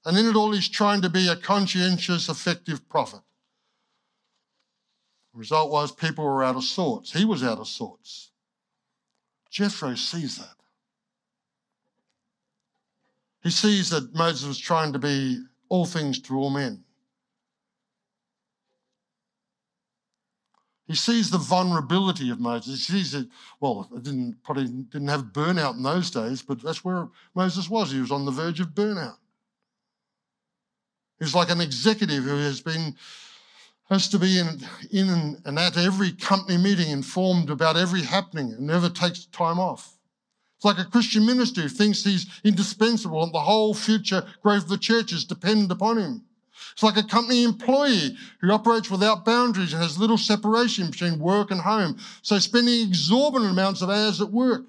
And 0.04 0.18
in 0.18 0.26
it 0.26 0.36
all, 0.36 0.52
he's 0.52 0.68
trying 0.68 1.02
to 1.02 1.08
be 1.08 1.28
a 1.28 1.36
conscientious, 1.36 2.28
effective 2.28 2.86
prophet. 2.88 3.20
The 5.32 5.38
result 5.38 5.70
was 5.70 5.92
people 5.92 6.24
were 6.24 6.44
out 6.44 6.56
of 6.56 6.64
sorts. 6.64 7.12
He 7.12 7.24
was 7.24 7.42
out 7.42 7.58
of 7.58 7.68
sorts. 7.68 8.30
Jethro 9.50 9.94
sees 9.94 10.38
that. 10.38 10.56
He 13.42 13.50
sees 13.50 13.90
that 13.90 14.14
Moses 14.14 14.48
was 14.48 14.58
trying 14.58 14.92
to 14.94 14.98
be 14.98 15.42
all 15.68 15.86
things 15.86 16.18
to 16.22 16.36
all 16.36 16.50
men. 16.50 16.82
He 20.86 20.94
sees 20.94 21.30
the 21.30 21.38
vulnerability 21.38 22.30
of 22.30 22.40
Moses. 22.40 22.86
He 22.86 22.92
sees 22.92 23.14
it, 23.14 23.26
well, 23.60 23.88
it 23.94 24.02
didn't, 24.02 24.42
probably 24.42 24.66
didn't 24.66 25.08
have 25.08 25.32
burnout 25.32 25.76
in 25.76 25.82
those 25.82 26.10
days, 26.10 26.42
but 26.42 26.62
that's 26.62 26.84
where 26.84 27.08
Moses 27.34 27.70
was. 27.70 27.90
He 27.90 28.00
was 28.00 28.10
on 28.10 28.26
the 28.26 28.30
verge 28.30 28.60
of 28.60 28.68
burnout. 28.68 29.16
He's 31.18 31.34
like 31.34 31.50
an 31.50 31.60
executive 31.60 32.24
who 32.24 32.36
has 32.36 32.60
been 32.60 32.96
has 33.90 34.08
to 34.08 34.18
be 34.18 34.38
in, 34.38 34.60
in 34.92 35.36
and 35.44 35.58
at 35.58 35.76
every 35.76 36.12
company 36.12 36.56
meeting, 36.56 36.90
informed 36.90 37.50
about 37.50 37.76
every 37.76 38.00
happening, 38.00 38.52
and 38.52 38.66
never 38.66 38.88
takes 38.88 39.26
time 39.26 39.58
off. 39.58 39.98
It's 40.56 40.64
like 40.64 40.78
a 40.78 40.90
Christian 40.90 41.26
minister 41.26 41.62
who 41.62 41.68
thinks 41.68 42.02
he's 42.02 42.26
indispensable 42.44 43.22
and 43.22 43.32
the 43.32 43.40
whole 43.40 43.74
future 43.74 44.24
growth 44.42 44.62
of 44.62 44.68
the 44.70 44.78
church 44.78 45.12
is 45.12 45.24
dependent 45.24 45.70
upon 45.70 45.98
him. 45.98 46.24
It's 46.72 46.82
like 46.82 46.96
a 46.96 47.02
company 47.02 47.44
employee 47.44 48.16
who 48.40 48.50
operates 48.50 48.90
without 48.90 49.24
boundaries 49.24 49.72
and 49.72 49.82
has 49.82 49.98
little 49.98 50.18
separation 50.18 50.90
between 50.90 51.18
work 51.18 51.50
and 51.50 51.60
home, 51.60 51.98
so 52.22 52.38
spending 52.38 52.88
exorbitant 52.88 53.50
amounts 53.50 53.82
of 53.82 53.90
hours 53.90 54.20
at 54.20 54.32
work, 54.32 54.64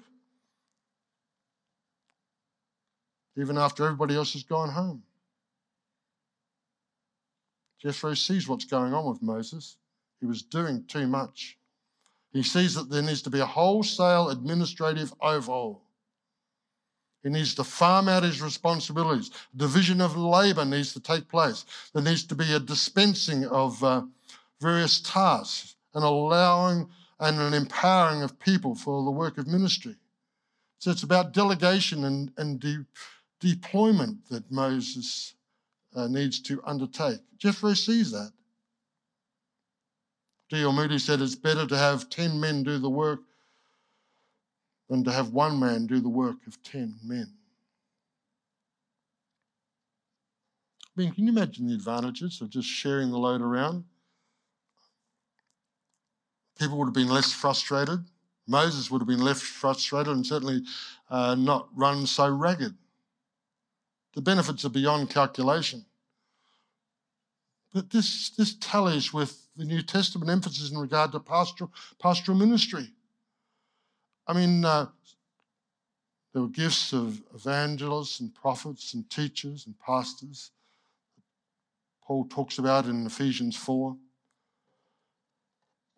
even 3.36 3.58
after 3.58 3.84
everybody 3.84 4.14
else 4.14 4.32
has 4.34 4.44
gone 4.44 4.70
home. 4.70 5.02
Jethro 7.80 8.14
sees 8.14 8.48
what's 8.48 8.64
going 8.64 8.94
on 8.94 9.08
with 9.08 9.22
Moses. 9.22 9.76
He 10.20 10.26
was 10.26 10.42
doing 10.42 10.84
too 10.86 11.06
much. 11.06 11.58
He 12.32 12.42
sees 12.42 12.74
that 12.74 12.90
there 12.90 13.02
needs 13.02 13.22
to 13.22 13.30
be 13.30 13.40
a 13.40 13.46
wholesale 13.46 14.30
administrative 14.30 15.12
overhaul. 15.20 15.85
He 17.26 17.32
needs 17.32 17.56
to 17.56 17.64
farm 17.64 18.08
out 18.08 18.22
his 18.22 18.40
responsibilities. 18.40 19.32
Division 19.56 20.00
of 20.00 20.16
labour 20.16 20.64
needs 20.64 20.92
to 20.92 21.00
take 21.00 21.28
place. 21.28 21.64
There 21.92 22.00
needs 22.00 22.22
to 22.22 22.36
be 22.36 22.52
a 22.52 22.60
dispensing 22.60 23.46
of 23.46 23.82
uh, 23.82 24.02
various 24.60 25.00
tasks 25.00 25.74
and 25.92 26.04
allowing 26.04 26.88
and 27.18 27.40
an 27.40 27.52
empowering 27.52 28.22
of 28.22 28.38
people 28.38 28.76
for 28.76 29.04
the 29.04 29.10
work 29.10 29.38
of 29.38 29.48
ministry. 29.48 29.96
So 30.78 30.92
it's 30.92 31.02
about 31.02 31.32
delegation 31.32 32.04
and, 32.04 32.30
and 32.36 32.60
de- 32.60 32.86
deployment 33.40 34.28
that 34.28 34.48
Moses 34.52 35.34
uh, 35.96 36.06
needs 36.06 36.38
to 36.42 36.62
undertake. 36.64 37.18
Jethro 37.38 37.74
sees 37.74 38.12
that. 38.12 38.30
D.L. 40.50 40.72
Moody 40.72 41.00
said 41.00 41.20
it's 41.20 41.34
better 41.34 41.66
to 41.66 41.76
have 41.76 42.08
10 42.08 42.38
men 42.38 42.62
do 42.62 42.78
the 42.78 42.88
work 42.88 43.22
than 44.88 45.04
to 45.04 45.12
have 45.12 45.30
one 45.30 45.58
man 45.58 45.86
do 45.86 46.00
the 46.00 46.08
work 46.08 46.36
of 46.46 46.62
10 46.62 46.94
men. 47.04 47.32
I 50.96 51.00
mean, 51.00 51.12
can 51.12 51.24
you 51.24 51.32
imagine 51.32 51.66
the 51.66 51.74
advantages 51.74 52.40
of 52.40 52.50
just 52.50 52.68
sharing 52.68 53.10
the 53.10 53.18
load 53.18 53.42
around? 53.42 53.84
People 56.58 56.78
would 56.78 56.86
have 56.86 56.94
been 56.94 57.08
less 57.08 57.32
frustrated. 57.32 58.02
Moses 58.46 58.90
would 58.90 59.00
have 59.00 59.08
been 59.08 59.20
less 59.20 59.42
frustrated 59.42 60.12
and 60.12 60.26
certainly 60.26 60.62
uh, 61.10 61.34
not 61.34 61.68
run 61.74 62.06
so 62.06 62.28
ragged. 62.28 62.74
The 64.14 64.22
benefits 64.22 64.64
are 64.64 64.70
beyond 64.70 65.10
calculation. 65.10 65.84
But 67.74 67.90
this, 67.90 68.30
this 68.30 68.54
tallies 68.58 69.12
with 69.12 69.48
the 69.56 69.64
New 69.64 69.82
Testament 69.82 70.30
emphasis 70.30 70.70
in 70.70 70.78
regard 70.78 71.12
to 71.12 71.20
pastoral, 71.20 71.70
pastoral 72.00 72.38
ministry. 72.38 72.88
I 74.26 74.32
mean, 74.32 74.64
uh, 74.64 74.86
there 76.32 76.42
were 76.42 76.48
gifts 76.48 76.92
of 76.92 77.22
evangelists 77.34 78.20
and 78.20 78.34
prophets 78.34 78.92
and 78.94 79.08
teachers 79.08 79.66
and 79.66 79.78
pastors. 79.78 80.50
Paul 82.04 82.26
talks 82.26 82.58
about 82.58 82.86
in 82.86 83.06
Ephesians 83.06 83.56
4. 83.56 83.96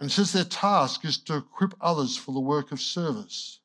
And 0.00 0.12
says 0.12 0.32
their 0.32 0.44
task 0.44 1.04
is 1.04 1.18
to 1.18 1.38
equip 1.38 1.74
others 1.80 2.16
for 2.16 2.32
the 2.32 2.40
work 2.40 2.70
of 2.70 2.80
service. 2.80 3.58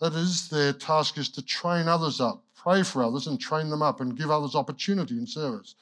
That 0.00 0.12
is, 0.12 0.48
their 0.48 0.72
task 0.72 1.18
is 1.18 1.28
to 1.30 1.42
train 1.42 1.88
others 1.88 2.20
up, 2.20 2.44
pray 2.54 2.84
for 2.84 3.02
others, 3.02 3.26
and 3.26 3.40
train 3.40 3.70
them 3.70 3.82
up 3.82 4.00
and 4.00 4.16
give 4.16 4.30
others 4.30 4.54
opportunity 4.54 5.18
in 5.18 5.26
service. 5.26 5.74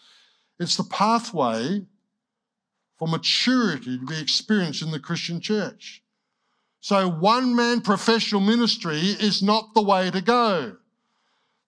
It's 0.59 0.77
the 0.77 0.85
pathway 0.85 1.85
for 2.99 3.07
maturity 3.07 3.99
to 3.99 4.07
be 4.07 4.19
experienced 4.19 4.81
in 4.81 4.91
the 4.91 4.99
Christian 4.99 5.41
church. 5.41 6.03
So, 6.87 7.11
one 7.11 7.57
man 7.57 7.81
professional 7.81 8.41
ministry 8.41 9.01
is 9.01 9.43
not 9.43 9.75
the 9.75 9.83
way 9.83 10.09
to 10.09 10.21
go. 10.21 10.77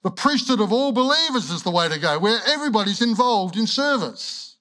The 0.04 0.12
priesthood 0.12 0.60
of 0.60 0.72
all 0.72 0.92
believers 0.92 1.50
is 1.50 1.64
the 1.64 1.72
way 1.72 1.88
to 1.88 1.98
go, 1.98 2.20
where 2.20 2.38
everybody's 2.46 3.02
involved 3.02 3.56
in 3.56 3.66
service. 3.66 4.58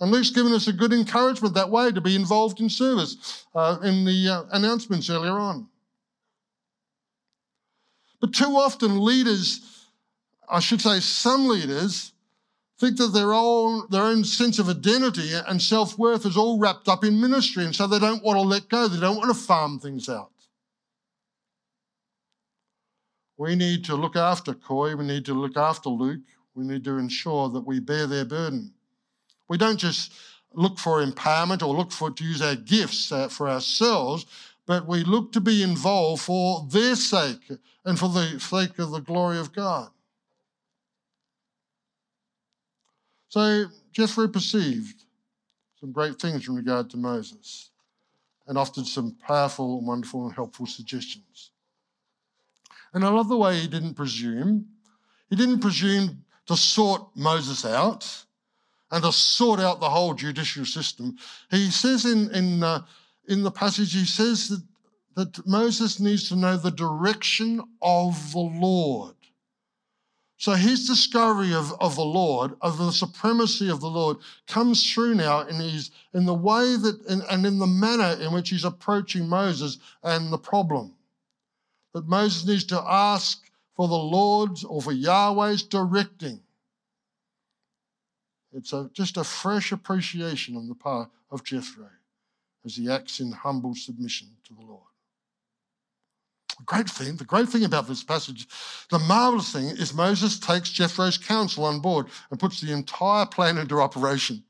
And 0.00 0.10
Luke's 0.10 0.28
given 0.28 0.52
us 0.52 0.68
a 0.68 0.72
good 0.74 0.92
encouragement 0.92 1.54
that 1.54 1.70
way 1.70 1.90
to 1.92 2.00
be 2.02 2.14
involved 2.14 2.60
in 2.60 2.68
service 2.68 3.46
uh, 3.54 3.78
in 3.82 4.04
the 4.04 4.28
uh, 4.28 4.42
announcements 4.52 5.08
earlier 5.08 5.38
on. 5.38 5.66
But 8.20 8.34
too 8.34 8.54
often, 8.54 9.02
leaders, 9.02 9.86
I 10.46 10.60
should 10.60 10.82
say 10.82 11.00
some 11.00 11.48
leaders, 11.48 12.12
think 12.78 12.98
that 12.98 13.08
their 13.08 13.32
own, 13.32 13.86
their 13.90 14.02
own 14.02 14.24
sense 14.24 14.58
of 14.58 14.68
identity 14.68 15.30
and 15.46 15.60
self 15.60 15.98
worth 15.98 16.26
is 16.26 16.36
all 16.36 16.58
wrapped 16.58 16.88
up 16.88 17.04
in 17.04 17.20
ministry, 17.20 17.64
and 17.64 17.74
so 17.74 17.86
they 17.86 17.98
don't 17.98 18.22
want 18.22 18.36
to 18.36 18.42
let 18.42 18.68
go. 18.68 18.88
They 18.88 19.00
don't 19.00 19.16
want 19.16 19.34
to 19.34 19.40
farm 19.40 19.78
things 19.78 20.08
out. 20.08 20.30
We 23.38 23.54
need 23.54 23.84
to 23.86 23.96
look 23.96 24.16
after 24.16 24.54
Coy, 24.54 24.96
we 24.96 25.04
need 25.04 25.24
to 25.26 25.34
look 25.34 25.56
after 25.56 25.90
Luke, 25.90 26.22
we 26.54 26.64
need 26.64 26.84
to 26.84 26.98
ensure 26.98 27.50
that 27.50 27.66
we 27.66 27.80
bear 27.80 28.06
their 28.06 28.24
burden. 28.24 28.72
We 29.48 29.58
don't 29.58 29.78
just 29.78 30.12
look 30.54 30.78
for 30.78 31.04
empowerment 31.04 31.62
or 31.62 31.74
look 31.74 31.92
for 31.92 32.10
to 32.10 32.24
use 32.24 32.40
our 32.40 32.56
gifts 32.56 33.12
uh, 33.12 33.28
for 33.28 33.48
ourselves, 33.48 34.24
but 34.64 34.86
we 34.86 35.04
look 35.04 35.32
to 35.32 35.40
be 35.40 35.62
involved 35.62 36.22
for 36.22 36.66
their 36.70 36.96
sake 36.96 37.50
and 37.84 37.98
for 37.98 38.08
the 38.08 38.40
sake 38.40 38.78
of 38.78 38.90
the 38.90 39.00
glory 39.00 39.38
of 39.38 39.52
God. 39.52 39.90
So 43.36 43.66
Jethro 43.92 44.28
perceived 44.28 45.04
some 45.78 45.92
great 45.92 46.18
things 46.18 46.48
in 46.48 46.54
regard 46.56 46.88
to 46.88 46.96
Moses 46.96 47.68
and 48.46 48.56
offered 48.56 48.86
some 48.86 49.14
powerful, 49.26 49.76
and 49.76 49.86
wonderful, 49.86 50.24
and 50.24 50.34
helpful 50.34 50.64
suggestions. 50.64 51.50
And 52.94 53.04
I 53.04 53.10
love 53.10 53.28
the 53.28 53.36
way 53.36 53.58
he 53.58 53.68
didn't 53.68 53.92
presume. 53.92 54.64
He 55.28 55.36
didn't 55.36 55.58
presume 55.58 56.24
to 56.46 56.56
sort 56.56 57.14
Moses 57.14 57.66
out 57.66 58.24
and 58.90 59.04
to 59.04 59.12
sort 59.12 59.60
out 59.60 59.80
the 59.80 59.90
whole 59.90 60.14
judicial 60.14 60.64
system. 60.64 61.18
He 61.50 61.70
says 61.70 62.06
in, 62.06 62.34
in, 62.34 62.62
uh, 62.62 62.86
in 63.28 63.42
the 63.42 63.50
passage, 63.50 63.92
he 63.92 64.06
says 64.06 64.48
that, 64.48 64.62
that 65.14 65.46
Moses 65.46 66.00
needs 66.00 66.26
to 66.30 66.36
know 66.36 66.56
the 66.56 66.70
direction 66.70 67.62
of 67.82 68.32
the 68.32 68.38
Lord. 68.38 69.15
So 70.38 70.52
his 70.52 70.86
discovery 70.86 71.54
of, 71.54 71.72
of 71.80 71.96
the 71.96 72.04
Lord, 72.04 72.56
of 72.60 72.76
the 72.76 72.92
supremacy 72.92 73.70
of 73.70 73.80
the 73.80 73.88
Lord, 73.88 74.18
comes 74.46 74.92
through 74.92 75.14
now 75.14 75.40
in 75.40 75.56
his 75.56 75.90
in 76.12 76.26
the 76.26 76.34
way 76.34 76.76
that 76.76 77.02
in, 77.06 77.22
and 77.30 77.46
in 77.46 77.58
the 77.58 77.66
manner 77.66 78.20
in 78.20 78.32
which 78.32 78.50
he's 78.50 78.64
approaching 78.64 79.28
Moses 79.28 79.78
and 80.02 80.30
the 80.30 80.38
problem. 80.38 80.94
That 81.94 82.06
Moses 82.06 82.46
needs 82.46 82.64
to 82.64 82.82
ask 82.86 83.50
for 83.74 83.88
the 83.88 83.94
Lord's 83.94 84.62
or 84.62 84.82
for 84.82 84.92
Yahweh's 84.92 85.62
directing. 85.62 86.40
It's 88.52 88.72
a, 88.72 88.90
just 88.92 89.16
a 89.16 89.24
fresh 89.24 89.72
appreciation 89.72 90.56
on 90.56 90.68
the 90.68 90.74
part 90.74 91.10
of 91.30 91.44
Jethro 91.44 91.88
as 92.64 92.76
he 92.76 92.90
acts 92.90 93.20
in 93.20 93.32
humble 93.32 93.74
submission 93.74 94.28
to 94.44 94.54
the 94.54 94.62
Lord. 94.62 94.85
The 96.58 96.64
great 96.64 96.88
thing, 96.88 97.16
the 97.16 97.24
great 97.24 97.48
thing 97.48 97.64
about 97.64 97.86
this 97.86 98.02
passage, 98.02 98.48
the 98.90 98.98
marvelous 98.98 99.52
thing 99.52 99.66
is 99.66 99.92
Moses 99.92 100.38
takes 100.38 100.70
Jethro's 100.70 101.18
counsel 101.18 101.64
on 101.64 101.80
board 101.80 102.06
and 102.30 102.40
puts 102.40 102.60
the 102.60 102.72
entire 102.72 103.26
plan 103.26 103.58
into 103.58 103.80
operation. 103.80 104.42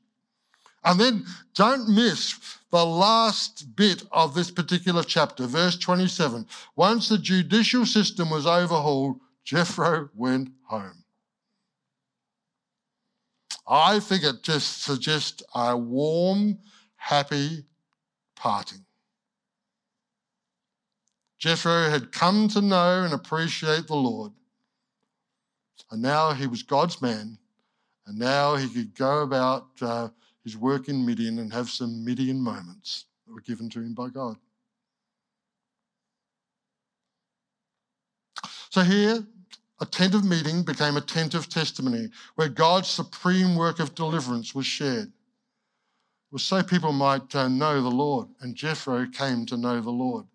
And 0.83 0.99
then 0.99 1.25
don't 1.53 1.89
miss 1.89 2.39
the 2.71 2.85
last 2.85 3.75
bit 3.75 4.03
of 4.11 4.33
this 4.33 4.51
particular 4.51 5.03
chapter, 5.03 5.45
verse 5.45 5.77
27. 5.77 6.45
Once 6.75 7.09
the 7.09 7.17
judicial 7.17 7.85
system 7.85 8.29
was 8.29 8.47
overhauled, 8.47 9.19
Jethro 9.43 10.09
went 10.15 10.49
home. 10.63 11.03
I 13.67 13.99
think 13.99 14.23
it 14.23 14.43
just 14.43 14.83
suggests 14.83 15.43
a 15.53 15.75
warm, 15.75 16.59
happy 16.95 17.65
parting. 18.35 18.86
Jethro 21.37 21.89
had 21.89 22.11
come 22.11 22.47
to 22.49 22.61
know 22.61 23.03
and 23.03 23.13
appreciate 23.13 23.87
the 23.87 23.95
Lord. 23.95 24.31
And 25.91 26.01
now 26.01 26.33
he 26.33 26.47
was 26.47 26.63
God's 26.63 27.01
man. 27.01 27.37
And 28.07 28.17
now 28.17 28.55
he 28.55 28.67
could 28.69 28.95
go 28.95 29.21
about 29.21 29.67
uh, 29.81 30.09
his 30.43 30.57
work 30.57 30.87
in 30.87 31.05
Midian 31.05 31.39
and 31.39 31.51
have 31.53 31.69
some 31.69 32.03
Midian 32.03 32.39
moments 32.39 33.05
that 33.25 33.33
were 33.33 33.41
given 33.41 33.69
to 33.71 33.79
him 33.79 33.93
by 33.93 34.09
God. 34.09 34.37
So 38.69 38.81
here, 38.81 39.25
a 39.79 39.85
tent 39.85 40.15
of 40.15 40.23
meeting 40.23 40.63
became 40.63 40.97
a 40.97 41.01
tent 41.01 41.33
of 41.33 41.49
testimony 41.49 42.09
where 42.35 42.49
God's 42.49 42.87
supreme 42.87 43.55
work 43.55 43.79
of 43.79 43.93
deliverance 43.93 44.55
was 44.55 44.65
shared. 44.65 45.07
It 45.07 46.33
was 46.33 46.43
so 46.43 46.63
people 46.63 46.91
might 46.91 47.33
uh, 47.35 47.47
know 47.47 47.81
the 47.81 47.89
Lord, 47.89 48.27
and 48.41 48.55
Jethro 48.55 49.07
came 49.07 49.45
to 49.47 49.57
know 49.57 49.81
the 49.81 49.91
Lord. 49.91 50.25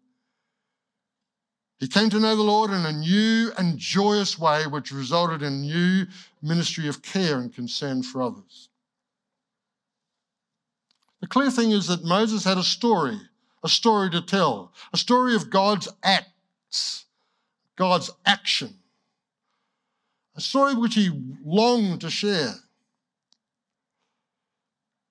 He 1.82 1.88
came 1.88 2.08
to 2.10 2.20
know 2.20 2.36
the 2.36 2.44
Lord 2.44 2.70
in 2.70 2.86
a 2.86 2.92
new 2.92 3.50
and 3.58 3.76
joyous 3.76 4.38
way, 4.38 4.68
which 4.68 4.92
resulted 4.92 5.42
in 5.42 5.62
new 5.62 6.06
ministry 6.40 6.86
of 6.86 7.02
care 7.02 7.40
and 7.40 7.52
concern 7.52 8.04
for 8.04 8.22
others. 8.22 8.68
The 11.20 11.26
clear 11.26 11.50
thing 11.50 11.72
is 11.72 11.88
that 11.88 12.04
Moses 12.04 12.44
had 12.44 12.56
a 12.56 12.62
story, 12.62 13.20
a 13.64 13.68
story 13.68 14.10
to 14.10 14.22
tell, 14.22 14.72
a 14.92 14.96
story 14.96 15.34
of 15.34 15.50
God's 15.50 15.88
acts, 16.04 17.06
God's 17.74 18.12
action, 18.24 18.74
a 20.36 20.40
story 20.40 20.76
which 20.76 20.94
he 20.94 21.10
longed 21.44 22.02
to 22.02 22.10
share. 22.10 22.54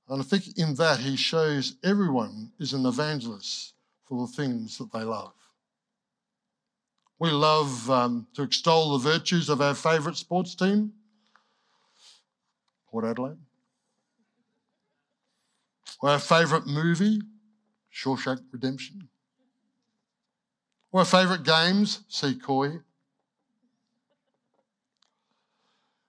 And 0.07 0.21
I 0.21 0.23
think 0.23 0.57
in 0.57 0.75
that 0.75 1.01
he 1.01 1.17
shows 1.17 1.75
everyone 1.83 2.53
is 2.59 2.71
an 2.71 2.85
evangelist 2.85 3.73
for 4.05 4.25
the 4.25 4.31
things 4.31 4.77
that 4.77 4.93
they 4.93 5.03
love. 5.03 5.33
We 7.21 7.29
love 7.29 7.87
um, 7.91 8.25
to 8.33 8.41
extol 8.41 8.97
the 8.97 9.09
virtues 9.11 9.47
of 9.47 9.61
our 9.61 9.75
favourite 9.75 10.17
sports 10.17 10.55
team, 10.55 10.93
Port 12.89 13.05
Adelaide. 13.05 13.37
Or 16.01 16.09
our 16.09 16.17
favourite 16.17 16.65
movie, 16.65 17.21
Shawshank 17.93 18.39
Redemption. 18.51 19.07
Or 20.91 21.01
our 21.01 21.05
favourite 21.05 21.43
games, 21.43 21.99
Sea 22.07 22.33
Koi. 22.33 22.79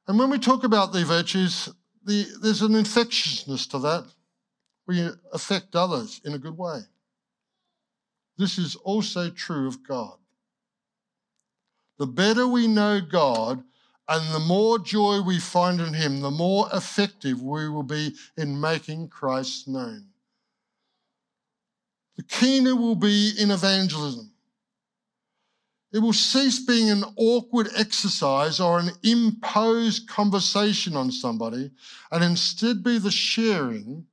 And 0.09 0.19
when 0.19 0.31
we 0.31 0.39
talk 0.39 0.65
about 0.65 0.95
the 0.95 1.05
virtues, 1.05 1.69
the, 2.07 2.25
there's 2.43 2.63
an 2.63 2.75
infectiousness 2.75 3.67
to 3.67 3.79
that. 3.81 4.07
We 4.87 5.11
affect 5.35 5.77
others 5.77 6.23
in 6.25 6.33
a 6.33 6.39
good 6.39 6.57
way. 6.57 6.81
This 8.39 8.57
is 8.57 8.77
also 8.77 9.29
true 9.29 9.69
of 9.69 9.87
God. 9.87 10.17
The 12.03 12.09
better 12.09 12.49
we 12.49 12.67
know 12.67 13.01
God 13.01 13.63
and 14.09 14.35
the 14.35 14.41
more 14.41 14.81
joy 14.81 15.21
we 15.21 15.39
find 15.39 15.81
in 15.81 15.95
Him, 15.95 16.21
the 16.21 16.33
more 16.33 16.69
effective 16.75 17.41
we 17.41 17.69
will 17.69 17.85
be 17.85 18.17
in 18.37 18.61
making 18.61 19.07
Christ 19.07 19.69
known. 19.69 20.09
The 22.17 22.25
keener 22.25 22.75
will 22.75 22.97
be 22.97 23.35
in 23.39 23.53
evangelism. 23.53 24.33
It 25.93 26.01
will 26.01 26.13
cease 26.13 26.67
being 26.67 26.91
an 26.91 27.05
awkward 27.15 27.69
exercise 27.77 28.59
or 28.59 28.81
an 28.81 28.91
imposed 29.05 30.09
conversation 30.09 30.97
on 30.97 31.13
somebody 31.13 31.71
and 32.11 32.25
instead 32.25 32.83
be 32.83 32.99
the 32.99 33.13
sharing 33.13 34.07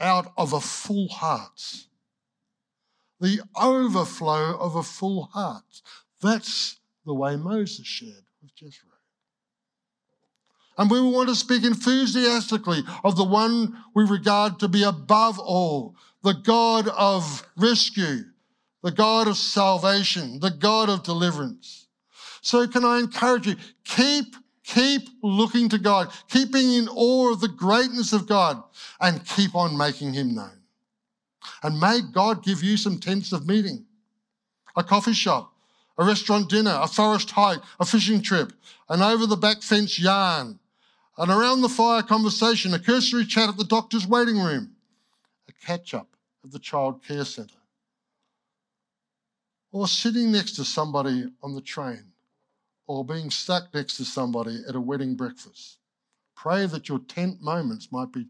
out 0.00 0.32
of 0.38 0.54
a 0.54 0.60
full 0.62 1.08
heart. 1.08 1.84
The 3.20 3.42
overflow 3.54 4.56
of 4.56 4.76
a 4.76 4.82
full 4.82 5.24
heart. 5.24 5.82
That's 6.22 6.78
the 7.08 7.14
way 7.14 7.36
Moses 7.36 7.86
shared 7.86 8.22
with 8.42 8.54
Jethro. 8.54 8.90
And 10.76 10.90
we 10.90 11.00
want 11.00 11.28
to 11.30 11.34
speak 11.34 11.64
enthusiastically 11.64 12.82
of 13.02 13.16
the 13.16 13.24
one 13.24 13.82
we 13.94 14.04
regard 14.04 14.60
to 14.60 14.68
be 14.68 14.84
above 14.84 15.40
all, 15.40 15.96
the 16.22 16.34
God 16.34 16.86
of 16.88 17.42
rescue, 17.56 18.24
the 18.84 18.92
God 18.92 19.26
of 19.26 19.36
salvation, 19.36 20.38
the 20.38 20.50
God 20.50 20.88
of 20.90 21.02
deliverance. 21.02 21.88
So 22.42 22.68
can 22.68 22.84
I 22.84 23.00
encourage 23.00 23.46
you, 23.46 23.56
keep, 23.84 24.36
keep 24.62 25.08
looking 25.22 25.68
to 25.70 25.78
God, 25.78 26.12
keeping 26.28 26.74
in 26.74 26.88
awe 26.88 27.32
of 27.32 27.40
the 27.40 27.48
greatness 27.48 28.12
of 28.12 28.28
God, 28.28 28.62
and 29.00 29.24
keep 29.24 29.54
on 29.54 29.76
making 29.76 30.12
him 30.12 30.34
known. 30.34 30.60
And 31.62 31.80
may 31.80 32.02
God 32.12 32.44
give 32.44 32.62
you 32.62 32.76
some 32.76 32.98
tents 32.98 33.32
of 33.32 33.48
meeting, 33.48 33.86
a 34.76 34.84
coffee 34.84 35.14
shop, 35.14 35.54
a 35.98 36.04
restaurant 36.04 36.48
dinner, 36.48 36.78
a 36.80 36.86
forest 36.86 37.32
hike, 37.32 37.60
a 37.80 37.84
fishing 37.84 38.22
trip, 38.22 38.52
an 38.88 39.02
over 39.02 39.26
the 39.26 39.36
back 39.36 39.62
fence 39.62 39.98
yarn, 39.98 40.58
an 41.18 41.30
around 41.30 41.60
the 41.60 41.68
fire 41.68 42.02
conversation, 42.02 42.72
a 42.72 42.78
cursory 42.78 43.24
chat 43.24 43.48
at 43.48 43.56
the 43.56 43.64
doctor's 43.64 44.06
waiting 44.06 44.38
room, 44.38 44.76
a 45.48 45.52
catch 45.66 45.92
up 45.92 46.08
at 46.44 46.52
the 46.52 46.58
child 46.60 47.02
care 47.02 47.24
centre, 47.24 47.54
or 49.72 49.88
sitting 49.88 50.30
next 50.30 50.52
to 50.52 50.64
somebody 50.64 51.26
on 51.42 51.54
the 51.54 51.60
train, 51.60 52.04
or 52.86 53.04
being 53.04 53.28
stuck 53.28 53.74
next 53.74 53.96
to 53.96 54.04
somebody 54.04 54.62
at 54.68 54.76
a 54.76 54.80
wedding 54.80 55.16
breakfast. 55.16 55.78
Pray 56.36 56.66
that 56.66 56.88
your 56.88 57.00
tent 57.00 57.42
moments 57.42 57.90
might 57.90 58.12
be 58.12 58.28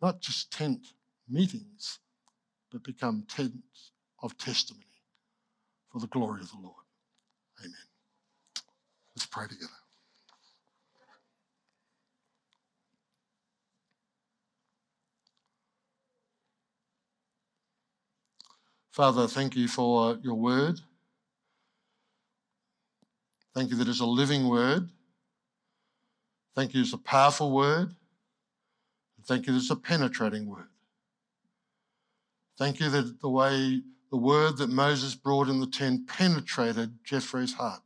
not 0.00 0.20
just 0.20 0.52
tent 0.52 0.86
meetings, 1.28 1.98
but 2.70 2.84
become 2.84 3.24
tents 3.28 3.90
of 4.22 4.38
testimony 4.38 4.84
for 5.90 5.98
the 5.98 6.06
glory 6.06 6.40
of 6.40 6.50
the 6.52 6.58
Lord. 6.62 6.87
Amen. 7.60 7.74
Let's 9.16 9.26
pray 9.26 9.46
together. 9.46 9.72
Father, 18.90 19.28
thank 19.28 19.54
you 19.54 19.68
for 19.68 20.18
your 20.22 20.34
word. 20.34 20.80
Thank 23.54 23.70
you 23.70 23.76
that 23.76 23.88
it's 23.88 24.00
a 24.00 24.06
living 24.06 24.48
word. 24.48 24.88
Thank 26.54 26.74
you 26.74 26.80
it's 26.80 26.92
a 26.92 26.98
powerful 26.98 27.52
word. 27.52 27.94
Thank 29.26 29.46
you 29.46 29.52
that 29.52 29.60
it's 29.60 29.70
a 29.70 29.76
penetrating 29.76 30.46
word. 30.46 30.68
Thank 32.58 32.80
you 32.80 32.90
that 32.90 33.20
the 33.20 33.28
way 33.28 33.82
the 34.10 34.16
word 34.16 34.56
that 34.58 34.70
Moses 34.70 35.14
brought 35.14 35.48
in 35.48 35.60
the 35.60 35.66
tent 35.66 36.08
penetrated 36.08 37.04
Jethro's 37.04 37.54
heart. 37.54 37.82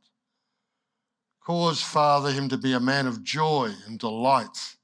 Cause, 1.45 1.81
Father, 1.81 2.31
him 2.31 2.47
to 2.49 2.57
be 2.57 2.73
a 2.73 2.79
man 2.79 3.05
of 3.05 3.23
joy 3.23 3.71
and 3.85 3.99
delight. 3.99 4.75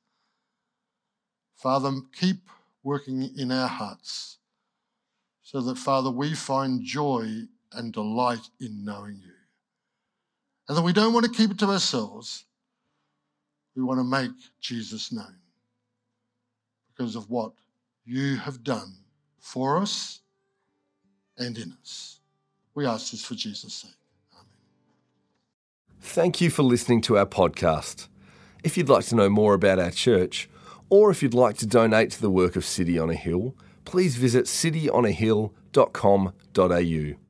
Father, 1.56 1.92
keep 2.14 2.50
working 2.84 3.30
in 3.38 3.52
our 3.52 3.68
hearts 3.68 4.38
so 5.42 5.62
that, 5.62 5.78
Father, 5.78 6.10
we 6.10 6.36
find 6.36 6.84
joy 6.84 7.44
and 7.72 7.94
delight 7.94 8.50
in 8.60 8.84
knowing 8.84 9.22
you. 9.24 9.32
And 10.68 10.78
that 10.78 10.84
we 10.84 10.94
don't 10.94 11.14
want 11.14 11.26
to 11.26 11.32
keep 11.32 11.52
it 11.52 11.60
to 11.60 11.68
ourselves. 11.68 12.46
We 13.76 13.84
want 13.84 14.00
to 14.00 14.04
make 14.04 14.32
Jesus 14.60 15.12
known 15.12 15.38
because 16.90 17.16
of 17.16 17.30
what 17.30 17.54
you 18.06 18.36
have 18.36 18.64
done 18.64 18.94
for 19.40 19.78
us 19.78 20.20
and 21.40 21.58
in 21.58 21.74
us. 21.82 22.20
We 22.76 22.86
ask 22.86 23.12
this 23.12 23.26
for 23.26 23.36
Jesus' 23.36 23.74
sake. 23.74 23.92
Amen. 24.34 24.46
Thank 26.02 26.42
you 26.42 26.50
for 26.50 26.64
listening 26.64 27.02
to 27.02 27.18
our 27.18 27.26
podcast. 27.26 28.08
If 28.64 28.78
you'd 28.78 28.90
like 28.90 29.06
to 29.06 29.16
know 29.16 29.30
more 29.30 29.54
about 29.54 29.80
our 29.80 29.92
church, 29.92 30.50
or 30.90 31.12
if 31.12 31.24
you'd 31.24 31.34
like 31.34 31.58
to 31.58 31.68
donate 31.68 32.12
to 32.12 32.22
the 32.22 32.30
work 32.30 32.56
of 32.56 32.64
City 32.66 33.00
on 33.00 33.10
a 33.10 33.16
Hill, 33.16 33.56
please 33.86 34.18
visit 34.18 34.46
cityonahill.com.au. 34.46 37.29